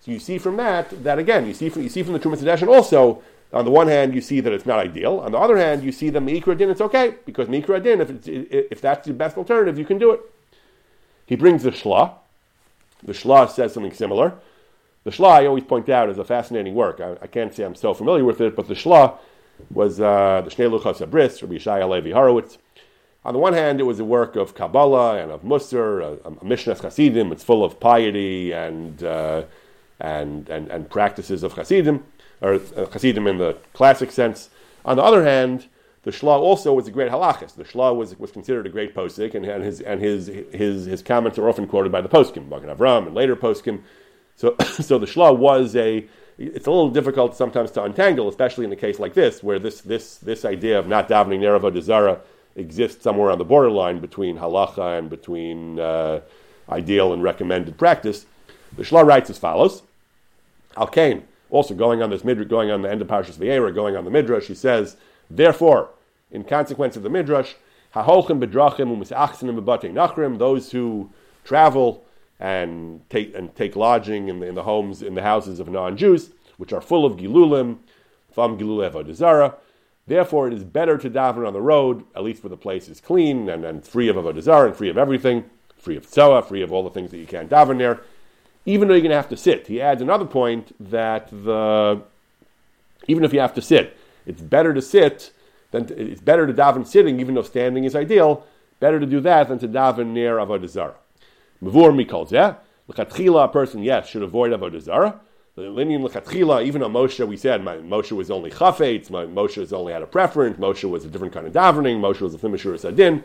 So 0.00 0.10
you 0.10 0.18
see 0.18 0.38
from 0.38 0.56
that, 0.56 1.04
that 1.04 1.18
again, 1.18 1.46
you 1.46 1.54
see 1.54 1.68
from, 1.68 1.82
you 1.82 1.88
see 1.88 2.02
from 2.02 2.14
the 2.14 2.18
Trumas 2.18 2.42
Hadeshin 2.42 2.68
also, 2.68 3.22
on 3.52 3.64
the 3.64 3.70
one 3.70 3.88
hand, 3.88 4.14
you 4.14 4.20
see 4.20 4.40
that 4.40 4.52
it's 4.52 4.64
not 4.64 4.78
ideal. 4.78 5.18
On 5.20 5.32
the 5.32 5.38
other 5.38 5.58
hand, 5.58 5.82
you 5.82 5.92
see 5.92 6.08
the 6.08 6.20
Mikra 6.20 6.56
Din, 6.56 6.70
it's 6.70 6.80
okay, 6.80 7.16
because 7.26 7.48
Mikra 7.48 7.82
Din, 7.82 8.00
if, 8.00 8.26
if 8.26 8.80
that's 8.80 9.06
the 9.06 9.12
best 9.12 9.36
alternative, 9.36 9.78
you 9.78 9.84
can 9.84 9.98
do 9.98 10.12
it. 10.12 10.20
He 11.26 11.36
brings 11.36 11.64
the 11.64 11.70
Shla. 11.70 12.12
The 13.02 13.12
Shla 13.12 13.50
says 13.50 13.74
something 13.74 13.92
similar. 13.92 14.34
The 15.04 15.10
Shla, 15.10 15.30
I 15.30 15.46
always 15.46 15.64
point 15.64 15.88
out, 15.88 16.08
is 16.08 16.18
a 16.18 16.24
fascinating 16.24 16.74
work. 16.74 17.00
I, 17.00 17.16
I 17.20 17.26
can't 17.26 17.54
say 17.54 17.64
I'm 17.64 17.74
so 17.74 17.92
familiar 17.92 18.24
with 18.24 18.40
it, 18.40 18.54
but 18.54 18.68
the 18.68 18.74
Shla 18.74 19.18
was 19.70 20.00
uh, 20.00 20.42
the 20.44 20.50
Shnei 20.50 20.78
Luchas 20.78 21.06
Abris, 21.06 21.42
Rabbi 21.42 21.54
Yeshaya 21.54 21.88
Levi 21.88 22.12
Horowitz. 22.12 22.56
On 23.24 23.34
the 23.34 23.38
one 23.38 23.52
hand, 23.52 23.80
it 23.80 23.84
was 23.84 24.00
a 24.00 24.04
work 24.04 24.36
of 24.36 24.54
Kabbalah 24.54 25.20
and 25.20 25.30
of 25.30 25.42
Musar, 25.42 26.18
a, 26.24 26.28
a 26.28 26.44
Mishnah 26.44 26.76
Chasidim. 26.76 27.32
It's 27.32 27.44
full 27.44 27.64
of 27.64 27.80
piety 27.80 28.52
and, 28.52 29.02
uh, 29.02 29.42
and, 30.00 30.48
and, 30.48 30.68
and 30.68 30.90
practices 30.90 31.42
of 31.42 31.54
Chasidim 31.54 32.04
or 32.40 32.54
uh, 32.54 32.86
Hasidim 32.86 33.26
in 33.26 33.38
the 33.38 33.56
classic 33.72 34.10
sense. 34.10 34.50
On 34.84 34.96
the 34.96 35.02
other 35.02 35.24
hand, 35.24 35.66
the 36.02 36.10
Shla 36.10 36.38
also 36.38 36.72
was 36.72 36.88
a 36.88 36.90
great 36.90 37.10
halachist. 37.10 37.56
The 37.56 37.64
Shla 37.64 37.94
was, 37.94 38.18
was 38.18 38.30
considered 38.30 38.66
a 38.66 38.70
great 38.70 38.94
posik, 38.94 39.34
and, 39.34 39.44
and, 39.44 39.62
his, 39.62 39.80
and 39.82 40.00
his, 40.00 40.26
his, 40.26 40.86
his 40.86 41.02
comments 41.02 41.38
are 41.38 41.48
often 41.48 41.66
quoted 41.66 41.92
by 41.92 42.00
the 42.00 42.08
poskim, 42.08 42.48
Magen 42.48 42.74
Avram, 42.74 43.06
and 43.06 43.14
later 43.14 43.36
poskim. 43.36 43.82
So, 44.36 44.56
so 44.80 44.98
the 44.98 45.06
Shla 45.06 45.36
was 45.36 45.76
a, 45.76 46.06
it's 46.38 46.66
a 46.66 46.70
little 46.70 46.90
difficult 46.90 47.36
sometimes 47.36 47.70
to 47.72 47.84
untangle, 47.84 48.28
especially 48.28 48.64
in 48.64 48.72
a 48.72 48.76
case 48.76 48.98
like 48.98 49.12
this, 49.12 49.42
where 49.42 49.58
this, 49.58 49.82
this, 49.82 50.16
this 50.16 50.46
idea 50.46 50.78
of 50.78 50.86
not 50.86 51.08
davening 51.08 51.40
near 51.40 51.58
avodah 51.58 51.82
zarah 51.82 52.20
exists 52.56 53.04
somewhere 53.04 53.30
on 53.30 53.38
the 53.38 53.44
borderline 53.44 54.00
between 54.00 54.38
halacha 54.38 54.98
and 54.98 55.10
between 55.10 55.78
uh, 55.78 56.20
ideal 56.70 57.12
and 57.12 57.22
recommended 57.22 57.76
practice. 57.76 58.24
The 58.76 58.82
Shla 58.82 59.04
writes 59.04 59.28
as 59.28 59.36
follows: 59.36 59.82
Al 60.76 60.86
Kain, 60.86 61.24
also 61.50 61.74
going 61.74 62.02
on 62.02 62.10
this 62.10 62.24
midrash, 62.24 62.48
going 62.48 62.70
on 62.70 62.82
the 62.82 62.90
end 62.90 63.02
of 63.02 63.08
Parshas 63.08 63.36
Va'era, 63.36 63.74
going 63.74 63.96
on 63.96 64.04
the 64.04 64.10
midrash, 64.10 64.46
he 64.46 64.54
says, 64.54 64.96
therefore, 65.28 65.90
in 66.30 66.44
consequence 66.44 66.96
of 66.96 67.02
the 67.02 67.10
midrash, 67.10 67.54
haholchim 67.94 68.42
bedrachim 68.44 68.96
umisachsinim 68.96 69.60
bebate 69.60 69.92
nachrim, 69.92 70.38
those 70.38 70.70
who 70.70 71.10
travel 71.44 72.04
and 72.38 73.08
take 73.10 73.34
and 73.34 73.54
take 73.54 73.76
lodging 73.76 74.28
in 74.28 74.40
the, 74.40 74.46
in 74.46 74.54
the 74.54 74.62
homes 74.62 75.02
in 75.02 75.14
the 75.14 75.22
houses 75.22 75.60
of 75.60 75.68
non-Jews, 75.68 76.30
which 76.56 76.72
are 76.72 76.80
full 76.80 77.04
of 77.04 77.16
gilulim, 77.16 77.78
from 78.32 78.56
gilul 78.58 78.88
avodah 78.88 79.56
Therefore, 80.06 80.48
it 80.48 80.54
is 80.54 80.64
better 80.64 80.96
to 80.98 81.10
daven 81.10 81.46
on 81.46 81.52
the 81.52 81.60
road, 81.60 82.04
at 82.16 82.24
least 82.24 82.42
where 82.42 82.50
the 82.50 82.56
place 82.56 82.88
is 82.88 83.00
clean 83.00 83.48
and, 83.48 83.64
and 83.64 83.84
free 83.86 84.08
of 84.08 84.16
avodah 84.16 84.66
and 84.66 84.76
free 84.76 84.88
of 84.88 84.96
everything, 84.96 85.44
free 85.76 85.96
of 85.96 86.06
tzoa, 86.06 86.42
free 86.42 86.62
of 86.62 86.72
all 86.72 86.82
the 86.82 86.90
things 86.90 87.10
that 87.10 87.18
you 87.18 87.26
can't 87.26 87.50
daven 87.50 87.78
there 87.78 88.00
even 88.72 88.88
though 88.88 88.94
you're 88.94 89.02
going 89.02 89.10
to 89.10 89.16
have 89.16 89.28
to 89.28 89.36
sit. 89.36 89.66
He 89.66 89.80
adds 89.80 90.00
another 90.00 90.24
point 90.24 90.74
that 90.90 91.28
the 91.30 92.02
even 93.08 93.24
if 93.24 93.32
you 93.32 93.40
have 93.40 93.54
to 93.54 93.62
sit, 93.62 93.96
it's 94.26 94.40
better 94.40 94.72
to 94.74 94.82
sit 94.82 95.32
than 95.70 95.86
to, 95.86 96.12
it's 96.12 96.20
better 96.20 96.46
to 96.46 96.52
daven 96.52 96.86
sitting, 96.86 97.20
even 97.20 97.34
though 97.34 97.42
standing 97.42 97.84
is 97.84 97.96
ideal. 97.96 98.46
Better 98.78 99.00
to 99.00 99.06
do 99.06 99.20
that 99.20 99.48
than 99.48 99.58
to 99.58 99.68
daven 99.68 100.08
near 100.08 100.36
avodah 100.36 100.68
zarah. 100.68 100.94
Mavur 101.62 101.92
mikol 101.92 102.30
yeah. 102.30 102.54
L'chatchila, 102.88 103.44
a 103.44 103.48
person 103.48 103.82
yes 103.82 104.08
should 104.08 104.22
avoid 104.22 104.52
avodah 104.52 104.80
zarah. 104.80 105.20
The 105.56 105.62
Linian 105.62 106.02
l'chatchila, 106.02 106.64
even 106.64 106.82
on 106.82 106.92
Moshe, 106.92 107.26
we 107.26 107.36
said 107.36 107.62
my, 107.62 107.76
Moshe 107.76 108.12
was 108.12 108.30
only 108.30 108.50
chafetz. 108.50 109.10
Moshe 109.10 109.56
has 109.56 109.72
only 109.72 109.92
had 109.92 110.02
a 110.02 110.06
preference. 110.06 110.58
Moshe 110.58 110.88
was 110.88 111.04
a 111.04 111.08
different 111.08 111.34
kind 111.34 111.46
of 111.46 111.52
davening. 111.52 112.00
Moshe 112.00 112.20
was 112.20 112.34
a 112.34 112.38
fimishur 112.38 112.78
sadin. 112.78 113.22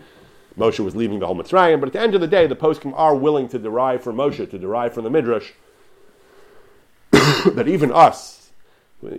Moshe 0.57 0.79
was 0.79 0.95
leaving 0.95 1.19
the 1.19 1.27
whole 1.27 1.35
Mitzrayim, 1.35 1.79
but 1.79 1.87
at 1.87 1.93
the 1.93 1.99
end 1.99 2.15
of 2.15 2.21
the 2.21 2.27
day, 2.27 2.47
the 2.47 2.55
poskim 2.55 2.93
are 2.95 3.15
willing 3.15 3.49
to 3.49 3.59
derive 3.59 4.03
from 4.03 4.15
Moshe, 4.15 4.49
to 4.49 4.57
derive 4.57 4.93
from 4.93 5.03
the 5.03 5.09
Midrash, 5.09 5.51
that 7.11 7.67
even 7.67 7.91
us, 7.91 8.51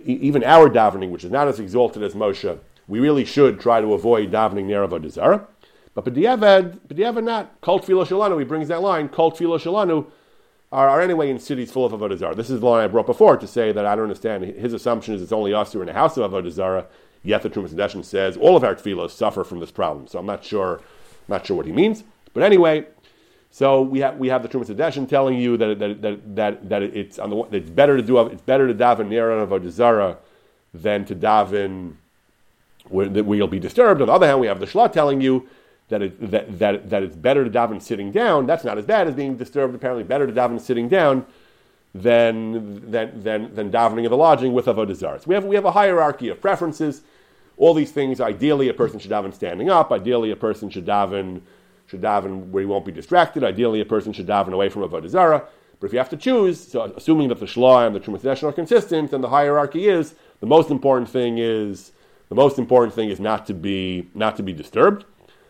even 0.05 0.43
our 0.43 0.69
davening, 0.69 1.11
which 1.11 1.23
is 1.23 1.31
not 1.31 1.47
as 1.47 1.59
exalted 1.59 2.01
as 2.01 2.13
Moshe, 2.13 2.57
we 2.87 2.99
really 2.99 3.25
should 3.25 3.59
try 3.59 3.81
to 3.81 3.93
avoid 3.93 4.31
davening 4.31 4.65
near 4.65 4.87
Avodah 4.87 5.11
Zarah. 5.11 5.47
But 5.93 6.05
B'diavad, 6.05 6.79
B'diavad 6.87 7.23
not. 7.23 7.59
Kol 7.61 7.79
Tfilo 7.79 8.05
Shalanu, 8.05 8.39
he 8.39 8.45
brings 8.45 8.67
that 8.69 8.81
line, 8.81 9.09
Kol 9.09 9.31
Tfilo 9.31 9.59
Shalanu, 9.59 10.07
are, 10.71 10.89
are, 10.89 11.01
anyway 11.01 11.29
in 11.29 11.39
cities 11.39 11.71
full 11.71 11.85
of 11.85 11.91
Avodah 11.91 12.17
Zarah. 12.17 12.35
This 12.35 12.49
is 12.49 12.59
the 12.59 12.65
line 12.65 12.83
I 12.83 12.87
brought 12.87 13.05
before 13.05 13.37
to 13.37 13.47
say 13.47 13.71
that 13.71 13.85
I 13.85 13.95
don't 13.95 14.03
understand. 14.03 14.43
His 14.43 14.73
assumption 14.73 15.13
is 15.13 15.21
it's 15.21 15.31
only 15.31 15.53
us 15.53 15.73
who 15.73 15.79
are 15.79 15.83
in 15.83 15.87
the 15.87 15.93
house 15.93 16.17
of 16.17 16.31
Avodah 16.31 16.51
Zarah, 16.51 16.87
yet 17.23 17.41
the 17.41 17.49
Trumas 17.49 18.05
says 18.05 18.37
all 18.37 18.55
of 18.55 18.63
our 18.63 18.75
tefillos 18.75 19.11
suffer 19.11 19.43
from 19.43 19.59
this 19.59 19.71
problem. 19.71 20.07
So 20.07 20.19
I'm 20.19 20.25
not 20.25 20.43
sure 20.43 20.81
not 21.27 21.45
sure 21.45 21.57
what 21.57 21.65
he 21.65 21.71
means. 21.71 22.03
But 22.33 22.43
anyway, 22.43 22.85
so 23.51 23.81
we 23.81 23.99
have 23.99 24.17
we 24.17 24.29
have 24.29 24.43
the 24.43 24.49
Trumas 24.49 24.67
Hadeshin 24.67 25.07
telling 25.09 25.37
you 25.39 25.57
that 25.57 25.79
that 25.79 26.01
that 26.01 26.35
that, 26.35 26.69
that 26.69 26.81
it's 26.83 27.17
on 27.19 27.29
the 27.29 27.37
it's 27.51 27.69
better 27.69 27.97
to 27.97 28.03
do 28.03 28.19
it's 28.19 28.41
better 28.41 28.67
to 28.67 28.73
daven 28.73 29.07
near 29.07 29.29
avodah 29.29 29.69
zarah 29.69 30.17
than 30.73 31.05
to 31.05 31.15
daven 31.15 31.93
where, 32.89 33.09
where 33.09 33.37
you'll 33.37 33.47
be 33.47 33.59
disturbed. 33.59 34.01
On 34.01 34.07
the 34.07 34.13
other 34.13 34.27
hand, 34.27 34.39
we 34.39 34.47
have 34.47 34.59
the 34.59 34.65
Shla 34.65 34.91
telling 34.91 35.21
you 35.21 35.47
that 35.89 36.01
it, 36.01 36.31
that, 36.31 36.59
that, 36.59 36.89
that 36.89 37.03
it's 37.03 37.15
better 37.15 37.43
to 37.43 37.49
daven 37.49 37.81
sitting 37.81 38.11
down. 38.11 38.45
That's 38.45 38.63
not 38.63 38.77
as 38.77 38.85
bad 38.85 39.07
as 39.07 39.15
being 39.15 39.37
disturbed. 39.37 39.73
Apparently, 39.75 40.03
better 40.03 40.27
to 40.27 40.33
daven 40.33 40.59
sitting 40.59 40.89
down 40.89 41.25
than 41.95 42.91
than 42.91 43.23
than, 43.23 43.55
than 43.55 43.71
davening 43.71 44.03
in 44.03 44.11
the 44.11 44.17
lodging 44.17 44.53
with 44.53 44.65
avodah 44.65 44.95
zarah. 44.95 45.19
So 45.19 45.25
we 45.27 45.35
have 45.35 45.45
we 45.45 45.55
have 45.55 45.65
a 45.65 45.71
hierarchy 45.71 46.29
of 46.29 46.41
preferences. 46.41 47.01
All 47.57 47.73
these 47.73 47.91
things, 47.91 48.21
ideally, 48.21 48.69
a 48.69 48.73
person 48.73 48.99
should 48.99 49.11
daven 49.11 49.33
standing 49.33 49.69
up. 49.69 49.91
Ideally, 49.91 50.31
a 50.31 50.35
person 50.35 50.69
should 50.69 50.85
daven, 50.85 51.41
should 51.87 52.01
daven 52.01 52.49
where 52.49 52.61
he 52.61 52.67
won't 52.67 52.85
be 52.85 52.91
distracted. 52.91 53.43
Ideally, 53.43 53.81
a 53.81 53.85
person 53.85 54.13
should 54.13 54.27
daven 54.27 54.53
away 54.53 54.69
from 54.69 54.83
a 54.83 55.09
Zarah. 55.09 55.43
But 55.79 55.87
if 55.87 55.93
you 55.93 55.99
have 55.99 56.09
to 56.09 56.17
choose, 56.17 56.59
so 56.59 56.83
assuming 56.95 57.29
that 57.29 57.39
the 57.39 57.45
Shlah 57.45 57.85
and 57.85 57.95
the 57.95 57.99
Trumas 57.99 58.43
are 58.43 58.51
consistent, 58.51 59.11
then 59.11 59.21
the 59.21 59.29
hierarchy 59.29 59.87
is 59.87 60.15
the 60.39 60.47
most 60.47 60.71
important 60.71 61.09
thing 61.09 61.37
is 61.37 61.91
the 62.29 62.35
most 62.35 62.57
important 62.59 62.93
thing 62.93 63.09
is 63.09 63.19
not 63.19 63.45
to 63.47 63.53
be 63.53 64.09
not 64.13 64.35
to 64.37 64.43
be 64.43 64.53
disturbed. 64.53 65.05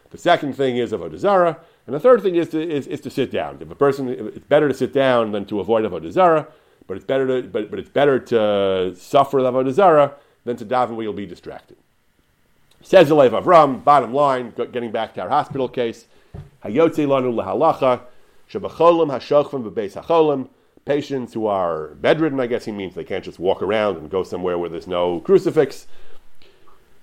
The 0.09 0.17
second 0.17 0.53
thing 0.53 0.77
is 0.77 0.91
avodah 0.91 1.17
zarah, 1.17 1.57
and 1.85 1.95
the 1.95 1.99
third 1.99 2.21
thing 2.21 2.35
is 2.35 2.49
to 2.49 2.61
is, 2.61 2.87
is 2.87 3.01
to 3.01 3.09
sit 3.09 3.31
down. 3.31 3.57
If 3.61 3.71
a 3.71 3.75
person, 3.75 4.09
it's 4.09 4.47
better 4.47 4.67
to 4.67 4.73
sit 4.73 4.93
down 4.93 5.31
than 5.31 5.45
to 5.45 5.59
avoid 5.59 5.85
avodah 5.85 6.11
zarah, 6.11 6.47
but 6.87 6.97
it's 6.97 7.05
better 7.05 7.41
to 7.41 7.47
but, 7.47 7.69
but 7.69 7.79
it's 7.79 7.89
better 7.89 8.19
to 8.19 8.95
suffer 8.95 9.39
avodah 9.39 9.71
zarah 9.71 10.15
than 10.43 10.57
to 10.57 10.65
daven 10.65 10.95
where 10.95 11.03
you'll 11.03 11.13
be 11.13 11.25
distracted. 11.25 11.77
Says 12.81 13.09
Alev 13.09 13.41
Avram, 13.41 13.83
bottom 13.83 14.13
line, 14.13 14.53
getting 14.71 14.91
back 14.91 15.13
to 15.15 15.21
our 15.21 15.29
hospital 15.29 15.67
case, 15.67 16.05
Hayotze 16.63 17.05
lanu 17.05 17.33
lehalacha, 17.33 18.01
shabacholim 18.49 19.09
hashochvim 19.09 19.69
bebeis 19.69 20.01
hacholim, 20.01 20.47
patients 20.85 21.33
who 21.33 21.47
are 21.47 21.89
bedridden, 21.95 22.39
I 22.39 22.47
guess 22.47 22.65
he 22.65 22.71
means 22.71 22.95
they 22.95 23.03
can't 23.03 23.23
just 23.23 23.39
walk 23.39 23.61
around 23.61 23.97
and 23.97 24.09
go 24.09 24.23
somewhere 24.23 24.57
where 24.57 24.69
there's 24.69 24.87
no 24.87 25.19
crucifix. 25.19 25.87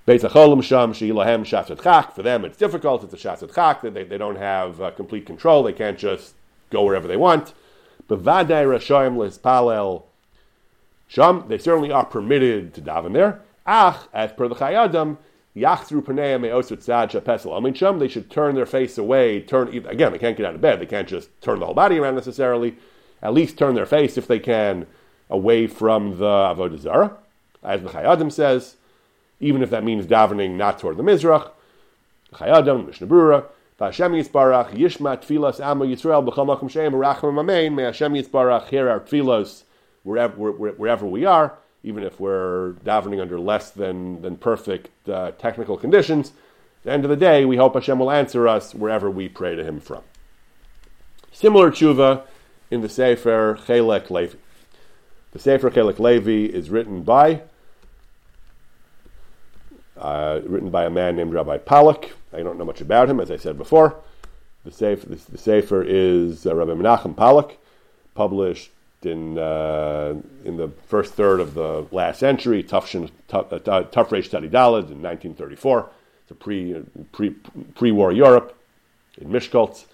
Sham 0.06 0.18
sheilahem 0.18 2.12
for 2.14 2.22
them 2.22 2.44
it's 2.44 2.58
difficult, 2.58 3.04
it's 3.04 3.14
a 3.14 3.16
shasat 3.16 3.54
chak, 3.54 3.82
they, 3.82 4.04
they 4.04 4.18
don't 4.18 4.37
have 4.37 4.80
uh, 4.80 4.90
complete 4.90 5.26
control, 5.26 5.62
they 5.62 5.72
can't 5.72 5.98
just 5.98 6.34
go 6.70 6.84
wherever 6.84 7.08
they 7.08 7.16
want. 7.16 7.52
But 8.06 8.22
vaday 8.22 8.64
rashoim 8.66 9.16
palel 9.40 10.04
sham, 11.08 11.44
they 11.48 11.58
certainly 11.58 11.90
are 11.90 12.04
permitted 12.04 12.74
to 12.74 12.82
daven 12.82 13.12
there. 13.12 13.40
Ach, 13.66 14.08
as 14.12 14.32
per 14.32 14.46
the 14.48 14.54
Chayei 14.54 14.84
Adam, 14.84 15.18
Yachzru 15.56 16.02
Paneim 16.02 16.40
Me'osut 16.40 16.78
Tzad 16.78 17.10
Pesel 17.22 17.52
Amincham, 17.52 18.00
they 18.00 18.08
should 18.08 18.30
turn 18.30 18.54
their 18.54 18.66
face 18.66 18.98
away, 18.98 19.40
turn, 19.40 19.68
again, 19.86 20.12
they 20.12 20.18
can't 20.18 20.36
get 20.36 20.46
out 20.46 20.54
of 20.54 20.60
bed, 20.60 20.80
they 20.80 20.86
can't 20.86 21.08
just 21.08 21.28
turn 21.40 21.60
the 21.60 21.66
whole 21.66 21.74
body 21.74 21.98
around 21.98 22.16
necessarily, 22.16 22.76
at 23.22 23.32
least 23.32 23.56
turn 23.56 23.74
their 23.74 23.86
face 23.86 24.18
if 24.18 24.26
they 24.26 24.40
can 24.40 24.86
away 25.30 25.66
from 25.66 26.18
the 26.18 26.24
Avodah 26.24 26.78
Zarah, 26.78 27.16
as 27.62 27.82
the 27.82 27.88
Chayei 27.88 28.04
Adam 28.04 28.30
says, 28.30 28.76
even 29.38 29.62
if 29.62 29.70
that 29.70 29.84
means 29.84 30.06
davening 30.06 30.56
not 30.56 30.80
toward 30.80 30.96
the 30.96 31.04
Mizrach, 31.04 31.50
Chayei 32.32 32.58
Adam, 32.58 32.86
Mishnah 32.86 33.06
Brura, 33.06 33.44
Hashem 33.78 34.12
Yisbarach, 34.12 34.70
Yishma 34.72 35.18
Tfilas 35.18 35.64
Amo 35.64 35.84
Yisrael, 35.84 36.26
B'chol 36.26 36.46
Makom 36.46 36.70
Sheim, 36.70 36.92
Racham 36.92 37.34
Amein, 37.34 37.74
may 37.74 37.84
Hashem 37.84 38.14
Yisbarach 38.14 38.68
hear 38.68 38.88
our 38.88 39.00
Tfilas 39.00 39.64
wherever, 40.02 40.50
wherever 40.52 41.06
we 41.06 41.24
are, 41.24 41.58
even 41.84 42.02
if 42.02 42.18
we're 42.18 42.72
davening 42.84 43.20
under 43.20 43.38
less 43.38 43.70
than, 43.70 44.22
than 44.22 44.36
perfect 44.36 45.08
uh, 45.08 45.30
technical 45.32 45.76
conditions. 45.76 46.30
At 46.30 46.84
the 46.84 46.92
end 46.92 47.04
of 47.04 47.10
the 47.10 47.16
day, 47.16 47.44
we 47.44 47.56
hope 47.56 47.74
Hashem 47.74 47.98
will 47.98 48.10
answer 48.10 48.48
us 48.48 48.74
wherever 48.74 49.10
we 49.10 49.28
pray 49.28 49.54
to 49.54 49.62
Him 49.62 49.80
from. 49.80 50.02
Similar 51.30 51.70
tshuva 51.70 52.22
in 52.70 52.80
the 52.80 52.88
Sefer 52.88 53.58
Chelek 53.66 54.10
Levi. 54.10 54.36
The 55.32 55.38
Sefer 55.38 55.70
Chelek 55.70 55.98
Levi 55.98 56.52
is 56.52 56.70
written 56.70 57.02
by 57.02 57.42
uh, 59.96 60.40
written 60.44 60.70
by 60.70 60.84
a 60.84 60.90
man 60.90 61.16
named 61.16 61.32
Rabbi 61.32 61.58
Pollack. 61.58 62.12
I 62.32 62.42
don't 62.42 62.58
know 62.58 62.64
much 62.64 62.80
about 62.80 63.08
him, 63.08 63.20
as 63.20 63.30
I 63.30 63.36
said 63.36 63.56
before. 63.56 63.96
The 64.64 64.72
Sefer, 64.72 65.06
the, 65.06 65.20
the 65.30 65.38
Sefer 65.38 65.84
is 65.86 66.46
uh, 66.46 66.54
Rabbi 66.54 66.72
Menachem 66.72 67.14
Pollack, 67.14 67.58
published 68.14 68.70
in 69.06 69.38
uh, 69.38 70.14
in 70.44 70.56
the 70.56 70.68
first 70.86 71.14
third 71.14 71.40
of 71.40 71.54
the 71.54 71.86
last 71.90 72.20
century, 72.20 72.62
Taf 72.62 72.84
uh, 73.32 73.40
Reish 73.40 74.30
Tzadi 74.30 74.50
Daled 74.50 74.90
in 74.90 75.02
1934. 75.02 75.90
It's 76.22 76.30
a 76.30 76.34
pre, 76.34 76.82
pre, 77.12 77.30
pre-war 77.74 78.12
Europe 78.12 78.56
in 79.18 79.28
Mishkoltz. 79.28 79.84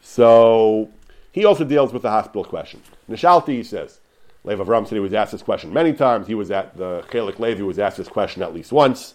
So 0.00 0.90
he 1.30 1.44
also 1.44 1.64
deals 1.64 1.92
with 1.92 2.02
the 2.02 2.10
hospital 2.10 2.44
question. 2.44 2.82
Nishalti, 3.08 3.48
he 3.48 3.62
says, 3.62 4.00
Lev 4.44 4.58
Avram 4.58 4.86
said 4.86 4.96
he 4.96 5.00
was 5.00 5.14
asked 5.14 5.32
this 5.32 5.42
question 5.42 5.72
many 5.72 5.92
times. 5.92 6.26
He 6.26 6.34
was 6.34 6.50
at 6.50 6.76
the 6.76 7.04
Chelik 7.10 7.38
Levi 7.38 7.62
was 7.62 7.78
asked 7.78 7.98
this 7.98 8.08
question 8.08 8.42
at 8.42 8.54
least 8.54 8.72
once. 8.72 9.14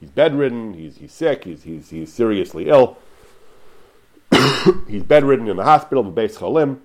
He's 0.00 0.10
bedridden. 0.10 0.74
He's, 0.74 0.96
he's 0.96 1.12
sick. 1.12 1.44
He's, 1.44 1.62
he's, 1.64 1.90
he's 1.90 2.12
seriously 2.12 2.68
ill. 2.68 2.96
he's 4.88 5.02
bedridden 5.02 5.48
in 5.48 5.56
the 5.56 5.64
hospital, 5.64 6.02
the 6.02 6.12
Beis 6.12 6.36
Cholim. 6.38 6.80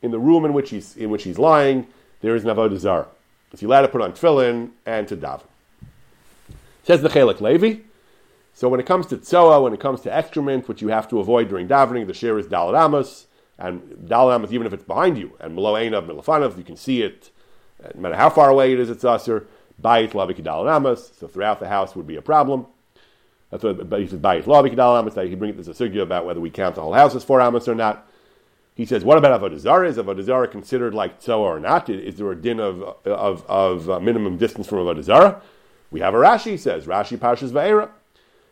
In 0.00 0.10
the 0.10 0.18
room 0.18 0.44
in 0.44 0.52
which 0.52 0.70
he's 0.70 0.96
in 0.96 1.10
which 1.10 1.24
he's 1.24 1.38
lying, 1.38 1.86
there 2.20 2.34
is 2.34 2.44
an 2.44 2.50
avodah 2.50 2.78
zarah. 2.78 3.08
He's 3.50 3.62
allowed 3.62 3.82
to 3.82 3.88
put 3.88 4.00
on 4.00 4.12
tefillin 4.12 4.70
and 4.86 5.08
to 5.08 5.16
daven. 5.16 5.42
Says 6.84 7.02
the 7.02 7.08
Chelik 7.08 7.40
Levi. 7.40 7.82
So 8.54 8.68
when 8.68 8.80
it 8.80 8.86
comes 8.86 9.06
to 9.08 9.16
tzoa, 9.16 9.60
when 9.62 9.72
it 9.72 9.80
comes 9.80 10.00
to 10.00 10.12
excrement, 10.12 10.68
which 10.68 10.82
you 10.82 10.88
have 10.88 11.08
to 11.08 11.20
avoid 11.20 11.48
during 11.48 11.68
davening, 11.68 12.06
the 12.06 12.14
share 12.14 12.38
is 12.38 12.46
dalat 12.46 12.82
amos, 12.82 13.26
and 13.58 13.82
dalat 14.08 14.34
amos 14.34 14.52
even 14.52 14.66
if 14.66 14.72
it's 14.72 14.84
behind 14.84 15.16
you, 15.16 15.32
and 15.38 15.54
below 15.54 15.74
einav 15.74 16.06
milafanav, 16.06 16.56
you 16.58 16.64
can 16.64 16.76
see 16.76 17.02
it, 17.02 17.30
no 17.94 18.00
matter 18.00 18.16
how 18.16 18.30
far 18.30 18.50
away 18.50 18.72
it 18.72 18.80
is, 18.80 18.90
it's 18.90 19.04
aser. 19.04 19.46
Bayit 19.80 20.10
lavik 20.10 20.44
amos, 20.44 21.12
so 21.16 21.28
throughout 21.28 21.60
the 21.60 21.68
house 21.68 21.94
would 21.94 22.06
be 22.06 22.16
a 22.16 22.22
problem. 22.22 22.66
That's 23.50 23.64
what 23.64 23.76
he 24.00 24.06
says 24.06 24.18
bayit 24.18 24.44
lavik 24.44 24.74
dalat 24.74 25.00
amos. 25.00 25.14
That 25.14 25.26
he 25.26 25.34
brings 25.34 25.56
this 25.56 25.68
a 25.68 25.88
sugya 25.88 26.02
about 26.02 26.26
whether 26.26 26.40
we 26.40 26.50
count 26.50 26.74
the 26.74 26.82
whole 26.82 26.92
house 26.92 27.14
as 27.14 27.24
four 27.24 27.40
amos 27.40 27.68
or 27.68 27.74
not. 27.74 28.06
He 28.74 28.86
says, 28.86 29.04
what 29.04 29.18
about 29.18 29.40
avodah 29.40 29.58
zarah? 29.58 29.88
Is 29.88 29.96
avodah 29.96 30.22
zarah 30.22 30.46
considered 30.46 30.94
like 30.94 31.18
tzoa 31.20 31.42
or 31.42 31.58
not? 31.58 31.88
Is 31.88 32.16
there 32.16 32.30
a 32.30 32.36
din 32.36 32.60
of 32.60 32.82
of, 33.04 33.44
of 33.48 33.90
uh, 33.90 34.00
minimum 34.00 34.36
distance 34.36 34.68
from 34.68 34.78
avodah 34.78 35.02
zarah? 35.02 35.42
We 35.90 36.00
have 36.00 36.14
a 36.14 36.18
Rashi 36.18 36.58
says 36.58 36.86
Rashi 36.86 37.18
Pashas 37.18 37.50
Va'era. 37.50 37.88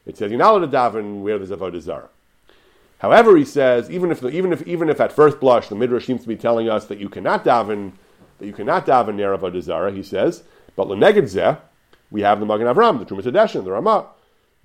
It 0.07 0.17
says 0.17 0.31
you're 0.31 0.39
not 0.39 0.55
allowed 0.55 0.71
to 0.71 0.77
daven 0.77 1.21
where 1.21 1.39
there's 1.39 1.51
avodah 1.51 1.81
zarah. 1.81 2.09
However, 2.99 3.37
he 3.37 3.45
says 3.45 3.91
even 3.91 4.11
if 4.11 4.25
even 4.25 4.53
if 4.53 4.67
even 4.67 4.89
if 4.89 5.01
at 5.01 5.13
first 5.13 5.39
blush 5.39 5.69
the 5.69 5.75
midrash 5.75 6.07
seems 6.07 6.23
to 6.23 6.29
be 6.29 6.37
telling 6.37 6.69
us 6.69 6.87
that 6.87 6.99
you 6.99 7.09
cannot 7.09 7.45
daven 7.45 7.93
that 8.39 8.47
you 8.47 8.53
cannot 8.53 8.87
daven 8.87 9.17
near 9.17 9.37
avodah 9.37 9.63
zarah, 9.63 9.93
he 9.93 10.03
says, 10.03 10.43
but 10.75 10.89
leneged 10.89 11.25
zeh, 11.25 11.59
we 12.11 12.23
have 12.23 12.41
the 12.41 12.47
Magen 12.47 12.67
Avram, 12.67 12.99
the 12.99 13.05
Trumas 13.05 13.25
Hadeshin, 13.25 13.65
the 13.65 13.71
Ramah, 13.71 14.07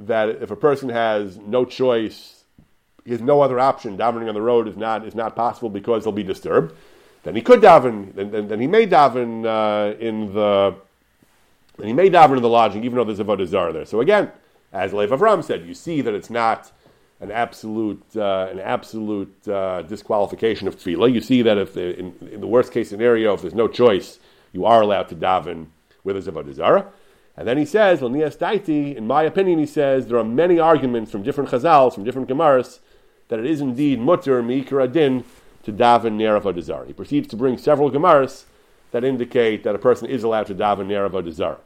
that 0.07 0.29
if 0.29 0.51
a 0.51 0.55
person 0.55 0.89
has 0.89 1.37
no 1.37 1.65
choice 1.65 2.41
he 3.05 3.11
has 3.11 3.21
no 3.21 3.41
other 3.41 3.59
option. 3.59 3.97
Davening 3.97 4.27
on 4.27 4.35
the 4.35 4.41
road 4.41 4.67
is 4.67 4.77
not 4.77 5.05
is 5.05 5.15
not 5.15 5.35
possible 5.35 5.69
because 5.69 6.03
he'll 6.03 6.11
be 6.11 6.23
disturbed. 6.23 6.73
Then 7.23 7.35
he 7.35 7.41
could 7.41 7.61
daven. 7.61 8.13
Then, 8.15 8.31
then, 8.31 8.47
then 8.47 8.59
he 8.59 8.67
may 8.67 8.87
daven 8.87 9.45
uh, 9.45 9.97
in 9.97 10.33
the. 10.33 10.75
Then 11.77 11.87
he 11.87 11.93
may 11.93 12.09
daven 12.09 12.37
in 12.37 12.43
the 12.43 12.49
lodging, 12.49 12.83
even 12.83 12.97
though 12.97 13.03
there's 13.03 13.19
avodah 13.19 13.47
zarah 13.47 13.73
there. 13.73 13.85
So 13.85 14.01
again, 14.01 14.31
as 14.71 14.93
Lev 14.93 15.09
Avram 15.09 15.43
said, 15.43 15.65
you 15.65 15.73
see 15.73 16.01
that 16.01 16.13
it's 16.13 16.29
not 16.29 16.71
an 17.19 17.31
absolute 17.31 18.03
uh, 18.15 18.47
an 18.51 18.59
absolute 18.59 19.47
uh, 19.47 19.81
disqualification 19.83 20.67
of 20.67 20.77
tefillah. 20.77 21.11
You 21.11 21.21
see 21.21 21.41
that 21.41 21.57
if 21.57 21.77
in, 21.77 22.15
in, 22.31 22.41
the 22.41 22.47
worst 22.47 22.71
case 22.71 22.89
scenario, 22.89 23.33
if 23.33 23.41
there's 23.41 23.55
no 23.55 23.67
choice, 23.67 24.19
you 24.51 24.65
are 24.65 24.81
allowed 24.81 25.09
to 25.09 25.15
daven 25.15 25.67
with 26.03 26.15
avodah 26.27 26.53
zarah. 26.53 26.87
And 27.37 27.47
then 27.47 27.57
he 27.57 27.65
says, 27.65 28.01
in 28.01 29.07
my 29.07 29.23
opinion, 29.23 29.59
he 29.59 29.65
says 29.65 30.07
there 30.07 30.17
are 30.17 30.23
many 30.23 30.59
arguments 30.59 31.11
from 31.11 31.23
different 31.23 31.49
chazals, 31.49 31.93
from 31.93 32.03
different 32.03 32.27
gemaras, 32.27 32.79
that 33.29 33.39
it 33.39 33.45
is 33.45 33.61
indeed 33.61 33.99
mutter 33.99 34.43
mikra 34.43 34.83
adin 34.83 35.23
to 35.63 35.71
daven 35.71 36.13
near 36.13 36.39
avodah 36.39 36.87
He 36.87 36.93
proceeds 36.93 37.27
to 37.29 37.37
bring 37.37 37.57
several 37.57 37.89
gemaras 37.89 38.43
that 38.91 39.05
indicate 39.05 39.63
that 39.63 39.75
a 39.75 39.79
person 39.79 40.09
is 40.09 40.23
allowed 40.23 40.47
to 40.47 40.55
daven 40.55 40.87
near 40.87 41.09
avodah 41.09 41.57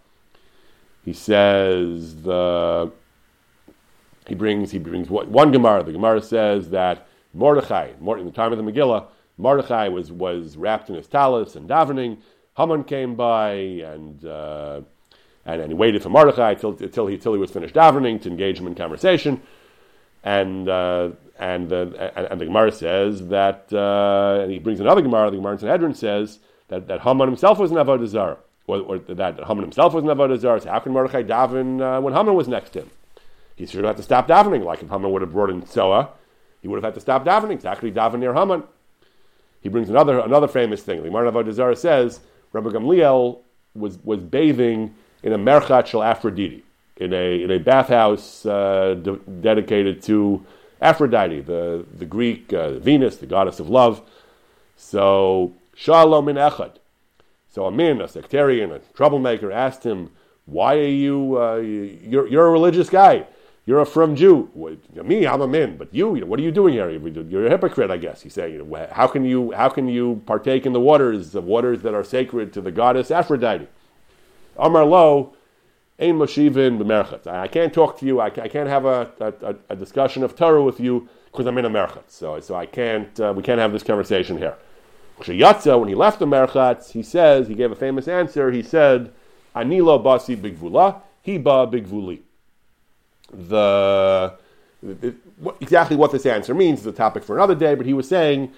He 1.04 1.14
says 1.14 2.22
the 2.22 2.92
he 4.28 4.36
brings 4.36 4.72
he 4.72 4.80
brings 4.80 5.10
one 5.10 5.52
gemara. 5.52 5.84
The 5.84 5.94
gemara 5.94 6.22
says 6.22 6.70
that 6.70 7.08
Mordechai, 7.34 7.90
in 8.00 8.26
the 8.26 8.32
time 8.32 8.52
of 8.54 8.58
the 8.58 8.72
Megillah, 8.72 9.06
Mordechai 9.38 9.88
was 9.88 10.12
was 10.12 10.58
wrapped 10.58 10.90
in 10.90 10.96
his 10.96 11.08
talus 11.08 11.56
and 11.56 11.68
davening. 11.68 12.20
Haman 12.56 12.84
came 12.84 13.16
by 13.16 13.54
and. 13.54 14.24
Uh, 14.24 14.82
and, 15.46 15.62
and 15.62 15.72
he 15.72 15.76
waited 15.76 16.02
for 16.02 16.10
Mordechai 16.10 16.56
till, 16.56 16.74
till, 16.74 17.08
he, 17.08 17.18
till 17.18 17.34
he 17.34 17.40
was 17.40 17.52
finished 17.52 17.76
davening 17.76 18.22
to 18.24 18.30
engage 18.30 18.60
him 18.60 18.68
in 18.68 18.76
conversation. 18.76 19.42
And 20.24 20.68
uh, 20.68 21.12
and 21.38 21.70
the 21.70 22.12
and, 22.18 22.28
and 22.28 22.42
the 22.42 22.46
Gemara 22.46 22.72
says 22.72 23.28
that, 23.28 23.72
uh, 23.72 24.42
and 24.42 24.52
he 24.52 24.58
brings 24.58 24.80
another 24.80 25.02
Gemara. 25.02 25.30
The 25.30 25.38
Gemara 25.38 25.54
in 25.54 25.60
Sanhedrin 25.60 25.94
says 25.94 26.40
that, 26.70 26.88
that 26.88 27.02
Haman 27.02 27.28
himself 27.28 27.60
was 27.60 27.72
an 27.72 27.78
avodah 27.78 28.08
zarah, 28.08 28.38
or, 28.66 28.80
or, 28.80 28.98
that 29.00 29.40
Haman 29.46 29.64
himself 29.64 29.94
was 29.94 30.04
an 30.04 30.10
avodah 30.10 30.40
zarah. 30.40 30.62
So 30.62 30.72
how 30.72 30.80
can 30.80 30.94
Mordechai 30.94 31.24
daven 31.24 31.82
uh, 31.82 32.02
when 32.02 32.14
Haman 32.14 32.34
was 32.34 32.48
next 32.48 32.72
to 32.72 32.82
him? 32.82 32.90
He 33.56 33.66
should 33.66 33.84
have 33.84 33.86
had 33.86 33.98
to 33.98 34.04
stop 34.04 34.28
davening. 34.28 34.64
Like 34.64 34.82
if 34.82 34.90
Haman 34.90 35.12
would 35.12 35.22
have 35.22 35.32
brought 35.32 35.50
in 35.50 35.62
Tzoa, 35.62 36.10
he 36.62 36.68
would 36.68 36.78
have 36.78 36.84
had 36.84 36.96
to 36.96 37.02
stop 37.02 37.24
davening. 37.24 37.52
Exactly, 37.52 37.92
daven 37.92 38.20
near 38.20 38.34
Haman. 38.34 38.64
He 39.62 39.70
brings 39.70 39.90
another 39.90 40.20
another 40.20 40.48
famous 40.48 40.82
thing. 40.82 41.04
The 41.04 41.10
Gemara 41.10 41.32
avodah 41.32 41.54
zarah 41.54 41.76
says 41.76 42.22
Rabbi 42.52 42.70
Gamliel 42.70 43.42
was 43.76 44.00
was 44.04 44.24
bathing 44.24 44.96
in 45.26 45.34
a 45.34 45.38
merchat 45.38 45.88
shel 45.88 46.04
Aphrodite, 46.04 46.64
in 46.96 47.12
a 47.12 47.44
in 47.44 47.52
a 47.52 47.60
bathhouse 47.60 48.46
uh, 48.46 48.94
de- 48.94 49.18
dedicated 49.42 50.02
to 50.04 50.46
Aphrodite, 50.82 51.42
the, 51.42 51.86
the 51.98 52.06
Greek 52.06 52.54
uh, 52.54 52.74
Venus, 52.80 53.18
the 53.18 53.26
goddess 53.26 53.60
of 53.60 53.70
love. 53.70 54.02
So, 54.78 55.54
Shalom 55.76 56.30
in 56.30 56.36
Echad. 56.36 56.76
So 57.50 57.64
a 57.64 57.68
Amin, 57.68 58.02
a 58.02 58.08
sectarian, 58.08 58.72
a 58.72 58.80
troublemaker, 58.94 59.52
asked 59.52 59.84
him, 59.84 60.12
Why 60.46 60.76
are 60.76 60.88
you, 60.88 61.42
uh, 61.42 61.56
you're, 61.56 62.28
you're 62.28 62.48
a 62.48 62.52
religious 62.52 62.90
guy. 62.90 63.26
You're 63.66 63.80
a 63.80 63.86
frum 63.86 64.16
Jew. 64.16 64.52
Me, 64.94 65.26
I'm 65.26 65.42
a 65.42 65.48
min, 65.48 65.76
but 65.76 65.92
you, 65.92 66.10
what 66.28 66.40
are 66.40 66.44
you 66.44 66.52
doing 66.52 66.76
here? 66.76 66.88
You're 66.90 67.48
a 67.48 67.50
hypocrite, 67.50 67.90
I 67.90 67.98
guess. 67.98 68.22
He's 68.22 68.34
saying, 68.34 68.72
how 68.92 69.08
can 69.08 69.26
you, 69.26 69.54
how 69.54 69.70
can 69.70 69.88
you 69.88 70.22
partake 70.28 70.68
in 70.68 70.74
the 70.74 70.80
waters, 70.80 71.32
the 71.32 71.42
waters 71.42 71.82
that 71.82 71.96
are 71.96 72.04
sacred 72.04 72.54
to 72.54 72.62
the 72.62 72.72
goddess 72.72 73.10
Aphrodite? 73.10 73.68
Amar 74.58 74.86
Lo, 74.86 75.34
Ein 75.98 76.18
Moshivin 76.18 76.78
b'merchat. 76.78 77.26
I 77.28 77.48
can't 77.48 77.74
talk 77.74 77.98
to 78.00 78.06
you. 78.06 78.20
I 78.20 78.30
can't 78.30 78.68
have 78.68 78.86
a, 78.86 79.10
a, 79.20 79.56
a 79.70 79.76
discussion 79.76 80.24
of 80.24 80.36
Torah 80.36 80.62
with 80.62 80.80
you 80.80 81.08
because 81.32 81.48
I'm 81.48 81.58
in 81.58 81.66
a 81.66 81.70
merchat. 81.70 82.04
So, 82.10 82.40
so 82.42 82.56
I 82.56 82.66
can't. 82.66 83.18
Uh, 83.20 83.34
we 83.36 83.42
can't 83.42 83.60
have 83.60 83.72
this 83.72 83.84
conversation 83.84 84.38
here. 84.38 84.58
Yatza, 85.22 85.80
when 85.80 85.88
he 85.88 85.96
left 85.96 86.20
the 86.20 86.26
merchat, 86.26 86.92
he 86.92 87.02
says 87.02 87.48
he 87.48 87.56
gave 87.56 87.72
a 87.72 87.76
famous 87.76 88.10
answer. 88.10 88.52
He 88.52 88.62
said, 88.62 89.14
"Anilo 89.56 90.04
basi 90.04 90.36
bigvula, 90.36 91.02
he 91.22 91.38
ba 91.38 91.66
bigvuli." 91.66 92.20
The 93.32 94.34
exactly 95.62 95.96
what 95.96 96.12
this 96.12 96.26
answer 96.26 96.54
means 96.54 96.82
is 96.82 96.86
a 96.86 96.92
topic 96.92 97.24
for 97.24 97.38
another 97.38 97.56
day. 97.56 97.76
But 97.76 97.86
he 97.86 97.94
was 97.94 98.08
saying 98.10 98.52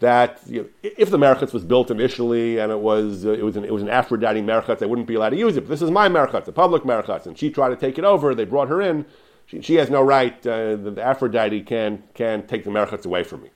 that 0.00 0.40
you 0.46 0.62
know, 0.62 0.68
if 0.82 1.10
the 1.10 1.18
merchatz 1.18 1.52
was 1.52 1.64
built 1.64 1.90
initially 1.90 2.58
and 2.58 2.72
it 2.72 2.80
was 2.80 3.24
uh, 3.24 3.32
it 3.32 3.42
was 3.42 3.56
an, 3.56 3.64
it 3.64 3.72
was 3.72 3.82
an 3.82 3.88
Aphrodite 3.88 4.42
merchatz, 4.42 4.78
they 4.78 4.86
wouldn't 4.86 5.08
be 5.08 5.14
allowed 5.14 5.30
to 5.30 5.36
use 5.36 5.56
it. 5.56 5.62
But 5.62 5.70
this 5.70 5.82
is 5.82 5.90
my 5.90 6.08
merchatz, 6.08 6.48
a 6.48 6.52
public 6.52 6.82
merchatz, 6.82 7.26
and 7.26 7.38
she 7.38 7.50
tried 7.50 7.70
to 7.70 7.76
take 7.76 7.98
it 7.98 8.04
over. 8.04 8.34
They 8.34 8.44
brought 8.44 8.68
her 8.68 8.80
in. 8.82 9.06
She, 9.46 9.60
she 9.60 9.74
has 9.74 9.90
no 9.90 10.02
right. 10.02 10.34
Uh, 10.46 10.76
the, 10.76 10.92
the, 10.92 11.02
Aphrodite 11.02 11.62
can 11.62 12.02
can 12.14 12.46
take 12.46 12.64
the 12.64 12.70
merchatz 12.70 13.06
away 13.06 13.24
from 13.24 13.42
me. 13.42 13.50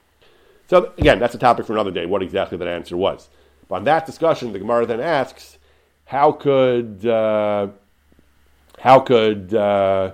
So 0.68 0.92
again, 0.98 1.18
that's 1.18 1.34
a 1.34 1.38
topic 1.38 1.66
for 1.66 1.72
another 1.72 1.90
day. 1.90 2.06
What 2.06 2.22
exactly 2.22 2.58
that 2.58 2.68
answer 2.68 2.96
was. 2.96 3.28
But 3.68 3.76
on 3.76 3.84
that 3.84 4.06
discussion, 4.06 4.52
the 4.52 4.58
Gemara 4.58 4.86
then 4.86 5.00
asks: 5.00 5.58
how 6.06 6.32
could 6.32 7.04
uh, 7.04 7.68
how 8.78 9.00
could 9.00 9.54
uh, 9.54 10.12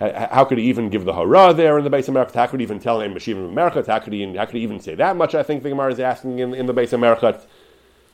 how 0.00 0.44
could 0.44 0.58
he 0.58 0.64
even 0.64 0.88
give 0.88 1.04
the 1.04 1.12
hurrah 1.12 1.52
there 1.52 1.76
in 1.76 1.84
the 1.84 1.90
base 1.90 2.08
of 2.08 2.14
Merchat? 2.14 2.34
How 2.34 2.46
could 2.46 2.60
he 2.60 2.64
even 2.64 2.80
tell 2.80 3.00
him 3.00 3.14
Meshivim 3.14 3.46
of 3.46 3.52
Merchat? 3.52 3.86
How 3.86 3.98
could 3.98 4.12
he 4.12 4.34
how 4.34 4.46
could 4.46 4.56
he 4.56 4.62
even 4.62 4.80
say 4.80 4.94
that 4.94 5.16
much? 5.16 5.34
I 5.34 5.42
think 5.42 5.62
the 5.62 5.68
Gemara 5.68 5.92
is 5.92 6.00
asking 6.00 6.38
in, 6.38 6.54
in 6.54 6.66
the 6.66 6.72
base 6.72 6.92
of 6.92 7.00
Merchat. 7.00 7.44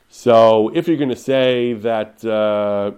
So 0.09 0.69
if 0.75 0.87
you're 0.87 0.97
going 0.97 1.09
to 1.09 1.15
say 1.15 1.73
that. 1.73 2.23
Uh, 2.25 2.91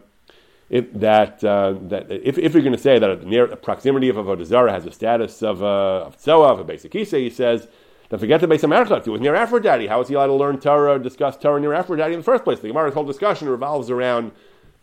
if 0.69 0.93
that, 0.93 1.43
uh, 1.43 1.73
that 1.87 2.11
if, 2.11 2.37
if 2.37 2.53
you're 2.53 2.61
going 2.61 2.75
to 2.75 2.77
say 2.77 2.99
that 2.99 3.09
a 3.09 3.25
near 3.27 3.45
a 3.45 3.55
proximity 3.55 4.07
of 4.07 4.17
Avodah 4.17 4.45
Zarah 4.45 4.71
has 4.71 4.85
a 4.85 4.91
status 4.91 5.41
of, 5.41 5.63
uh, 5.63 6.05
of 6.05 6.15
Tzoa, 6.17 6.53
of 6.53 6.59
a 6.59 6.63
basic 6.63 6.91
Kisa, 6.91 7.17
he 7.17 7.31
says, 7.31 7.67
then 8.09 8.19
forget 8.19 8.39
the 8.39 8.47
base 8.47 8.63
of 8.63 8.69
Merchat. 8.69 9.03
He 9.03 9.09
was 9.09 9.19
near 9.19 9.33
Aphrodite. 9.33 9.87
How 9.87 10.01
is 10.01 10.09
he 10.09 10.13
allowed 10.13 10.27
to 10.27 10.33
learn 10.33 10.59
Torah, 10.59 10.99
discuss 10.99 11.37
Torah 11.37 11.59
near 11.59 11.73
Aphrodite 11.73 12.13
in 12.13 12.19
the 12.19 12.23
first 12.23 12.43
place? 12.43 12.59
The 12.59 12.67
Gemara's 12.67 12.93
whole 12.93 13.03
discussion 13.03 13.49
revolves 13.49 13.89
around 13.89 14.31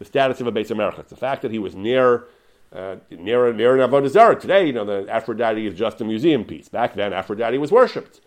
the 0.00 0.04
status 0.04 0.40
of 0.40 0.48
a 0.48 0.52
base 0.52 0.72
of 0.72 0.78
Merchat. 0.78 1.06
The 1.08 1.16
fact 1.16 1.42
that 1.42 1.52
he 1.52 1.58
was 1.60 1.76
near 1.76 2.24
uh, 2.72 2.96
near 3.10 3.52
near 3.52 3.78
an 3.78 3.88
Avodah 3.88 4.08
Zarah. 4.08 4.38
Today, 4.38 4.66
you 4.66 4.72
know, 4.72 4.84
the 4.84 5.10
Aphrodite 5.10 5.66
is 5.66 5.74
just 5.78 6.00
a 6.00 6.04
museum 6.04 6.44
piece. 6.44 6.68
Back 6.68 6.94
then, 6.94 7.12
Aphrodite 7.12 7.58
was 7.58 7.70
worshipped. 7.70 8.20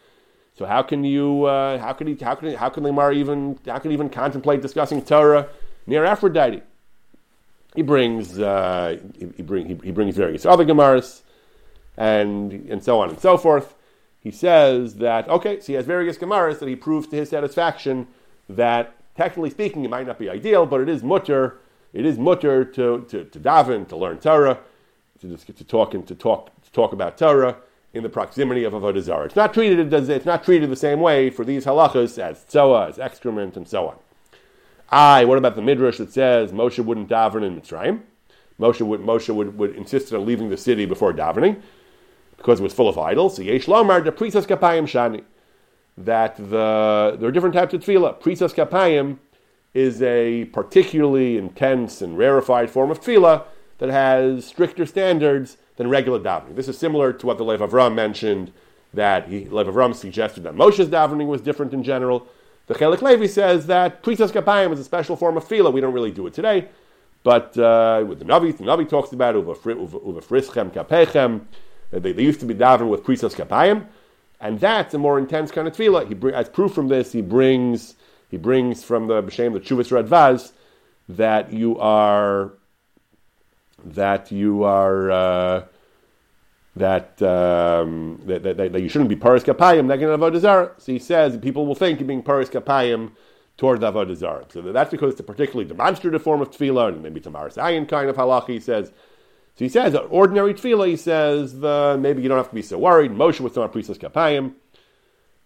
So 0.59 0.65
how 0.65 0.81
can 0.81 1.05
you 1.05 1.45
uh, 1.45 1.77
how 1.77 1.93
can 1.93 2.07
he 2.07 2.15
how 2.15 2.35
can 2.35 2.53
how 2.53 2.67
can 2.67 2.83
Gemara 2.83 3.13
even 3.13 3.57
how 3.65 3.79
can 3.79 3.91
even 3.91 4.09
contemplate 4.09 4.61
discussing 4.61 5.01
Torah 5.01 5.47
near 5.87 6.03
Aphrodite? 6.03 6.63
He 7.75 7.81
brings 7.81 8.37
uh, 8.37 8.97
he, 9.17 9.27
he, 9.37 9.41
bring, 9.43 9.67
he, 9.67 9.79
he, 9.85 9.91
brings 9.91 10.17
various 10.17 10.45
other 10.45 10.65
Gemaras 10.65 11.21
and 11.95 12.51
and 12.69 12.83
so 12.83 12.99
on 12.99 13.09
and 13.09 13.19
so 13.21 13.37
forth. 13.37 13.75
He 14.19 14.31
says 14.31 14.95
that 14.95 15.29
okay, 15.29 15.61
so 15.61 15.67
he 15.67 15.73
has 15.73 15.85
various 15.85 16.17
Gemaras 16.17 16.59
that 16.59 16.67
he 16.67 16.75
proves 16.75 17.07
to 17.07 17.15
his 17.15 17.29
satisfaction 17.29 18.07
that 18.49 18.95
technically 19.15 19.51
speaking 19.51 19.85
it 19.85 19.89
might 19.89 20.07
not 20.07 20.19
be 20.19 20.29
ideal, 20.29 20.65
but 20.65 20.81
it 20.81 20.89
is 20.89 21.03
mutter. 21.03 21.57
It 21.93 22.05
is 22.05 22.17
mutter 22.17 22.63
to, 22.63 23.05
to, 23.09 23.23
to 23.25 23.39
daven, 23.39 23.87
to 23.89 23.95
learn 23.95 24.19
Torah, 24.19 24.59
to 25.21 25.37
to 25.37 25.63
talk 25.63 25.93
and 25.93 26.07
to 26.07 26.15
talk 26.15 26.61
to 26.61 26.71
talk 26.71 26.93
about 26.93 27.17
Torah 27.17 27.57
in 27.93 28.03
the 28.03 28.09
proximity 28.09 28.63
of 28.63 28.73
avodah 28.73 29.01
zarah. 29.01 29.25
It's 29.25 29.35
not 29.35 29.53
treated 29.53 29.91
it's 29.93 30.25
not 30.25 30.43
treated 30.43 30.69
the 30.69 30.75
same 30.75 31.01
way 31.01 31.29
for 31.29 31.43
these 31.43 31.65
halachas 31.65 32.17
as 32.19 32.43
tzoa, 32.45 32.89
as 32.89 32.99
excrement, 32.99 33.57
and 33.57 33.67
so 33.67 33.87
on. 33.87 33.95
I, 34.91 35.25
what 35.25 35.37
about 35.37 35.55
the 35.55 35.61
midrash 35.61 35.97
that 35.97 36.11
says 36.11 36.51
Moshe 36.51 36.83
wouldn't 36.83 37.09
daven 37.09 37.43
in 37.43 37.59
Mitzrayim? 37.59 38.01
Moshe 38.59 38.81
would, 38.81 39.01
Moshe 39.01 39.33
would, 39.33 39.57
would 39.57 39.75
insist 39.75 40.11
on 40.13 40.25
leaving 40.25 40.49
the 40.49 40.57
city 40.57 40.85
before 40.85 41.13
davening 41.13 41.61
because 42.37 42.59
it 42.59 42.63
was 42.63 42.73
full 42.73 42.89
of 42.89 42.97
idols. 42.97 43.35
So 43.35 43.41
Yesh 43.41 43.65
Lomar, 43.65 44.03
the 44.03 44.11
Prisas 44.11 44.45
Kapayim 44.45 44.83
Shani. 44.83 45.23
That 45.97 46.37
the, 46.37 47.17
there 47.19 47.27
are 47.27 47.31
different 47.31 47.55
types 47.55 47.73
of 47.73 47.81
tefillah. 47.83 48.21
Prisas 48.21 48.53
Kapayim 48.53 49.17
is 49.73 50.01
a 50.01 50.45
particularly 50.45 51.37
intense 51.37 52.01
and 52.01 52.17
rarefied 52.17 52.69
form 52.69 52.89
of 52.91 52.99
tefillah 52.99 53.43
that 53.77 53.89
has 53.89 54.45
stricter 54.45 54.85
standards 54.85 55.57
than 55.77 55.89
regular 55.89 56.19
davening. 56.19 56.55
This 56.55 56.67
is 56.67 56.77
similar 56.77 57.13
to 57.13 57.25
what 57.25 57.37
the 57.37 57.43
Lev 57.43 57.59
Avram 57.61 57.93
mentioned, 57.93 58.51
that 58.93 59.27
he, 59.27 59.45
Lev 59.45 59.67
Avram 59.67 59.95
suggested 59.95 60.43
that 60.43 60.55
Moshe's 60.55 60.89
davening 60.89 61.27
was 61.27 61.41
different 61.41 61.73
in 61.73 61.83
general. 61.83 62.27
The 62.67 62.75
Chelik 62.75 63.01
Levi 63.01 63.27
says 63.27 63.67
that 63.67 64.03
Pritas 64.03 64.31
Kapayim 64.31 64.71
is 64.73 64.79
a 64.79 64.83
special 64.83 65.15
form 65.15 65.37
of 65.37 65.47
fila. 65.47 65.71
We 65.71 65.81
don't 65.81 65.93
really 65.93 66.11
do 66.11 66.27
it 66.27 66.33
today. 66.33 66.67
But 67.23 67.57
uh, 67.57 68.05
with 68.07 68.19
the 68.19 68.25
Navi, 68.25 68.55
the 68.57 68.63
Navi 68.63 68.87
talks 68.87 69.11
about 69.11 69.35
Uva 69.35 69.53
Frischem 69.55 70.71
Kapechem. 70.71 71.41
They, 71.91 72.11
they 72.11 72.23
used 72.23 72.39
to 72.41 72.45
be 72.45 72.53
davening 72.53 72.89
with 72.89 73.03
Pritas 73.03 73.35
Kapayim. 73.35 73.85
And 74.41 74.59
that's 74.59 74.93
a 74.93 74.97
more 74.97 75.17
intense 75.17 75.51
kind 75.51 75.67
of 75.67 75.75
tefillah. 75.75 76.07
He 76.07 76.33
as 76.33 76.47
proof 76.47 76.73
from 76.73 76.87
this, 76.87 77.11
he 77.11 77.21
brings 77.21 77.95
he 78.29 78.37
brings 78.37 78.83
from 78.83 79.07
the 79.07 79.21
B'Shem, 79.21 79.53
the 79.53 79.59
Chuvas 79.59 79.91
Radvaz, 79.91 80.51
that 81.07 81.51
you 81.51 81.77
are 81.79 82.53
that 83.83 84.31
you 84.31 84.63
are 84.63 85.11
uh, 85.11 85.65
that, 86.75 87.21
um, 87.21 88.21
that, 88.25 88.43
that, 88.43 88.57
that, 88.57 88.81
you 88.81 88.89
shouldn't 88.89 89.09
be 89.09 89.15
paris 89.15 89.43
kapayim 89.43 89.85
negin 89.85 90.15
avodah 90.15 90.39
zarah. 90.39 90.71
So 90.77 90.91
he 90.91 90.99
says 90.99 91.37
people 91.37 91.65
will 91.65 91.75
think 91.75 91.99
you're 91.99 92.07
being 92.07 92.23
paris 92.23 92.49
kapayim 92.49 93.11
toward 93.57 93.81
the 93.81 93.91
avodah. 93.91 94.51
So 94.51 94.61
that's 94.61 94.91
because 94.91 95.11
it's 95.11 95.19
a 95.19 95.23
particularly 95.23 95.67
demonstrative 95.67 96.21
form 96.21 96.41
of 96.41 96.51
tefillah, 96.51 96.89
and 96.89 97.03
maybe 97.03 97.17
it's 97.17 97.27
a 97.27 97.31
maris 97.31 97.55
ayin 97.55 97.87
kind 97.87 98.09
of 98.09 98.15
halacha. 98.15 98.49
He 98.49 98.59
says. 98.59 98.91
So 99.55 99.65
he 99.65 99.69
says, 99.69 99.93
ordinary 99.93 100.53
tefillah, 100.53 100.87
he 100.87 100.95
says, 100.95 101.59
the, 101.59 101.97
maybe 101.99 102.21
you 102.21 102.29
don't 102.29 102.37
have 102.37 102.47
to 102.47 102.55
be 102.55 102.61
so 102.61 102.77
worried. 102.77 103.11
Moshe 103.11 103.41
was 103.41 103.57
not 103.57 103.73
prisas 103.73 103.97
kapayim. 103.97 104.53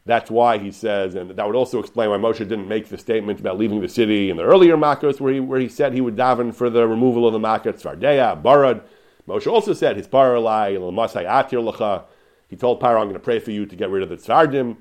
That's 0.06 0.30
why 0.30 0.58
he 0.58 0.72
says, 0.72 1.16
and 1.16 1.32
that 1.32 1.48
would 1.48 1.56
also 1.56 1.80
explain 1.80 2.10
why 2.10 2.18
Moshe 2.18 2.40
didn't 2.40 2.68
make 2.68 2.90
the 2.90 2.98
statement 2.98 3.40
about 3.40 3.58
leaving 3.58 3.80
the 3.80 3.88
city 3.88 4.30
in 4.30 4.36
the 4.36 4.44
earlier 4.44 4.76
Makkos, 4.76 5.22
where 5.22 5.34
he, 5.34 5.40
where 5.40 5.60
he 5.60 5.70
said 5.70 5.94
he 5.94 6.02
would 6.02 6.18
daven 6.18 6.54
for 6.54 6.70
the 6.70 6.86
removal 6.86 7.26
of 7.26 7.32
the 7.32 7.40
Makkot, 7.40 7.82
Svardeya, 7.82 8.42
Barad. 8.42 8.82
Moshe 9.28 9.48
also 9.48 9.72
said, 9.72 9.96
his 9.96 10.08
paralai, 10.08 10.78
l'masai 10.78 11.26
atir 11.26 11.64
lecha. 11.64 12.04
He 12.50 12.58
told 12.58 12.82
Paro, 12.82 12.98
I'm 12.98 13.06
going 13.06 13.14
to 13.14 13.20
pray 13.20 13.40
for 13.40 13.52
you 13.52 13.66
to 13.66 13.76
get 13.76 13.90
rid 13.90 14.04
of 14.04 14.10
the 14.10 14.18
tzvardim. 14.18 14.76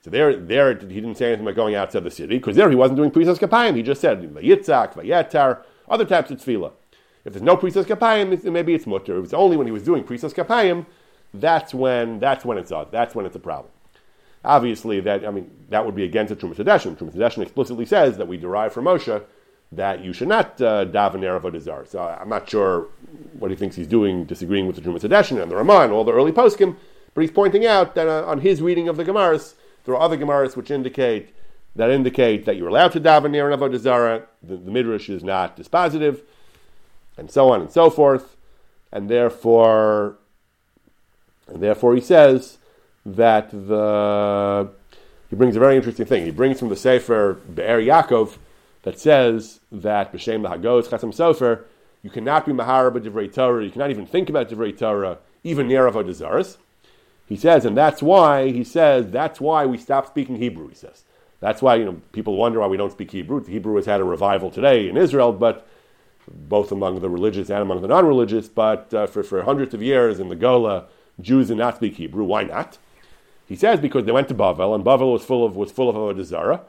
So 0.00 0.10
there, 0.10 0.36
there 0.36 0.74
he 0.74 0.86
didn't 0.86 1.16
say 1.16 1.26
anything 1.26 1.44
about 1.44 1.54
going 1.54 1.74
outside 1.74 2.02
the 2.02 2.10
city, 2.10 2.38
because 2.38 2.56
there 2.56 2.70
he 2.70 2.74
wasn't 2.74 2.96
doing 2.96 3.10
prisas 3.10 3.38
kapayim. 3.38 3.76
He 3.76 3.82
just 3.82 4.00
said, 4.00 4.22
vayitzak, 4.22 4.94
vayetar, 4.94 5.62
other 5.88 6.06
types 6.06 6.30
of 6.30 6.38
tefillah. 6.38 6.72
If 7.24 7.34
there's 7.34 7.42
no 7.42 7.58
prisas 7.58 7.84
kapayim, 7.84 8.42
maybe 8.50 8.74
it's 8.74 8.86
mutter. 8.86 9.18
It 9.18 9.20
was 9.20 9.34
only 9.34 9.58
when 9.58 9.66
he 9.66 9.72
was 9.72 9.82
doing 9.82 10.02
prisas 10.02 10.34
kapayim, 10.34 10.86
that's 11.34 11.72
when, 11.72 12.18
that's 12.18 12.44
when 12.44 12.58
it's, 12.58 12.72
odd. 12.72 12.90
that's 12.90 13.14
when 13.14 13.26
it's 13.26 13.36
a 13.36 13.40
problem. 13.40 13.70
Obviously, 14.44 15.00
that 15.00 15.24
I 15.24 15.30
mean 15.30 15.50
that 15.68 15.86
would 15.86 15.94
be 15.94 16.04
against 16.04 16.30
the 16.30 16.36
Trumas 16.36 16.56
Hadeshin. 16.56 16.96
Trumas 16.96 17.14
Hadeshin 17.14 17.42
explicitly 17.42 17.86
says 17.86 18.16
that 18.16 18.26
we 18.26 18.36
derive 18.36 18.72
from 18.72 18.86
Moshe 18.86 19.22
that 19.72 20.04
you 20.04 20.12
should 20.12 20.28
not 20.28 20.60
uh, 20.60 20.84
daven 20.84 21.20
erev 21.20 21.42
Adizar. 21.42 21.86
So 21.88 22.00
I'm 22.02 22.28
not 22.28 22.48
sure 22.48 22.88
what 23.38 23.50
he 23.50 23.56
thinks 23.56 23.76
he's 23.76 23.86
doing, 23.86 24.24
disagreeing 24.24 24.66
with 24.66 24.76
the 24.76 24.82
Trumas 24.82 25.00
Hadeshin 25.00 25.40
and 25.40 25.50
the 25.50 25.56
Ramah 25.56 25.92
all 25.92 26.04
the 26.04 26.12
early 26.12 26.32
poskim, 26.32 26.76
but 27.14 27.22
he's 27.22 27.30
pointing 27.30 27.64
out 27.64 27.94
that 27.94 28.06
uh, 28.06 28.24
on 28.26 28.40
his 28.40 28.60
reading 28.60 28.88
of 28.88 28.96
the 28.96 29.04
Gemaras, 29.04 29.54
there 29.84 29.94
are 29.94 30.00
other 30.00 30.16
Gemaras 30.16 30.56
which 30.56 30.70
indicate 30.70 31.34
that 31.74 31.90
indicate 31.90 32.44
that 32.44 32.56
you're 32.56 32.68
allowed 32.68 32.92
to 32.92 33.00
daven 33.00 33.26
an 33.26 33.58
avodah. 33.58 34.26
The, 34.42 34.56
the 34.56 34.70
midrash 34.70 35.08
is 35.08 35.24
not 35.24 35.56
dispositive, 35.56 36.20
and 37.16 37.30
so 37.30 37.48
on 37.50 37.62
and 37.62 37.70
so 37.70 37.88
forth, 37.88 38.36
and 38.92 39.08
therefore, 39.08 40.18
and 41.48 41.62
therefore 41.62 41.94
he 41.94 42.00
says 42.00 42.58
that 43.04 43.50
the 43.50 44.70
he 45.32 45.36
brings 45.36 45.56
a 45.56 45.60
very 45.60 45.76
interesting 45.76 46.04
thing. 46.04 46.26
He 46.26 46.30
brings 46.30 46.58
from 46.58 46.68
the 46.68 46.76
Sefer 46.76 47.34
Be'er 47.54 47.80
Yaakov 47.80 48.36
that 48.82 48.98
says 48.98 49.60
that 49.70 50.12
B'Shem 50.12 50.46
Hagos 50.46 50.88
Chasam 50.88 51.14
Sofer, 51.14 51.64
you 52.02 52.10
cannot 52.10 52.44
be 52.44 52.52
Mahara 52.52 52.90
Divrei 52.90 53.32
Torah, 53.32 53.64
you 53.64 53.70
cannot 53.70 53.90
even 53.90 54.04
think 54.04 54.28
about 54.28 54.50
Divrei 54.50 54.76
Torah, 54.76 55.18
even 55.42 55.68
near 55.68 55.90
Avodah 55.90 56.56
He 57.26 57.36
says, 57.36 57.64
and 57.64 57.74
that's 57.74 58.02
why, 58.02 58.50
he 58.50 58.62
says, 58.62 59.10
that's 59.10 59.40
why 59.40 59.64
we 59.64 59.78
stop 59.78 60.06
speaking 60.06 60.36
Hebrew, 60.36 60.68
he 60.68 60.74
says. 60.74 61.04
That's 61.40 61.62
why, 61.62 61.76
you 61.76 61.86
know, 61.86 62.00
people 62.12 62.36
wonder 62.36 62.60
why 62.60 62.66
we 62.66 62.76
don't 62.76 62.92
speak 62.92 63.10
Hebrew. 63.10 63.42
Hebrew 63.42 63.76
has 63.76 63.86
had 63.86 64.00
a 64.00 64.04
revival 64.04 64.50
today 64.50 64.88
in 64.88 64.96
Israel, 64.96 65.32
but 65.32 65.66
both 66.28 66.70
among 66.70 67.00
the 67.00 67.08
religious 67.08 67.48
and 67.48 67.60
among 67.60 67.80
the 67.80 67.88
non-religious, 67.88 68.48
but 68.48 68.92
uh, 68.92 69.06
for, 69.06 69.22
for 69.22 69.42
hundreds 69.42 69.72
of 69.72 69.82
years 69.82 70.20
in 70.20 70.28
the 70.28 70.36
Gola, 70.36 70.84
Jews 71.20 71.48
did 71.48 71.56
not 71.56 71.76
speak 71.76 71.96
Hebrew. 71.96 72.24
Why 72.24 72.44
not? 72.44 72.78
He 73.46 73.56
says 73.56 73.80
because 73.80 74.04
they 74.04 74.12
went 74.12 74.28
to 74.28 74.34
Bavel, 74.34 74.74
and 74.74 74.84
Bavel 74.84 75.12
was 75.12 75.24
full 75.24 75.44
of 75.44 75.56
was 75.56 75.70
full 75.70 75.88
of 75.88 75.96
avodah 75.96 76.24
zarah, 76.24 76.62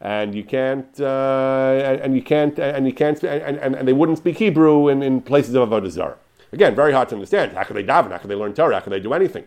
and 0.00 0.34
you 0.34 0.44
can't 0.44 1.00
uh, 1.00 1.98
and, 2.02 2.14
you 2.14 2.22
can't 2.22 2.58
and 2.58 2.86
you 2.86 2.92
can't 2.92 3.22
and, 3.22 3.58
and, 3.58 3.74
and, 3.74 3.88
they 3.88 3.92
wouldn't 3.92 4.18
speak 4.18 4.38
Hebrew 4.38 4.88
in, 4.88 5.02
in 5.02 5.20
places 5.20 5.54
of 5.54 5.68
avodah 5.68 5.90
zarah. 5.90 6.18
Again, 6.52 6.74
very 6.74 6.92
hard 6.92 7.08
to 7.10 7.14
understand. 7.14 7.52
How 7.52 7.64
could 7.64 7.76
they 7.76 7.84
daven? 7.84 8.10
How 8.10 8.18
could 8.18 8.30
they 8.30 8.34
learn 8.34 8.52
Torah? 8.52 8.74
How 8.74 8.80
can 8.80 8.92
they 8.92 9.00
do 9.00 9.14
anything? 9.14 9.44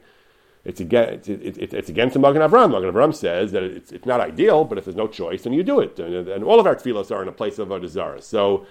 It's 0.64 0.80
against, 0.80 1.30
it's, 1.30 1.58
it's, 1.60 1.74
it's 1.74 1.90
against 1.90 2.16
the 2.16 2.20
Magen 2.20 2.42
Avram. 2.42 2.72
Magen 2.72 2.92
Avram 2.92 3.14
says 3.14 3.52
that 3.52 3.62
it's, 3.62 3.92
it's 3.92 4.08
not 4.08 4.20
ideal, 4.20 4.64
but 4.64 4.80
if 4.80 4.86
there's 4.86 4.96
no 4.96 5.08
choice, 5.08 5.44
then 5.44 5.54
you 5.54 5.62
do 5.62 5.80
it. 5.80 6.00
And, 6.00 6.28
and 6.28 6.44
all 6.44 6.60
of 6.60 6.66
our 6.66 6.76
tefillos 6.76 7.12
are 7.12 7.22
in 7.22 7.28
a 7.28 7.32
place 7.32 7.60
of 7.60 7.68
avodah 7.68 7.88
zarah. 7.88 8.22
So 8.24 8.66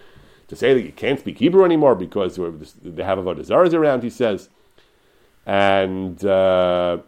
to 0.49 0.57
say 0.57 0.75
that 0.75 0.83
you 0.83 0.90
can't 0.90 1.21
speak 1.21 1.38
Hebrew 1.38 1.64
anymore 1.64 1.95
because 1.95 2.35
they 2.37 3.05
have 3.05 3.19
avodah 3.19 3.45
zarahs 3.45 3.75
around, 3.75 4.03
he 4.03 4.11
says, 4.11 4.49
and. 5.47 6.25
Uh, 6.25 6.99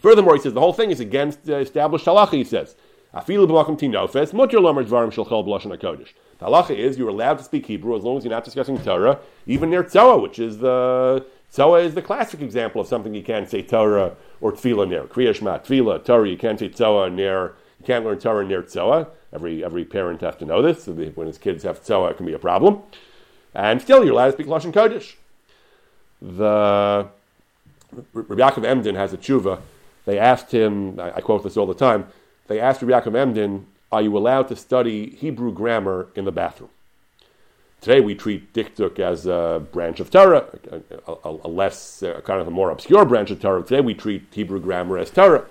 Furthermore, 0.00 0.34
he 0.34 0.40
says 0.40 0.54
the 0.54 0.60
whole 0.60 0.72
thing 0.72 0.90
is 0.90 1.00
against 1.00 1.48
uh, 1.48 1.56
established 1.56 2.06
halacha. 2.06 2.32
He 2.32 2.44
says, 2.44 2.74
"Afilu 3.14 3.46
b'makom 3.46 3.78
tinofes 3.78 4.32
mutter 4.32 4.58
lomer 4.58 4.84
dvarim 4.84 5.12
shalchel 5.12 5.44
b'lashon 5.44 5.76
hakodesh." 5.76 6.12
The 6.38 6.46
halacha 6.46 6.74
is 6.76 6.96
you're 6.96 7.10
allowed 7.10 7.38
to 7.38 7.44
speak 7.44 7.66
Hebrew 7.66 7.96
as 7.96 8.02
long 8.02 8.16
as 8.16 8.24
you're 8.24 8.32
not 8.32 8.44
discussing 8.44 8.78
Torah, 8.78 9.18
even 9.46 9.68
near 9.68 9.82
Tzoa, 9.82 10.18
which 10.18 10.38
is 10.38 10.58
the 10.58 11.24
Tzoa 11.52 11.80
is 11.80 11.94
the 11.94 12.02
classic 12.02 12.40
example 12.40 12.80
of 12.80 12.86
something 12.86 13.14
you 13.14 13.22
can't 13.22 13.48
say 13.48 13.60
Torah 13.60 14.16
or 14.40 14.52
Tefillah 14.52 14.88
near. 14.88 15.04
Kriya 15.04 15.34
Shema, 15.34 15.58
Tefillah, 15.58 16.04
Torah. 16.04 16.28
You 16.28 16.38
can't 16.38 16.58
say 16.58 16.68
Tzoa 16.68 17.10
near. 17.10 17.54
You 17.78 17.86
can't 17.86 18.04
learn 18.04 18.18
Torah 18.18 18.46
near 18.46 18.62
Tzoa. 18.62 19.08
Every 19.34 19.62
every 19.62 19.84
parent 19.84 20.22
has 20.22 20.36
to 20.36 20.46
know 20.46 20.62
this. 20.62 20.84
So 20.84 20.92
when 20.92 21.26
his 21.26 21.36
kids 21.36 21.62
have 21.64 21.82
Tzoa, 21.82 22.10
it 22.10 22.16
can 22.16 22.24
be 22.24 22.32
a 22.32 22.38
problem. 22.38 22.80
And 23.54 23.82
still, 23.82 24.02
you're 24.04 24.14
allowed 24.14 24.26
to 24.26 24.32
speak 24.32 24.46
Lashon 24.46 24.72
Kodesh. 24.72 25.16
The 26.22 27.08
Rabbi 28.12 28.34
Yaakov 28.34 28.64
Emden 28.64 28.94
has 28.94 29.12
a 29.12 29.18
tshuva 29.18 29.60
they 30.04 30.18
asked 30.18 30.52
him, 30.52 30.98
I, 30.98 31.16
I 31.16 31.20
quote 31.20 31.42
this 31.42 31.56
all 31.56 31.66
the 31.66 31.74
time, 31.74 32.06
they 32.46 32.60
asked 32.60 32.82
Rabbi 32.82 33.00
Yaakov 33.00 33.16
Emden, 33.16 33.66
are 33.92 34.02
you 34.02 34.16
allowed 34.16 34.48
to 34.48 34.56
study 34.56 35.10
Hebrew 35.10 35.52
grammar 35.52 36.08
in 36.14 36.24
the 36.24 36.32
bathroom? 36.32 36.70
Today 37.80 38.00
we 38.00 38.14
treat 38.14 38.52
dikduk 38.52 38.98
as 38.98 39.26
a 39.26 39.66
branch 39.72 40.00
of 40.00 40.10
Torah, 40.10 40.46
a, 40.70 41.12
a, 41.12 41.38
a 41.44 41.48
less, 41.48 42.02
uh, 42.02 42.20
kind 42.22 42.40
of 42.40 42.46
a 42.46 42.50
more 42.50 42.70
obscure 42.70 43.04
branch 43.04 43.30
of 43.30 43.40
Torah. 43.40 43.62
Today 43.62 43.80
we 43.80 43.94
treat 43.94 44.26
Hebrew 44.32 44.60
grammar 44.60 44.98
as 44.98 45.10
Torah. 45.10 45.46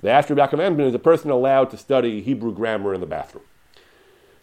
They 0.00 0.10
asked 0.10 0.28
Rabbi 0.28 0.44
Yaakov 0.44 0.60
Emden, 0.60 0.86
is 0.86 0.94
a 0.94 0.98
person 0.98 1.30
allowed 1.30 1.70
to 1.70 1.76
study 1.76 2.20
Hebrew 2.20 2.52
grammar 2.52 2.94
in 2.94 3.00
the 3.00 3.06
bathroom? 3.06 3.44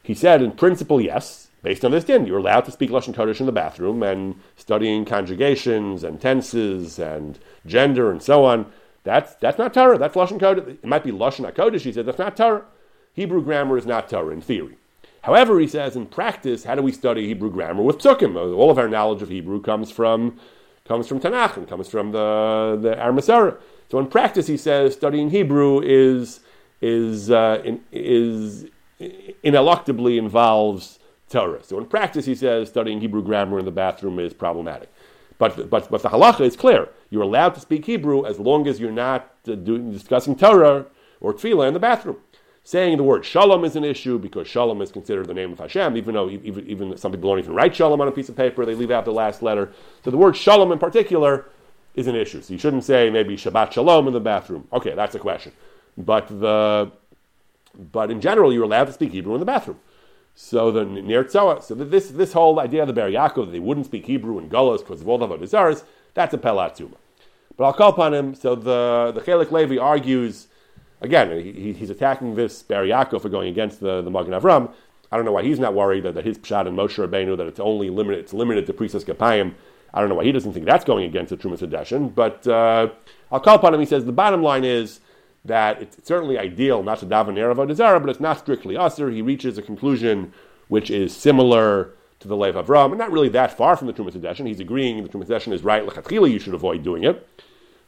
He 0.02 0.14
said, 0.14 0.42
in 0.42 0.52
principle, 0.52 1.02
yes. 1.02 1.50
Based 1.62 1.84
on 1.84 1.92
this 1.92 2.04
din, 2.04 2.28
you're 2.28 2.38
allowed 2.38 2.66
to 2.66 2.72
speak 2.72 2.92
Lashon 2.92 3.16
Kodesh 3.16 3.40
in 3.40 3.48
the 3.48 3.52
bathroom 3.52 4.04
and 4.04 4.40
studying 4.56 5.04
conjugations 5.04 6.04
and 6.04 6.22
tenses 6.22 7.00
and 7.00 7.40
gender 7.66 8.12
and 8.12 8.22
so 8.22 8.46
on. 8.46 8.72
That's, 9.06 9.36
that's 9.36 9.58
not 9.58 9.74
Torah. 9.74 9.98
That's 9.98 10.16
Lashon 10.16 10.40
Kodesh. 10.40 10.68
It 10.68 10.86
might 10.86 11.04
be 11.04 11.12
Lashon 11.12 11.50
HaKodesh. 11.50 11.82
He 11.82 11.94
said, 11.94 12.06
that's 12.06 12.18
not 12.18 12.36
Torah. 12.36 12.66
Hebrew 13.14 13.42
grammar 13.42 13.78
is 13.78 13.86
not 13.86 14.10
Torah 14.10 14.34
in 14.34 14.42
theory. 14.42 14.78
However, 15.22 15.60
he 15.60 15.68
says, 15.68 15.96
in 15.96 16.08
practice, 16.08 16.66
how 16.66 16.76
do 16.76 16.82
we 16.82 16.92
study 16.92 17.28
Hebrew 17.28 17.52
grammar 17.52 17.82
with 17.82 18.00
psukim? 18.00 18.36
All 18.36 18.70
of 18.70 18.78
our 18.78 18.90
knowledge 18.90 19.22
of 19.22 19.30
Hebrew 19.30 19.62
comes 19.62 19.90
from, 19.92 20.40
comes 20.86 21.08
from 21.08 21.20
Tanakh 21.20 21.56
and 21.56 21.68
comes 21.68 21.88
from 21.88 22.12
the, 22.12 22.78
the 22.82 22.96
Armasara. 22.96 23.58
So 23.90 24.00
in 24.00 24.08
practice, 24.08 24.48
he 24.48 24.58
says, 24.58 24.94
studying 24.94 25.30
Hebrew 25.30 25.82
is, 25.82 26.42
is, 26.82 27.32
uh, 27.32 27.62
in, 27.64 27.84
is 27.92 28.66
ineluctably 29.00 30.18
involves 30.18 31.00
Torah. 31.30 31.64
So 31.64 31.78
in 31.78 31.86
practice, 31.86 32.26
he 32.26 32.36
says, 32.36 32.70
studying 32.70 33.02
Hebrew 33.02 33.24
grammar 33.24 33.60
in 33.60 33.66
the 33.66 33.72
bathroom 33.72 34.20
is 34.20 34.34
problematic. 34.34 34.92
But, 35.38 35.70
but, 35.70 35.90
but 35.90 36.02
the 36.02 36.10
halacha 36.10 36.42
is 36.42 36.56
clear. 36.56 36.90
You're 37.10 37.24
allowed 37.24 37.56
to 37.56 37.60
speak 37.60 37.86
Hebrew 37.86 38.26
as 38.26 38.40
long 38.40 38.68
as 38.68 38.80
you're 38.80 38.92
not 38.92 39.34
uh, 39.48 39.56
doing, 39.56 39.92
discussing 39.92 40.36
Torah 40.36 40.86
or 41.20 41.34
tefillah 41.34 41.68
in 41.68 41.74
the 41.74 41.80
bathroom. 41.80 42.18
Saying 42.64 42.98
the 42.98 43.04
word 43.04 43.26
shalom 43.26 43.64
is 43.64 43.76
an 43.76 43.84
issue 43.84 44.18
because 44.18 44.48
shalom 44.48 44.82
is 44.82 44.92
considered 44.92 45.28
the 45.28 45.36
name 45.36 45.52
of 45.52 45.60
Hashem, 45.60 45.96
even 45.98 46.16
though 46.16 46.30
even, 46.30 46.68
even 46.68 46.98
some 46.98 47.12
people 47.12 47.30
don't 47.30 47.40
even 47.40 47.54
write 47.54 47.76
shalom 47.76 48.02
on 48.02 48.08
a 48.08 48.12
piece 48.12 48.28
of 48.28 48.36
paper, 48.36 48.66
they 48.66 48.74
leave 48.74 48.90
out 48.90 49.06
the 49.06 49.12
last 49.12 49.44
letter. 49.44 49.72
So 50.04 50.10
the 50.10 50.18
word 50.18 50.36
shalom 50.36 50.72
in 50.72 50.80
particular 50.80 51.46
is 51.94 52.08
an 52.08 52.16
issue. 52.16 52.42
So 52.42 52.54
you 52.54 52.60
shouldn't 52.60 52.84
say 52.84 53.10
maybe 53.10 53.38
Shabbat 53.38 53.72
shalom 53.72 54.08
in 54.08 54.14
the 54.14 54.20
bathroom. 54.20 54.68
Okay, 54.74 54.96
that's 54.96 55.14
a 55.16 55.20
question. 55.20 55.52
But 55.98 56.28
the 56.28 56.92
but 57.92 58.10
in 58.10 58.22
general, 58.22 58.54
you're 58.54 58.64
allowed 58.64 58.86
to 58.86 58.94
speak 58.94 59.12
Hebrew 59.12 59.34
in 59.34 59.40
the 59.40 59.46
bathroom. 59.46 59.80
So 60.38 60.70
the 60.70 60.84
near 60.84 61.24
tzoa, 61.24 61.62
so 61.62 61.74
this 61.74 62.10
this 62.10 62.34
whole 62.34 62.60
idea 62.60 62.82
of 62.82 62.88
the 62.88 62.94
Be'er 62.94 63.10
Yaakov 63.10 63.46
that 63.46 63.52
they 63.52 63.60
wouldn't 63.60 63.86
speak 63.86 64.06
Hebrew 64.06 64.38
in 64.38 64.50
Golos 64.50 64.80
because 64.80 65.02
of 65.02 65.08
all 65.08 65.18
the 65.18 65.28
avodah 65.28 65.84
that's 66.14 66.34
a 66.34 66.38
pelatuma. 66.38 66.96
But 67.56 67.64
I'll 67.64 67.74
call 67.74 67.92
upon 67.92 68.14
him. 68.14 68.36
So 68.36 68.54
the 68.54 69.14
the 69.16 69.22
Chelik 69.22 69.52
Levi 69.52 69.78
argues 69.78 70.48
again, 71.02 71.32
he, 71.42 71.72
he's 71.74 71.90
attacking 71.90 72.36
this 72.36 72.64
Be'er 72.64 72.86
Yaakov 72.86 73.22
for 73.22 73.30
going 73.30 73.48
against 73.50 73.80
the, 73.80 74.02
the 74.02 74.12
Magen 74.12 74.34
Avram. 74.34 74.72
I 75.12 75.16
don't 75.16 75.26
know 75.26 75.32
why 75.32 75.44
he's 75.44 75.60
not 75.60 75.74
worried 75.74 76.04
that, 76.04 76.16
that 76.16 76.26
his 76.26 76.38
Pshat 76.38 76.68
and 76.68 76.78
Moshe 76.78 76.96
Rabbeinu, 76.96 77.38
that 77.38 77.48
it's 77.48 77.60
only 77.60 77.90
limited, 77.90 78.20
it's 78.20 78.34
limited 78.34 78.66
to 78.66 78.74
Prisas 78.74 79.06
Kapayim. 79.06 79.54
I 79.94 80.02
don't 80.02 80.10
know 80.10 80.16
why 80.16 80.26
he 80.26 80.32
doesn't 80.34 80.52
think 80.52 80.66
that's 80.66 80.84
going 80.84 81.06
against 81.06 81.30
the 81.30 81.38
Trumas 81.38 81.60
Hadeshin. 81.60 82.14
But 82.14 82.46
uh, 82.46 82.90
I'll 83.32 83.40
call 83.40 83.56
upon 83.56 83.74
him. 83.74 83.80
He 83.80 83.86
says 83.86 84.04
the 84.04 84.12
bottom 84.12 84.44
line 84.44 84.66
is 84.66 85.00
that 85.46 85.82
it's 85.82 86.08
certainly 86.08 86.38
ideal 86.38 86.84
not 86.84 87.00
to 87.00 87.06
daven 87.06 87.36
Erev 87.36 87.74
Zara, 87.76 88.00
but 88.00 88.10
it's 88.10 88.20
not 88.20 88.40
strictly 88.40 88.76
usher. 88.76 89.10
He 89.10 89.22
reaches 89.22 89.58
a 89.58 89.62
conclusion 89.62 90.34
which 90.68 90.90
is 90.90 91.16
similar 91.16 91.92
to 92.20 92.28
the 92.28 92.36
Lev 92.36 92.56
Avram, 92.56 92.90
and 92.90 92.98
not 92.98 93.12
really 93.12 93.30
that 93.30 93.56
far 93.56 93.78
from 93.78 93.88
the 93.88 93.94
Trumas 93.94 94.14
Hadeshin. 94.14 94.48
He's 94.48 94.60
agreeing 94.60 95.04
the 95.04 95.10
Trumas 95.10 95.28
Hadeshin 95.28 95.54
is 95.54 95.64
right. 95.64 95.86
Lechatchila, 95.86 96.32
you 96.32 96.40
should 96.40 96.54
avoid 96.54 96.84
doing 96.84 97.04
it. 97.04 97.28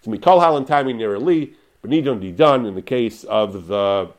So 0.01 0.11
Mikol 0.11 0.39
Halan 0.39 0.67
Tami 0.67 0.95
Nir 0.95 1.17
Li 1.17 1.53
but 1.81 1.89
need 1.89 2.07
only 2.07 2.27
be 2.27 2.31
done 2.31 2.65
in 2.65 2.75
the 2.75 2.81
case 2.81 3.23
of 3.23 3.67
the 3.67 4.09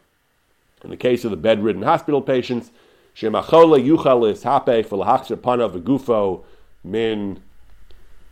in 0.84 0.90
the 0.90 0.96
case 0.96 1.24
of 1.24 1.30
the 1.30 1.36
bedridden 1.36 1.82
hospital 1.82 2.22
patients. 2.22 2.70
Shemachole 3.16 3.84
yuchal 3.84 4.30
is 4.30 4.44
hape 4.44 4.86
for 4.86 5.04
lahachzer 5.04 5.40
pana 5.40 5.68
v'gufo 5.68 6.44
min 6.84 7.42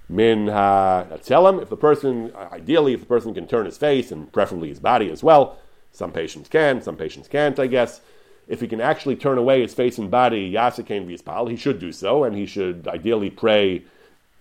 min 0.09 0.46
hatzelem. 0.46 1.59
Uh, 1.59 1.62
if 1.62 1.68
the 1.68 1.76
person, 1.76 2.32
uh, 2.34 2.48
ideally, 2.52 2.94
if 2.94 3.00
the 3.00 3.07
person 3.07 3.34
can 3.34 3.46
turn 3.46 3.66
his 3.66 3.76
face 3.76 4.11
and 4.12 4.32
preferably 4.32 4.68
his 4.68 4.80
body 4.80 5.11
as 5.11 5.22
well, 5.22 5.59
some 5.92 6.12
patients 6.12 6.48
can, 6.48 6.82
some 6.82 6.96
patients 6.96 7.28
can't, 7.28 7.59
I 7.59 7.66
guess. 7.66 8.00
If 8.48 8.61
he 8.61 8.68
can 8.68 8.80
actually 8.80 9.16
turn 9.16 9.38
away 9.38 9.62
his 9.62 9.74
face 9.74 9.98
and 9.98 10.11
body, 10.11 10.52
yasakein 10.52 11.07
v'yispal, 11.07 11.50
he 11.50 11.57
should 11.57 11.80
do 11.80 11.90
so, 11.90 12.22
and 12.22 12.36
he 12.36 12.46
should 12.46 12.86
ideally 12.86 13.30
pray, 13.30 13.82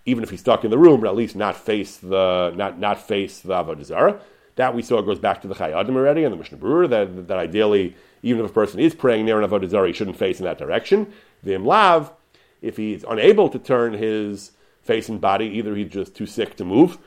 even 0.05 0.23
if 0.23 0.29
he's 0.29 0.41
stuck 0.41 0.63
in 0.63 0.69
the 0.69 0.77
room, 0.77 1.01
but 1.01 1.07
at 1.07 1.15
least 1.15 1.35
not 1.35 1.55
face 1.55 1.97
the 1.97 2.53
not 2.55 2.77
not 2.77 3.01
face 3.01 3.39
the 3.39 3.53
avodah 3.53 4.19
that 4.55 4.73
we 4.73 4.81
saw 4.81 5.01
goes 5.01 5.19
back 5.19 5.41
to 5.41 5.47
the 5.47 5.55
Chayei 5.55 5.79
Adam 5.79 5.95
already 5.95 6.23
and 6.23 6.33
the 6.33 6.37
Mishnah 6.37 6.57
Berurah 6.57 6.89
that, 6.89 7.27
that 7.27 7.37
ideally, 7.37 7.95
even 8.23 8.43
if 8.43 8.51
a 8.51 8.53
person 8.53 8.79
is 8.79 8.95
praying 8.95 9.25
near 9.25 9.41
an 9.41 9.49
Avodah 9.49 9.87
he 9.87 9.93
shouldn't 9.93 10.17
face 10.17 10.39
in 10.39 10.45
that 10.45 10.57
direction. 10.57 11.11
The 11.43 11.51
Imlav, 11.51 12.11
if 12.61 12.77
he's 12.77 13.03
unable 13.03 13.49
to 13.49 13.59
turn 13.59 13.93
his 13.93 14.51
face 14.85 15.09
and 15.09 15.19
body, 15.19 15.47
either 15.47 15.75
he's 15.75 15.89
just 15.89 16.15
too 16.15 16.25
sick 16.25 16.55
to 16.57 16.65
move, 16.65 16.97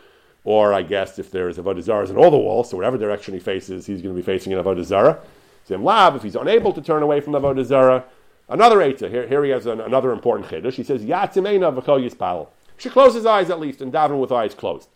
or 0.45 0.74
I 0.74 0.83
guess 0.83 1.18
if 1.18 1.31
there's 1.31 1.59
Avodah 1.59 1.83
Zarahs 1.83 2.11
in 2.11 2.16
all 2.16 2.31
the 2.31 2.37
walls, 2.37 2.70
so 2.70 2.76
whatever 2.76 2.99
direction 2.99 3.35
he 3.35 3.41
faces, 3.41 3.87
he's 3.87 4.03
going 4.03 4.14
to 4.14 4.20
be 4.20 4.24
facing 4.24 4.53
an 4.53 4.62
Avodah 4.62 4.85
Zarah. 4.85 5.18
So 5.64 5.76
Imlav, 5.76 6.16
if 6.16 6.22
he's 6.22 6.37
unable 6.37 6.72
to 6.72 6.81
turn 6.81 7.03
away 7.03 7.20
from 7.20 7.33
the 7.33 7.41
Avodah 7.41 7.64
Zarah, 7.64 8.05
another 8.49 8.79
Eitzah, 8.79 9.11
here, 9.11 9.26
here 9.29 9.45
he 9.45 9.51
has 9.51 9.66
an, 9.66 9.81
another 9.81 10.12
important 10.12 10.49
Chiddush. 10.49 10.74
He 10.74 10.85
says, 10.85 11.03
Yatzimena 11.03 11.74
v'chol 11.74 12.09
yispal. 12.09 12.49
Should 12.76 12.93
close 12.93 13.14
his 13.14 13.26
eyes 13.26 13.51
at 13.51 13.61
least 13.61 13.81
and 13.81 13.93
daven 13.93 14.20
with 14.20 14.33
eyes 14.33 14.55
closed. 14.55 14.89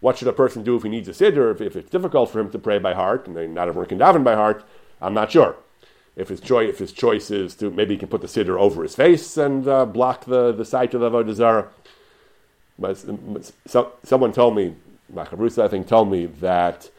What 0.00 0.18
should 0.18 0.28
a 0.28 0.32
person 0.32 0.62
do 0.62 0.76
if 0.76 0.82
he 0.82 0.88
needs 0.88 1.08
a 1.08 1.12
siddur? 1.12 1.50
If, 1.50 1.60
if 1.60 1.76
it's 1.76 1.90
difficult 1.90 2.30
for 2.30 2.40
him 2.40 2.50
to 2.50 2.58
pray 2.58 2.78
by 2.78 2.94
heart, 2.94 3.26
and 3.26 3.54
not 3.54 3.68
everyone 3.68 3.88
can 3.88 3.98
daven 3.98 4.22
by 4.22 4.34
heart, 4.34 4.64
I'm 5.00 5.14
not 5.14 5.32
sure. 5.32 5.56
If 6.14 6.28
his 6.28 6.40
choice, 6.40 6.68
if 6.68 6.78
his 6.78 6.92
choice 6.92 7.30
is 7.30 7.54
to 7.56 7.70
maybe 7.70 7.94
he 7.94 7.98
can 7.98 8.08
put 8.08 8.20
the 8.20 8.26
siddur 8.26 8.58
over 8.58 8.82
his 8.82 8.94
face 8.94 9.36
and 9.36 9.66
uh, 9.66 9.84
block 9.86 10.24
the, 10.24 10.52
the 10.52 10.64
sight 10.64 10.94
of 10.94 11.00
the 11.00 11.10
avodah 11.10 11.34
zarah. 11.34 11.68
But 12.78 12.98
so, 13.66 13.92
someone 14.02 14.32
told 14.32 14.54
me, 14.54 14.74
Machabrusa, 15.12 15.62
I 15.62 15.68
think, 15.68 15.86
told 15.86 16.10
me 16.10 16.26
that 16.26 16.90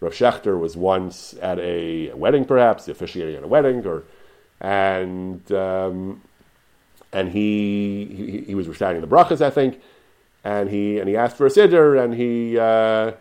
Rav 0.00 0.12
Shechter 0.12 0.58
was 0.58 0.76
once 0.76 1.34
at 1.40 1.58
a 1.58 2.12
wedding, 2.12 2.44
perhaps 2.44 2.84
the 2.84 2.92
officiating 2.92 3.36
at 3.36 3.42
a 3.42 3.48
wedding, 3.48 3.84
or 3.86 4.04
and 4.60 5.50
um, 5.52 6.22
and 7.12 7.30
he, 7.30 8.06
he, 8.06 8.40
he 8.48 8.54
was 8.54 8.68
reciting 8.68 9.00
the 9.00 9.06
brachas, 9.06 9.40
I 9.40 9.50
think, 9.50 9.80
and 10.44 10.68
he 10.70 10.98
and 10.98 11.08
he 11.08 11.16
asked 11.16 11.36
for 11.36 11.46
a 11.46 11.50
siddur, 11.50 12.02
and 12.02 12.14
he 12.14 12.58
uh, 12.58 13.12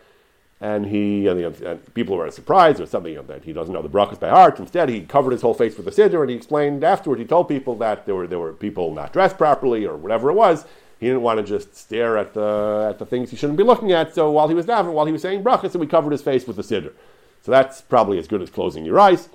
and 0.61 0.86
he 0.86 1.28
and, 1.28 1.39
the, 1.39 1.72
and 1.72 1.93
people 1.93 2.18
were 2.18 2.30
surprised 2.32 2.80
or 2.80 2.86
something 2.86 3.14
you 3.14 3.20
know, 3.20 3.24
that 3.28 3.43
he 3.43 3.53
doesn't 3.53 3.74
know 3.74 3.82
the 3.82 3.89
brachas 3.89 4.20
by 4.20 4.30
heart. 4.30 4.59
Instead, 4.59 4.89
he 4.89 5.01
covered 5.01 5.32
his 5.32 5.41
whole 5.41 5.53
face 5.53 5.78
with 5.78 5.88
a 5.88 5.91
siddur, 5.91 6.22
and 6.22 6.30
he 6.30 6.36
explained 6.36 6.84
afterward. 6.84 7.20
He 7.20 7.26
told 7.26 7.47
people 7.47 7.76
that 7.78 8.05
there 8.05 8.16
were 8.16 8.28
there 8.28 8.39
were 8.39 8.53
people 8.53 8.93
not 8.93 9.14
dressed 9.14 9.38
properly 9.38 9.86
or 9.86 9.95
whatever 9.95 10.30
it 10.30 10.34
was. 10.34 10.66
He 11.04 11.10
didn't 11.10 11.24
want 11.24 11.38
to 11.38 11.43
just 11.43 11.76
stare 11.76 12.18
at 12.18 12.34
the 12.34 12.88
at 12.89 12.97
the 12.97 13.06
things 13.06 13.30
he 13.30 13.36
shouldn't 13.36 13.58
be 13.58 13.64
looking 13.66 13.91
at. 13.91 14.16
So 14.16 14.32
while 14.32 14.47
he 14.47 14.54
was 14.54 14.66
davening, 14.66 14.93
while 14.93 15.06
he 15.06 15.12
was 15.12 15.22
saying 15.22 15.43
brachas, 15.43 15.72
so 15.72 15.80
he 15.82 15.86
covered 15.86 16.14
his 16.14 16.22
face 16.22 16.47
with 16.47 16.56
the 16.56 16.62
siddur. 16.62 16.93
So 17.41 17.51
that's 17.51 17.82
probably 17.82 18.18
as 18.20 18.28
good 18.30 18.41
as 18.41 18.49
closing 18.49 18.86
your 18.86 18.97
eyes. 18.97 19.28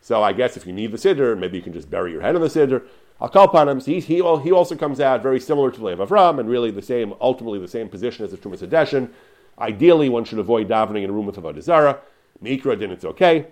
So 0.00 0.24
I 0.24 0.32
guess 0.32 0.56
if 0.56 0.66
you 0.66 0.72
need 0.72 0.90
the 0.90 0.98
siddur, 0.98 1.38
maybe 1.38 1.56
you 1.56 1.62
can 1.62 1.72
just 1.72 1.88
bury 1.88 2.10
your 2.10 2.20
head 2.20 2.34
in 2.34 2.42
the 2.42 2.48
siddur. 2.48 2.82
I'll 3.20 3.28
call 3.28 3.44
upon 3.44 3.68
him. 3.68 3.80
So 3.80 3.92
he, 3.92 4.00
he, 4.00 4.16
he 4.16 4.50
also 4.50 4.74
comes 4.74 4.98
out 4.98 5.22
very 5.22 5.38
similar 5.38 5.70
to 5.70 5.84
Lev 5.84 5.98
Avram 5.98 6.40
and 6.40 6.48
really 6.48 6.72
the 6.72 6.82
same, 6.82 7.14
ultimately 7.20 7.60
the 7.60 7.68
same 7.68 7.88
position 7.88 8.24
as 8.24 8.32
the 8.32 8.36
Trumas 8.36 8.66
Hadeshin. 8.66 9.10
Ideally, 9.56 10.08
one 10.08 10.24
should 10.24 10.40
avoid 10.40 10.68
davening 10.68 11.04
in 11.04 11.10
a 11.10 11.12
room 11.12 11.26
with 11.26 11.36
Avodah 11.36 11.62
Zarah. 11.62 12.00
Mikra 12.42 12.76
din, 12.76 12.90
it's 12.90 13.04
okay. 13.04 13.46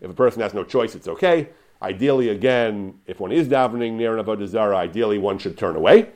If 0.00 0.08
a 0.08 0.14
person 0.14 0.40
has 0.40 0.54
no 0.54 0.62
choice, 0.62 0.94
it's 0.94 1.08
okay. 1.08 1.48
Ideally, 1.82 2.28
again, 2.28 3.00
if 3.08 3.18
one 3.18 3.32
is 3.32 3.48
davening 3.48 3.94
near 3.94 4.16
an 4.16 4.24
Avodah 4.24 4.46
Zarah, 4.46 4.76
ideally 4.76 5.18
one 5.18 5.38
should 5.38 5.58
turn 5.58 5.74
away. 5.74 6.10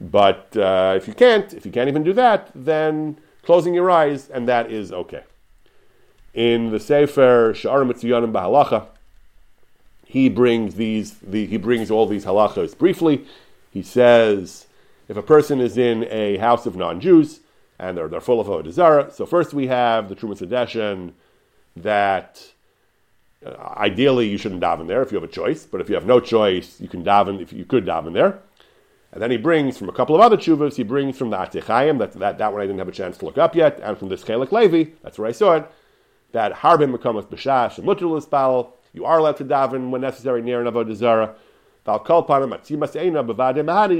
But 0.00 0.56
uh, 0.56 0.94
if 0.96 1.08
you 1.08 1.14
can't, 1.14 1.52
if 1.54 1.64
you 1.64 1.72
can't 1.72 1.88
even 1.88 2.02
do 2.02 2.12
that, 2.12 2.50
then 2.54 3.18
closing 3.42 3.74
your 3.74 3.90
eyes, 3.90 4.28
and 4.28 4.46
that 4.48 4.70
is 4.70 4.92
okay. 4.92 5.22
In 6.34 6.70
the 6.70 6.80
Sefer 6.80 7.54
Sha'arim 7.54 7.90
Metzuyanim 7.90 8.32
B'Halacha, 8.32 8.88
he 10.04 10.28
brings 10.28 10.74
these, 10.74 11.14
the, 11.14 11.46
he 11.46 11.56
brings 11.56 11.90
all 11.90 12.06
these 12.06 12.24
halachos 12.24 12.76
briefly. 12.76 13.24
He 13.70 13.82
says, 13.82 14.66
if 15.08 15.16
a 15.16 15.22
person 15.22 15.60
is 15.60 15.78
in 15.78 16.06
a 16.10 16.36
house 16.36 16.66
of 16.66 16.76
non-Jews 16.76 17.40
and 17.78 17.96
they're, 17.96 18.08
they're 18.08 18.20
full 18.20 18.40
of 18.40 18.46
Avodah 18.46 19.12
so 19.12 19.26
first 19.26 19.52
we 19.54 19.66
have 19.66 20.08
the 20.08 20.16
Trumas 20.16 20.40
Hadeshin 20.46 21.12
that 21.76 22.42
uh, 23.44 23.50
ideally 23.76 24.28
you 24.28 24.38
shouldn't 24.38 24.62
daven 24.62 24.86
there 24.86 25.02
if 25.02 25.12
you 25.12 25.20
have 25.20 25.28
a 25.28 25.32
choice, 25.32 25.66
but 25.66 25.80
if 25.80 25.88
you 25.88 25.94
have 25.94 26.06
no 26.06 26.20
choice, 26.20 26.80
you 26.80 26.88
can 26.88 27.04
daven, 27.04 27.40
if 27.40 27.52
you 27.52 27.64
could 27.64 27.84
daven 27.84 28.12
there. 28.12 28.40
And 29.12 29.22
then 29.22 29.30
he 29.30 29.36
brings 29.36 29.78
from 29.78 29.88
a 29.88 29.92
couple 29.92 30.14
of 30.14 30.20
other 30.20 30.36
chuvas, 30.36 30.76
he 30.76 30.82
brings 30.82 31.16
from 31.16 31.30
the 31.30 31.36
Atechayim, 31.36 31.98
that, 31.98 32.12
that, 32.14 32.38
that 32.38 32.52
one 32.52 32.60
I 32.60 32.66
didn't 32.66 32.78
have 32.78 32.88
a 32.88 32.92
chance 32.92 33.16
to 33.18 33.24
look 33.24 33.38
up 33.38 33.54
yet, 33.54 33.80
and 33.82 33.96
from 33.96 34.08
this 34.08 34.22
Chelik 34.22 34.52
Levi, 34.52 34.90
that's 35.02 35.18
where 35.18 35.28
I 35.28 35.32
saw 35.32 35.54
it, 35.54 35.70
that 36.32 36.52
Harbin 36.52 36.92
becomes 36.92 37.24
Bashash 37.24 37.78
and 37.78 37.86
Mutter 37.86 38.04
Lispal, 38.04 38.72
you 38.96 39.04
are 39.04 39.18
allowed 39.18 39.36
to 39.36 39.44
daven 39.44 39.90
when 39.90 40.00
necessary 40.00 40.40
near 40.40 40.60
an 40.60 40.66
avodah 40.72 40.94
zara. 40.94 41.34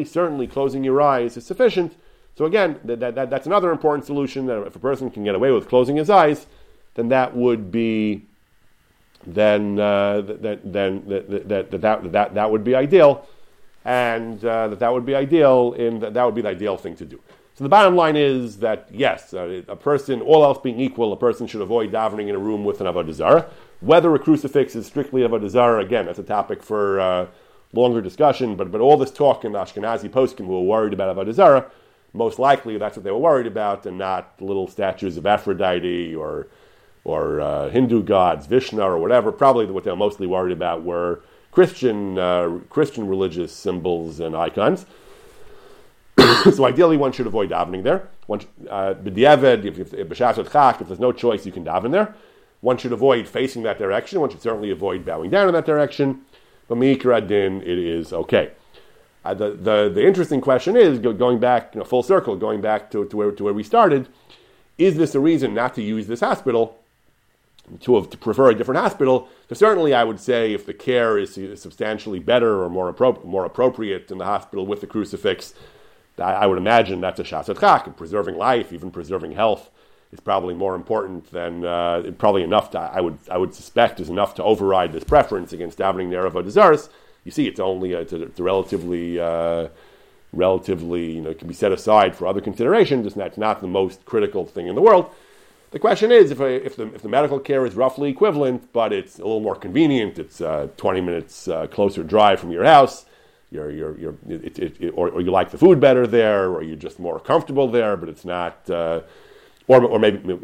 Certainly, 0.04 0.46
closing 0.48 0.82
your 0.82 1.02
eyes 1.02 1.36
is 1.36 1.46
sufficient. 1.46 1.94
So 2.34 2.46
again, 2.46 2.80
that, 2.84 3.00
that, 3.00 3.30
that's 3.30 3.46
another 3.46 3.70
important 3.70 4.06
solution. 4.06 4.46
That 4.46 4.66
if 4.66 4.74
a 4.74 4.78
person 4.78 5.10
can 5.10 5.22
get 5.22 5.34
away 5.34 5.50
with 5.52 5.68
closing 5.68 5.96
his 5.96 6.08
eyes, 6.10 6.46
then 6.94 7.08
that 7.10 7.36
would 7.36 7.70
be 7.70 8.24
then 9.26 9.78
uh, 9.78 10.22
that, 10.22 10.60
then 10.64 11.04
that, 11.08 11.48
that, 11.48 11.70
that, 11.70 12.12
that, 12.12 12.34
that 12.34 12.50
would 12.50 12.64
be 12.64 12.74
ideal. 12.74 13.28
And 13.86 14.44
uh, 14.44 14.66
that 14.66 14.80
that 14.80 14.92
would 14.92 15.06
be 15.06 15.14
ideal, 15.14 15.70
that, 15.70 16.12
that 16.12 16.24
would 16.24 16.34
be 16.34 16.42
the 16.42 16.48
ideal 16.48 16.76
thing 16.76 16.96
to 16.96 17.04
do. 17.04 17.20
So 17.54 17.62
the 17.62 17.70
bottom 17.70 17.94
line 17.94 18.16
is 18.16 18.58
that 18.58 18.88
yes, 18.90 19.32
uh, 19.32 19.62
a 19.68 19.76
person, 19.76 20.20
all 20.20 20.44
else 20.44 20.58
being 20.58 20.80
equal, 20.80 21.12
a 21.12 21.16
person 21.16 21.46
should 21.46 21.62
avoid 21.62 21.92
davening 21.92 22.28
in 22.28 22.34
a 22.34 22.38
room 22.38 22.64
with 22.64 22.80
an 22.80 22.88
avodah 22.88 23.14
zarah. 23.14 23.46
Whether 23.80 24.12
a 24.14 24.18
crucifix 24.18 24.74
is 24.74 24.86
strictly 24.86 25.22
avodah 25.22 25.48
zarah, 25.48 25.82
again, 25.82 26.06
that's 26.06 26.18
a 26.18 26.24
topic 26.24 26.64
for 26.64 27.00
uh, 27.00 27.26
longer 27.72 28.02
discussion. 28.02 28.56
But 28.56 28.72
but 28.72 28.80
all 28.80 28.96
this 28.96 29.12
talk 29.12 29.44
in 29.44 29.52
the 29.52 29.58
Ashkenazi 29.60 30.10
poskim 30.10 30.46
who 30.46 30.54
were 30.54 30.62
worried 30.62 30.92
about 30.92 31.16
avodah 31.16 31.32
zarah, 31.32 31.70
most 32.12 32.40
likely 32.40 32.76
that's 32.78 32.96
what 32.96 33.04
they 33.04 33.12
were 33.12 33.18
worried 33.18 33.46
about, 33.46 33.86
and 33.86 33.96
not 33.96 34.34
little 34.40 34.66
statues 34.66 35.16
of 35.16 35.26
Aphrodite 35.26 36.12
or 36.14 36.48
or 37.04 37.40
uh, 37.40 37.68
Hindu 37.68 38.02
gods, 38.02 38.46
Vishnu 38.46 38.82
or 38.82 38.98
whatever. 38.98 39.30
Probably 39.30 39.64
what 39.66 39.84
they 39.84 39.92
were 39.92 39.96
mostly 39.96 40.26
worried 40.26 40.52
about 40.52 40.82
were 40.82 41.22
Christian 41.56 42.18
uh, 42.18 42.58
Christian 42.68 43.08
religious 43.08 43.50
symbols 43.50 44.20
and 44.20 44.36
icons. 44.36 44.84
so 46.54 46.66
ideally, 46.66 46.98
one 46.98 47.12
should 47.12 47.26
avoid 47.26 47.48
davening 47.48 47.82
there. 47.82 48.10
One, 48.26 48.42
uh, 48.68 48.92
if, 49.02 49.78
if, 49.78 49.94
if, 49.94 50.08
there's 50.10 51.00
no 51.00 51.12
choice, 51.12 51.46
you 51.46 51.52
can 51.52 51.64
daven 51.64 51.92
there. 51.92 52.14
One 52.60 52.76
should 52.76 52.92
avoid 52.92 53.26
facing 53.26 53.62
that 53.62 53.78
direction. 53.78 54.20
One 54.20 54.28
should 54.28 54.42
certainly 54.42 54.70
avoid 54.70 55.06
bowing 55.06 55.30
down 55.30 55.48
in 55.48 55.54
that 55.54 55.64
direction. 55.64 56.26
But 56.68 56.76
mi'ikra 56.76 57.26
din, 57.26 57.62
it 57.62 57.78
is 57.78 58.12
okay. 58.12 58.50
Uh, 59.24 59.32
the, 59.32 59.52
the, 59.52 59.90
the 59.94 60.06
interesting 60.06 60.42
question 60.42 60.76
is, 60.76 60.98
going 60.98 61.38
back, 61.38 61.74
you 61.74 61.78
know, 61.78 61.86
full 61.86 62.02
circle, 62.02 62.36
going 62.36 62.60
back 62.60 62.90
to, 62.90 63.06
to, 63.06 63.16
where, 63.16 63.32
to 63.32 63.44
where 63.44 63.54
we 63.54 63.62
started, 63.62 64.10
is 64.76 64.98
this 64.98 65.14
a 65.14 65.20
reason 65.20 65.54
not 65.54 65.74
to 65.76 65.82
use 65.82 66.06
this 66.06 66.20
hospital 66.20 66.78
to, 67.80 67.96
have, 67.96 68.10
to 68.10 68.18
prefer 68.18 68.50
a 68.50 68.54
different 68.54 68.80
hospital. 68.80 69.28
So 69.48 69.54
certainly, 69.54 69.94
I 69.94 70.04
would 70.04 70.20
say 70.20 70.52
if 70.52 70.66
the 70.66 70.74
care 70.74 71.18
is 71.18 71.34
substantially 71.60 72.18
better 72.18 72.62
or 72.62 72.70
more, 72.70 72.92
appro- 72.92 73.24
more 73.24 73.44
appropriate 73.44 74.10
in 74.10 74.18
the 74.18 74.24
hospital 74.24 74.66
with 74.66 74.80
the 74.80 74.86
crucifix, 74.86 75.54
I, 76.18 76.32
I 76.32 76.46
would 76.46 76.58
imagine 76.58 77.00
that's 77.00 77.20
a 77.20 77.24
shasat 77.24 77.60
chak. 77.60 77.86
And 77.86 77.96
preserving 77.96 78.36
life, 78.36 78.72
even 78.72 78.90
preserving 78.90 79.32
health, 79.32 79.70
is 80.12 80.20
probably 80.20 80.54
more 80.54 80.74
important 80.74 81.30
than 81.32 81.64
uh, 81.64 82.12
probably 82.18 82.42
enough. 82.42 82.70
To, 82.70 82.78
I 82.78 83.00
would 83.00 83.18
I 83.30 83.38
would 83.38 83.54
suspect 83.54 84.00
is 84.00 84.08
enough 84.08 84.34
to 84.36 84.44
override 84.44 84.92
this 84.92 85.04
preference 85.04 85.52
against 85.52 85.78
davening 85.78 86.08
near 86.08 86.28
Avodah 86.28 86.88
You 87.24 87.30
see, 87.32 87.46
it's 87.48 87.60
only 87.60 87.92
a, 87.92 88.00
it's 88.00 88.12
a, 88.12 88.22
it's 88.22 88.40
a 88.40 88.42
relatively. 88.42 89.20
Uh, 89.20 89.68
relatively, 90.32 91.12
you 91.12 91.20
know, 91.22 91.30
it 91.30 91.38
can 91.38 91.48
be 91.48 91.54
set 91.54 91.72
aside 91.72 92.14
for 92.14 92.26
other 92.26 92.40
considerations. 92.40 93.06
It's 93.06 93.16
not, 93.16 93.28
it's 93.28 93.38
not 93.38 93.60
the 93.60 93.68
most 93.68 94.04
critical 94.04 94.44
thing 94.44 94.66
in 94.66 94.74
the 94.74 94.82
world. 94.82 95.10
The 95.72 95.78
question 95.80 96.12
is 96.12 96.30
if, 96.30 96.40
if, 96.40 96.76
the, 96.76 96.94
if 96.94 97.02
the 97.02 97.08
medical 97.08 97.40
care 97.40 97.66
is 97.66 97.74
roughly 97.74 98.08
equivalent, 98.08 98.72
but 98.72 98.92
it's 98.92 99.18
a 99.18 99.22
little 99.22 99.40
more 99.40 99.56
convenient, 99.56 100.18
it's 100.18 100.40
uh, 100.40 100.68
20 100.76 101.00
minutes 101.00 101.48
uh, 101.48 101.66
closer 101.66 102.04
drive 102.04 102.38
from 102.38 102.52
your 102.52 102.64
house, 102.64 103.04
you're, 103.50 103.70
you're, 103.70 103.98
you're, 103.98 104.14
it, 104.28 104.58
it, 104.58 104.80
it, 104.80 104.90
or, 104.90 105.08
or, 105.10 105.20
you 105.20 105.30
like 105.30 105.50
the 105.50 105.58
food 105.58 105.80
better 105.80 106.06
there, 106.06 106.50
or 106.50 106.62
you're 106.62 106.76
just 106.76 106.98
more 106.98 107.18
comfortable 107.18 107.68
there, 107.68 107.96
but 107.96 108.08
it's 108.08 108.24
not, 108.24 108.68
uh, 108.70 109.00
or, 109.68 109.82
or 109.82 109.98
maybe 109.98 110.38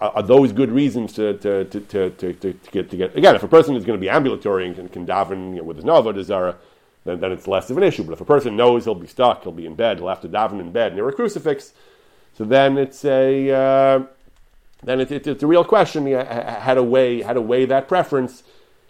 are 0.00 0.22
those 0.22 0.52
good 0.52 0.70
reasons 0.70 1.12
to, 1.12 1.34
to, 1.38 1.64
to, 1.66 1.80
to, 1.80 2.10
to, 2.10 2.32
to, 2.32 2.52
get, 2.72 2.90
to 2.90 2.96
get, 2.96 3.16
again, 3.16 3.34
if 3.36 3.42
a 3.42 3.48
person 3.48 3.76
is 3.76 3.84
going 3.84 3.98
to 3.98 4.00
be 4.00 4.08
ambulatory 4.08 4.66
and 4.66 4.74
can, 4.74 4.88
can 4.88 5.06
daven 5.06 5.50
you 5.50 5.56
know, 5.56 5.64
with 5.64 5.76
his 5.76 5.84
novo 5.84 6.12
desire, 6.12 6.56
then, 7.04 7.20
then 7.20 7.32
it's 7.32 7.46
less 7.46 7.70
of 7.70 7.76
an 7.76 7.82
issue. 7.82 8.02
But 8.02 8.12
if 8.12 8.20
a 8.20 8.24
person 8.24 8.56
knows 8.56 8.84
he'll 8.84 8.94
be 8.94 9.06
stuck, 9.06 9.42
he'll 9.42 9.52
be 9.52 9.66
in 9.66 9.74
bed, 9.74 9.98
he'll 9.98 10.08
have 10.08 10.20
to 10.22 10.28
daven 10.28 10.60
in 10.60 10.72
bed 10.72 10.94
near 10.94 11.08
a 11.08 11.12
crucifix, 11.12 11.72
so 12.34 12.44
then 12.44 12.78
it's 12.78 13.04
a, 13.04 13.50
uh, 13.50 14.02
then 14.82 15.00
it, 15.00 15.10
it, 15.12 15.26
it's 15.26 15.42
a 15.42 15.46
real 15.46 15.64
question 15.64 16.10
how 16.12 16.74
to 16.74 16.82
weigh 16.82 17.22
how 17.22 17.32
to 17.32 17.40
weigh 17.40 17.66
that 17.66 17.88
preference, 17.88 18.42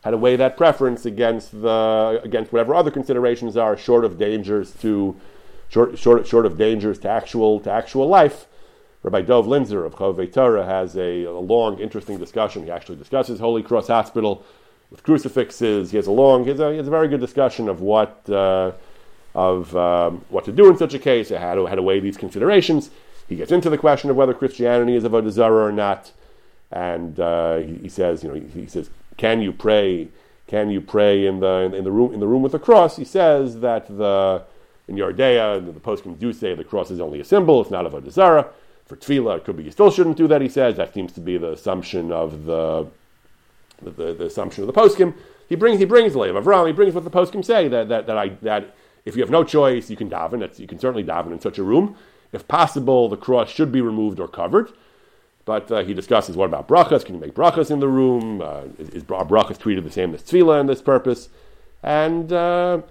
how 0.05 0.11
to 0.11 0.17
weigh 0.17 0.37
that 0.37 0.57
preference 0.57 1.05
against 1.05 1.63
the 1.63 2.21
against 2.23 2.53
whatever 2.53 2.75
other 2.75 2.91
considerations 2.91 3.57
are, 3.57 3.77
short 3.77 4.05
of 4.05 4.19
dangers 4.19 4.73
to 4.83 5.17
short 5.69 5.99
short 5.99 6.27
short 6.27 6.47
of 6.47 6.57
dangers 6.57 6.99
to 7.01 7.09
actual 7.09 7.61
to 7.61 7.71
actual 7.71 8.07
life. 8.09 8.47
Rabbi 9.03 9.23
Dov 9.23 9.47
Linzer 9.47 9.87
of 9.87 9.95
Chovevei 9.95 10.31
Torah 10.31 10.67
has 10.67 10.95
a, 10.95 11.25
a, 11.25 11.31
long, 11.33 11.79
interesting 11.79 12.19
discussion. 12.19 12.65
He 12.65 12.71
actually 12.71 12.97
discusses 12.97 13.41
Holy 13.41 13.63
Cross 13.63 13.87
Hospital 13.87 14.45
with 14.91 15.03
crucifixes. 15.03 15.91
He 15.91 15.97
has 15.97 16.07
a 16.07 16.13
long, 16.13 16.45
he 16.45 16.51
has 16.51 16.61
a, 16.61 16.71
he 16.71 16.77
has 16.77 16.87
a 16.87 16.91
very 16.91 17.09
good 17.09 17.21
discussion 17.21 17.69
of 17.69 17.81
what 17.81 18.29
uh, 18.29 18.73
of 19.35 19.75
um, 19.75 20.25
what 20.29 20.45
to 20.45 20.53
do 20.53 20.69
in 20.69 20.77
such 20.77 20.93
a 20.93 20.99
case, 20.99 21.31
how 21.31 21.55
to 21.55 21.67
how 21.67 21.75
to 21.75 21.83
weigh 21.83 22.01
these 22.01 22.17
considerations. 22.17 22.91
He 23.31 23.37
gets 23.37 23.53
into 23.53 23.71
the 23.71 23.79
question 23.79 24.11
of 24.11 24.17
whether 24.17 24.35
Christianity 24.35 24.97
is 24.97 25.05
a 25.05 25.31
zarah 25.31 25.67
or 25.67 25.73
not, 25.73 26.11
and 26.73 27.19
uh, 27.21 27.59
he, 27.59 27.75
he, 27.77 27.89
says, 27.89 28.25
you 28.25 28.29
know, 28.29 28.35
he, 28.35 28.63
he, 28.63 28.67
says, 28.67 28.91
can 29.17 29.41
you 29.41 29.53
pray? 29.53 30.09
Can 30.49 30.69
you 30.69 30.81
pray 30.81 31.27
in 31.27 31.39
the 31.39 31.73
in 31.73 31.85
the 31.85 31.93
room 31.93 32.13
in 32.13 32.19
the 32.19 32.27
room 32.27 32.43
with 32.43 32.51
the 32.51 32.59
cross? 32.59 32.97
He 32.97 33.05
says 33.05 33.61
that 33.61 33.87
the 33.87 34.43
in 34.89 34.97
Yardea, 34.97 35.65
the, 35.65 35.79
poskim 35.79 36.19
do 36.19 36.33
say 36.33 36.57
the 36.57 36.65
cross 36.65 36.91
is 36.91 37.01
only 37.01 37.21
a 37.21 37.25
symbol; 37.25 37.61
it's 37.61 37.71
not 37.71 37.87
a 37.87 38.11
zarah. 38.11 38.49
For 38.87 38.97
tefillah, 38.97 39.37
it 39.37 39.45
could 39.45 39.57
be 39.57 39.63
you 39.63 39.71
still 39.71 39.93
shouldn't 39.93 40.17
do 40.17 40.27
that. 40.27 40.41
He 40.41 40.49
says 40.49 40.77
that 40.77 40.93
seems 40.93 41.13
to 41.13 41.21
be 41.21 41.39
the 41.39 41.53
assumption 41.53 42.11
of 42.11 42.47
the 42.47 42.89
the, 43.81 44.13
the, 44.13 44.27
assumption 44.27 44.65
of 44.65 44.67
the 44.67 44.73
poskim. 44.73 45.15
He 45.49 45.55
brings 45.55 45.79
he 45.79 45.85
brings 45.85 46.17
Lev 46.17 46.35
Avram. 46.35 46.67
He 46.67 46.73
brings 46.73 46.95
what 46.95 47.05
the 47.05 47.11
poskim 47.11 47.45
say 47.45 47.69
that 47.69 47.89
that 47.91 48.09
that 48.09 48.19
I 48.19 48.31
that 48.43 48.75
if 49.05 49.15
you 49.15 49.23
have 49.23 49.31
no 49.31 49.45
choice, 49.45 49.89
you 49.89 49.97
can 49.97 50.11
daven. 50.11 50.59
you 50.59 50.67
can 50.67 50.81
certainly 50.81 51.05
daven 51.05 51.31
in 51.31 51.41
such 51.41 51.59
a 51.59 51.63
room. 51.63 51.97
If 52.33 52.47
possible, 52.47 53.09
the 53.09 53.17
cross 53.17 53.51
should 53.51 53.73
be 53.73 53.81
removed 53.81 54.21
or 54.21 54.29
covered. 54.29 54.73
But 55.45 55.71
uh, 55.73 55.83
he 55.83 55.95
discusses 55.95 56.37
what 56.37 56.47
about 56.47 56.69
brachas? 56.69 57.05
Can 57.05 57.17
you 57.17 57.21
make 57.21 57.35
brachas 57.35 57.71
in 57.71 57.81
the 57.81 57.89
room? 57.89 58.41
Uh, 58.41 58.65
is, 58.79 58.91
is 58.91 59.03
brachas 59.05 59.59
treated 59.59 59.85
the 59.85 59.91
same 59.91 60.15
as 60.15 60.23
tefillah 60.23 60.61
in 60.61 60.67
this 60.67 60.83
purpose? 60.83 61.29
And 61.83 62.33
uh, 62.33 62.83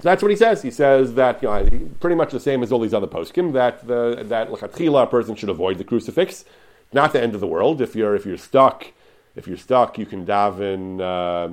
that's 0.00 0.22
what 0.22 0.30
he 0.30 0.36
says. 0.36 0.62
He 0.62 0.70
says 0.70 1.14
that 1.14 1.42
you 1.42 1.48
know, 1.48 1.90
pretty 2.00 2.16
much 2.16 2.32
the 2.32 2.40
same 2.40 2.62
as 2.62 2.72
all 2.72 2.80
these 2.80 2.94
other 2.94 3.06
poskim 3.06 3.52
that 3.52 3.86
the, 3.86 4.24
that 4.24 4.48
lechatchila 4.50 5.04
a 5.04 5.06
person 5.06 5.34
should 5.34 5.50
avoid 5.50 5.78
the 5.78 5.84
crucifix. 5.84 6.44
Not 6.92 7.12
the 7.12 7.22
end 7.22 7.34
of 7.34 7.40
the 7.40 7.46
world. 7.46 7.80
If 7.82 7.94
you're 7.94 8.16
if 8.16 8.24
you're 8.24 8.38
stuck, 8.38 8.92
if 9.36 9.46
you're 9.46 9.58
stuck, 9.58 9.98
you 9.98 10.06
can 10.06 10.24
daven. 10.24 11.00
Uh, 11.00 11.52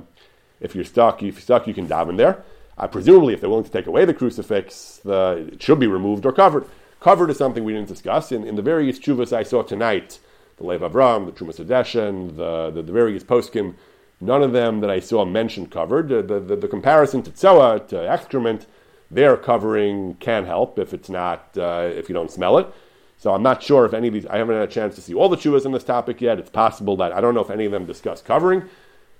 if 0.60 0.74
you're 0.74 0.84
stuck, 0.84 1.22
if 1.22 1.34
you're 1.34 1.40
stuck, 1.42 1.66
you 1.66 1.74
can 1.74 1.86
daven 1.86 2.16
there. 2.16 2.42
Uh, 2.78 2.86
presumably, 2.86 3.34
if 3.34 3.40
they're 3.40 3.50
willing 3.50 3.64
to 3.64 3.70
take 3.70 3.86
away 3.86 4.04
the 4.04 4.14
crucifix, 4.14 5.00
the, 5.04 5.50
it 5.52 5.62
should 5.62 5.78
be 5.78 5.86
removed 5.86 6.24
or 6.24 6.32
covered. 6.32 6.66
Covered 7.00 7.30
is 7.30 7.36
something 7.36 7.64
we 7.64 7.72
didn't 7.72 7.88
discuss. 7.88 8.32
In, 8.32 8.46
in 8.46 8.56
the 8.56 8.62
various 8.62 8.98
chuvas 8.98 9.32
I 9.32 9.42
saw 9.42 9.62
tonight, 9.62 10.18
the 10.56 10.64
Lev 10.64 10.80
Avram, 10.80 11.26
the 11.26 11.32
Trumas 11.32 11.64
Hadeshen, 11.64 12.36
the, 12.36 12.70
the, 12.70 12.82
the, 12.82 12.92
various 12.92 13.22
poskim, 13.22 13.74
none 14.20 14.42
of 14.42 14.52
them 14.52 14.80
that 14.80 14.90
I 14.90 15.00
saw 15.00 15.24
mentioned 15.24 15.70
covered. 15.70 16.08
The, 16.08 16.22
the, 16.22 16.56
the 16.56 16.68
comparison 16.68 17.22
to 17.24 17.30
tzoa, 17.30 17.80
to 17.88 18.08
excrement, 18.08 18.66
their 19.10 19.36
covering 19.36 20.14
can 20.14 20.46
help 20.46 20.78
if 20.78 20.94
it's 20.94 21.08
not, 21.08 21.56
uh, 21.56 21.88
if 21.92 22.08
you 22.08 22.14
don't 22.14 22.30
smell 22.30 22.58
it. 22.58 22.66
So 23.18 23.32
I'm 23.32 23.42
not 23.42 23.62
sure 23.62 23.84
if 23.84 23.94
any 23.94 24.08
of 24.08 24.14
these, 24.14 24.26
I 24.26 24.38
haven't 24.38 24.56
had 24.56 24.68
a 24.68 24.72
chance 24.72 24.94
to 24.96 25.00
see 25.00 25.14
all 25.14 25.28
the 25.28 25.36
chuvas 25.36 25.64
on 25.64 25.72
this 25.72 25.84
topic 25.84 26.20
yet. 26.20 26.38
It's 26.38 26.50
possible 26.50 26.96
that, 26.96 27.12
I 27.12 27.20
don't 27.20 27.34
know 27.34 27.40
if 27.40 27.50
any 27.50 27.64
of 27.66 27.72
them 27.72 27.86
discuss 27.86 28.20
covering. 28.20 28.68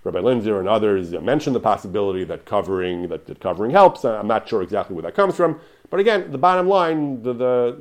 Rabbi 0.04 0.20
Linzer 0.20 0.60
and 0.60 0.68
others 0.68 1.10
mentioned 1.12 1.56
the 1.56 1.60
possibility 1.60 2.22
that 2.24 2.44
covering, 2.44 3.08
that, 3.08 3.26
that 3.26 3.40
covering 3.40 3.72
helps. 3.72 4.04
I'm 4.04 4.28
not 4.28 4.48
sure 4.48 4.62
exactly 4.62 4.94
where 4.94 5.02
that 5.02 5.14
comes 5.14 5.34
from. 5.34 5.60
But 5.90 6.00
again, 6.00 6.32
the 6.32 6.38
bottom 6.38 6.68
line, 6.68 7.22
the, 7.22 7.32
the, 7.32 7.78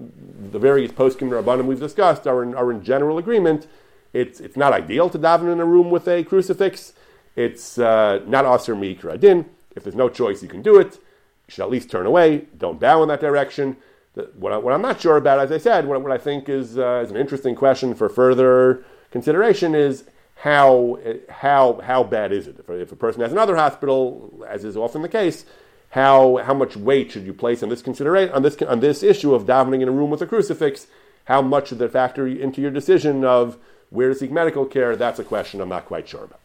the 0.52 0.60
various 0.60 0.92
poskim 0.92 1.30
rabbanim 1.30 1.66
we've 1.66 1.80
discussed 1.80 2.28
are 2.28 2.44
in, 2.44 2.54
are 2.54 2.72
in 2.72 2.84
general 2.84 3.18
agreement. 3.18 3.68
It's, 4.14 4.40
it's 4.40 4.56
not 4.56 4.74
ideal 4.74 5.10
to 5.10 5.20
daven 5.20 5.52
in 5.52 5.60
a 5.60 5.66
room 5.66 5.90
with 5.90 6.08
a 6.08 6.24
crucifix. 6.24 6.94
It's 7.36 7.78
uh, 7.78 8.22
not 8.28 8.46
aser 8.46 8.76
mi'ikra 8.76 9.20
din. 9.20 9.46
If 9.76 9.84
there's 9.84 9.96
no 9.96 10.10
choice, 10.10 10.42
you 10.42 10.48
can 10.48 10.62
do 10.62 10.80
it. 10.80 10.96
You 10.96 11.50
should 11.50 11.64
at 11.64 11.70
least 11.70 11.90
turn 11.90 12.06
away. 12.06 12.48
Don't 12.58 12.80
bow 12.80 13.02
in 13.02 13.10
that 13.10 13.20
direction. 13.20 13.78
The, 14.14 14.30
what, 14.36 14.54
I, 14.54 14.74
am 14.74 14.82
not 14.82 15.02
sure 15.02 15.18
about, 15.18 15.40
as 15.40 15.52
I 15.52 15.58
said, 15.58 15.86
what, 15.86 16.02
what 16.02 16.12
I 16.12 16.18
think 16.18 16.48
is, 16.48 16.78
uh, 16.78 17.02
is 17.04 17.12
an 17.12 17.18
interesting 17.18 17.56
question 17.56 17.94
for 17.94 18.08
further 18.08 18.86
consideration 19.12 19.76
is 19.76 20.06
how, 20.36 21.00
how, 21.30 21.82
how 21.84 22.04
bad 22.04 22.32
is 22.32 22.48
it? 22.48 22.58
If, 22.60 22.70
if 22.70 22.92
a 22.92 22.96
person 22.96 23.22
has 23.22 23.32
another 23.32 23.56
hospital, 23.56 24.46
as 24.48 24.64
is 24.64 24.78
often 24.78 25.02
the 25.02 25.10
case, 25.10 25.46
how, 25.90 26.38
how 26.38 26.54
much 26.54 26.76
weight 26.76 27.12
should 27.12 27.26
you 27.26 27.34
place 27.34 27.64
on 27.64 27.70
this 27.70 27.82
consideration 27.82 28.34
on 28.34 28.42
this 28.42 28.62
on 28.62 28.80
this 28.80 29.02
issue 29.02 29.34
of 29.34 29.46
davening 29.46 29.82
in 29.82 29.88
a 29.88 29.92
room 29.92 30.10
with 30.10 30.22
a 30.22 30.28
crucifix? 30.28 30.88
How 31.26 31.42
much 31.42 31.70
should 31.70 31.80
that 31.80 31.92
factor 31.92 32.28
into 32.28 32.62
your 32.62 32.72
decision 32.72 33.24
of 33.24 33.58
where 33.90 34.10
to 34.10 34.16
seek 34.16 34.32
medical 34.32 34.66
care? 34.66 34.96
That's 34.96 35.20
a 35.20 35.24
question 35.24 35.62
I'm 35.62 35.70
not 35.70 35.86
quite 35.86 36.08
sure 36.08 36.26
about. 36.26 36.40